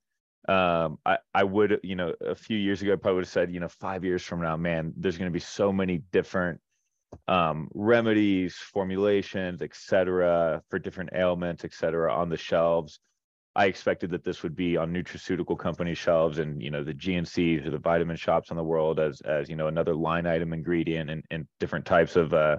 Um, 0.48 0.98
I, 1.04 1.18
I 1.34 1.44
would, 1.44 1.80
you 1.82 1.96
know, 1.96 2.12
a 2.20 2.34
few 2.34 2.58
years 2.58 2.82
ago, 2.82 2.92
I 2.92 2.96
probably 2.96 3.16
would 3.16 3.24
have 3.24 3.32
said, 3.32 3.52
you 3.52 3.60
know, 3.60 3.68
five 3.68 4.04
years 4.04 4.22
from 4.22 4.42
now, 4.42 4.56
man, 4.56 4.92
there's 4.96 5.16
going 5.16 5.30
to 5.30 5.32
be 5.32 5.40
so 5.40 5.72
many 5.72 6.02
different 6.12 6.60
um, 7.28 7.68
remedies, 7.74 8.56
formulations, 8.56 9.62
et 9.62 9.74
cetera, 9.74 10.62
for 10.68 10.78
different 10.78 11.10
ailments, 11.14 11.64
et 11.64 11.72
cetera, 11.72 12.12
on 12.12 12.28
the 12.28 12.36
shelves. 12.36 13.00
I 13.56 13.64
expected 13.66 14.10
that 14.10 14.22
this 14.22 14.42
would 14.42 14.54
be 14.54 14.76
on 14.76 14.92
nutraceutical 14.92 15.58
company 15.58 15.94
shelves 15.94 16.38
and 16.38 16.62
you 16.62 16.70
know 16.70 16.84
the 16.84 16.92
GNCs 16.92 17.66
or 17.66 17.70
the 17.70 17.78
vitamin 17.78 18.16
shops 18.16 18.50
in 18.50 18.56
the 18.56 18.62
world 18.62 19.00
as 19.00 19.22
as 19.22 19.48
you 19.48 19.56
know 19.56 19.66
another 19.66 19.94
line 19.94 20.26
item 20.26 20.52
ingredient 20.52 21.08
and, 21.08 21.24
and 21.30 21.48
different 21.58 21.86
types 21.86 22.16
of 22.16 22.34
uh, 22.34 22.58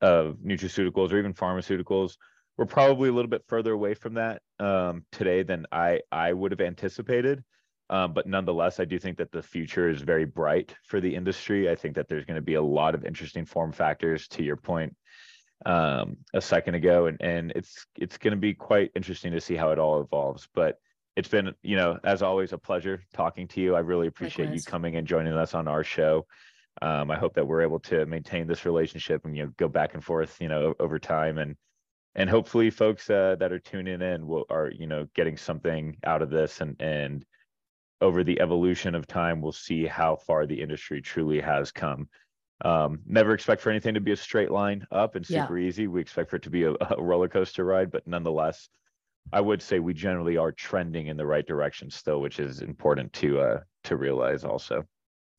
of 0.00 0.38
nutraceuticals 0.44 1.12
or 1.12 1.18
even 1.18 1.32
pharmaceuticals. 1.32 2.16
We're 2.58 2.66
probably 2.66 3.08
a 3.08 3.12
little 3.12 3.30
bit 3.30 3.44
further 3.46 3.72
away 3.72 3.94
from 3.94 4.14
that 4.14 4.42
um, 4.58 5.06
today 5.12 5.44
than 5.44 5.64
I 5.70 6.00
I 6.10 6.32
would 6.32 6.50
have 6.50 6.60
anticipated. 6.60 7.44
Um, 7.88 8.12
but 8.12 8.26
nonetheless, 8.26 8.80
I 8.80 8.86
do 8.86 8.98
think 8.98 9.16
that 9.18 9.30
the 9.30 9.42
future 9.42 9.88
is 9.88 10.02
very 10.02 10.24
bright 10.24 10.74
for 10.84 11.00
the 11.00 11.14
industry. 11.14 11.70
I 11.70 11.76
think 11.76 11.94
that 11.94 12.08
there's 12.08 12.24
going 12.24 12.36
to 12.36 12.42
be 12.42 12.54
a 12.54 12.62
lot 12.62 12.96
of 12.96 13.04
interesting 13.04 13.44
form 13.44 13.70
factors. 13.70 14.26
To 14.28 14.42
your 14.42 14.56
point, 14.56 14.94
um, 15.66 16.16
a 16.34 16.40
second 16.40 16.74
ago, 16.74 17.06
and 17.06 17.20
and 17.20 17.52
it's 17.54 17.86
it's 17.96 18.18
going 18.18 18.32
to 18.32 18.40
be 18.40 18.54
quite 18.54 18.90
interesting 18.94 19.32
to 19.32 19.40
see 19.40 19.56
how 19.56 19.70
it 19.70 19.78
all 19.78 20.00
evolves. 20.00 20.48
But 20.54 20.78
it's 21.16 21.28
been, 21.28 21.54
you 21.62 21.76
know, 21.76 21.98
as 22.04 22.22
always, 22.22 22.52
a 22.52 22.58
pleasure 22.58 23.02
talking 23.12 23.48
to 23.48 23.60
you. 23.60 23.74
I 23.74 23.80
really 23.80 24.06
appreciate 24.06 24.46
Likewise. 24.46 24.66
you 24.66 24.70
coming 24.70 24.96
and 24.96 25.06
joining 25.06 25.34
us 25.34 25.54
on 25.54 25.68
our 25.68 25.84
show. 25.84 26.26
Um, 26.82 27.10
I 27.10 27.18
hope 27.18 27.34
that 27.34 27.46
we're 27.46 27.62
able 27.62 27.80
to 27.80 28.06
maintain 28.06 28.46
this 28.46 28.64
relationship 28.64 29.24
and 29.24 29.36
you 29.36 29.44
know 29.44 29.52
go 29.56 29.68
back 29.68 29.94
and 29.94 30.04
forth, 30.04 30.36
you 30.40 30.48
know, 30.48 30.74
over 30.80 30.98
time 30.98 31.38
and 31.38 31.56
and 32.14 32.28
hopefully 32.28 32.70
folks 32.70 33.08
uh, 33.08 33.36
that 33.38 33.52
are 33.52 33.58
tuning 33.58 34.02
in 34.02 34.26
will 34.26 34.44
are 34.50 34.70
you 34.70 34.86
know 34.86 35.06
getting 35.14 35.36
something 35.36 35.96
out 36.04 36.22
of 36.22 36.30
this 36.30 36.60
and 36.60 36.76
and 36.80 37.24
over 38.00 38.24
the 38.24 38.40
evolution 38.40 38.94
of 38.94 39.06
time 39.06 39.40
we'll 39.40 39.52
see 39.52 39.86
how 39.86 40.16
far 40.16 40.46
the 40.46 40.60
industry 40.60 41.00
truly 41.00 41.40
has 41.40 41.70
come 41.70 42.08
um, 42.62 43.00
never 43.06 43.32
expect 43.34 43.62
for 43.62 43.70
anything 43.70 43.94
to 43.94 44.00
be 44.00 44.12
a 44.12 44.16
straight 44.16 44.50
line 44.50 44.86
up 44.90 45.16
and 45.16 45.26
super 45.26 45.58
yeah. 45.58 45.68
easy. 45.68 45.86
We 45.86 46.00
expect 46.00 46.30
for 46.30 46.36
it 46.36 46.42
to 46.42 46.50
be 46.50 46.64
a, 46.64 46.72
a 46.90 47.02
roller 47.02 47.28
coaster 47.28 47.64
ride, 47.64 47.90
but 47.90 48.06
nonetheless, 48.06 48.68
I 49.32 49.40
would 49.40 49.62
say 49.62 49.78
we 49.78 49.94
generally 49.94 50.36
are 50.36 50.52
trending 50.52 51.06
in 51.08 51.16
the 51.16 51.26
right 51.26 51.46
direction 51.46 51.90
still, 51.90 52.20
which 52.20 52.40
is 52.40 52.62
important 52.62 53.12
to 53.14 53.40
uh, 53.40 53.60
to 53.84 53.96
realize 53.96 54.44
also. 54.44 54.84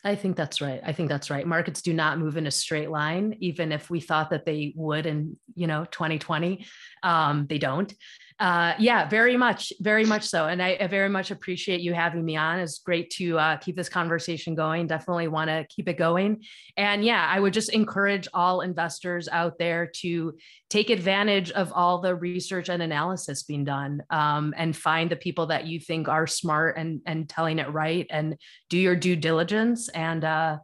I 0.03 0.15
think 0.15 0.35
that's 0.35 0.61
right. 0.61 0.81
I 0.83 0.93
think 0.93 1.09
that's 1.09 1.29
right. 1.29 1.45
Markets 1.45 1.81
do 1.81 1.93
not 1.93 2.17
move 2.17 2.35
in 2.35 2.47
a 2.47 2.51
straight 2.51 2.89
line, 2.89 3.35
even 3.39 3.71
if 3.71 3.89
we 3.89 3.99
thought 3.99 4.31
that 4.31 4.45
they 4.45 4.73
would 4.75 5.05
in 5.05 5.37
you 5.53 5.67
know 5.67 5.85
2020. 5.85 6.65
Um, 7.03 7.45
they 7.47 7.57
don't 7.57 7.93
uh, 8.41 8.73
yeah, 8.79 9.07
very 9.07 9.37
much, 9.37 9.71
very 9.81 10.03
much 10.03 10.23
so. 10.23 10.47
And 10.47 10.63
I, 10.63 10.75
I, 10.81 10.87
very 10.87 11.09
much 11.09 11.29
appreciate 11.29 11.79
you 11.81 11.93
having 11.93 12.25
me 12.25 12.35
on. 12.37 12.57
It's 12.57 12.79
great 12.79 13.11
to 13.11 13.37
uh, 13.37 13.57
keep 13.57 13.75
this 13.75 13.87
conversation 13.87 14.55
going. 14.55 14.87
Definitely 14.87 15.27
want 15.27 15.49
to 15.49 15.67
keep 15.69 15.87
it 15.87 15.95
going. 15.95 16.43
And 16.75 17.05
yeah, 17.05 17.23
I 17.29 17.39
would 17.39 17.53
just 17.53 17.69
encourage 17.69 18.27
all 18.33 18.61
investors 18.61 19.29
out 19.31 19.59
there 19.59 19.91
to 19.97 20.33
take 20.71 20.89
advantage 20.89 21.51
of 21.51 21.71
all 21.71 22.01
the 22.01 22.15
research 22.15 22.67
and 22.67 22.81
analysis 22.81 23.43
being 23.43 23.63
done 23.63 24.01
um, 24.09 24.55
and 24.57 24.75
find 24.75 25.11
the 25.11 25.15
people 25.15 25.45
that 25.45 25.67
you 25.67 25.79
think 25.79 26.07
are 26.07 26.25
smart 26.25 26.77
and, 26.77 27.01
and 27.05 27.29
telling 27.29 27.59
it 27.59 27.71
right 27.71 28.07
and 28.09 28.37
do 28.71 28.79
your 28.79 28.95
due 28.95 29.15
diligence 29.15 29.87
and 29.89 30.25
uh, 30.25 30.57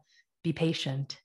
be 0.43 0.51
patient. 0.51 1.21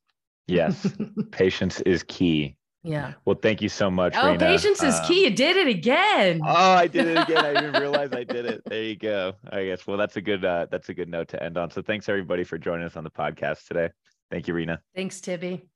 Yes, 0.46 0.86
patience 1.30 1.80
is 1.80 2.02
key. 2.02 2.56
Yeah. 2.84 3.12
Well, 3.24 3.38
thank 3.40 3.62
you 3.62 3.68
so 3.68 3.90
much. 3.90 4.14
Oh, 4.16 4.32
Rena. 4.32 4.38
patience 4.38 4.82
is 4.82 4.98
um, 4.98 5.06
key. 5.06 5.24
You 5.24 5.30
did 5.30 5.56
it 5.56 5.68
again. 5.68 6.40
Oh, 6.44 6.72
I 6.72 6.88
did 6.88 7.06
it 7.06 7.16
again. 7.16 7.44
I 7.44 7.54
didn't 7.54 7.80
realize 7.80 8.12
I 8.12 8.24
did 8.24 8.44
it. 8.44 8.62
There 8.66 8.82
you 8.82 8.96
go. 8.96 9.34
I 9.50 9.66
guess. 9.66 9.86
Well, 9.86 9.96
that's 9.96 10.16
a 10.16 10.20
good 10.20 10.44
uh, 10.44 10.66
that's 10.70 10.88
a 10.88 10.94
good 10.94 11.08
note 11.08 11.28
to 11.28 11.42
end 11.42 11.56
on. 11.56 11.70
So 11.70 11.80
thanks 11.80 12.08
everybody 12.08 12.42
for 12.42 12.58
joining 12.58 12.86
us 12.86 12.96
on 12.96 13.04
the 13.04 13.10
podcast 13.10 13.66
today. 13.68 13.90
Thank 14.30 14.48
you, 14.48 14.54
Rena. 14.54 14.80
Thanks, 14.94 15.20
Tibby. 15.20 15.68